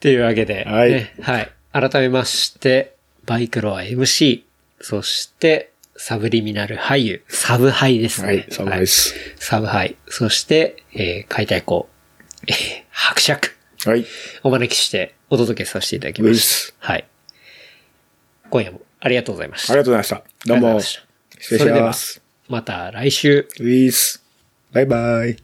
[0.00, 1.52] というわけで、はいねはい。
[1.74, 2.94] 改めまして、
[3.26, 4.44] バイクロは MC、
[4.80, 8.28] そして、サブリミナル俳優、サブハイですね。
[8.28, 8.46] はい。
[8.48, 9.14] サブです。
[9.36, 9.96] サブハイ。
[10.08, 11.86] そして、えー、解体校、
[12.46, 12.56] えー、
[12.88, 13.53] 伯爵、
[13.86, 14.06] はい。
[14.42, 16.92] お招きしてお届けさせていただきましすた。
[16.92, 17.06] はい。
[18.50, 19.72] 今夜もありがとうございました。
[19.72, 20.46] ありがとうございました。
[20.46, 20.80] どうも。
[20.80, 22.22] 失礼します。
[22.48, 23.48] また来週。
[23.60, 24.24] ウィース。
[24.72, 25.43] バイバイ。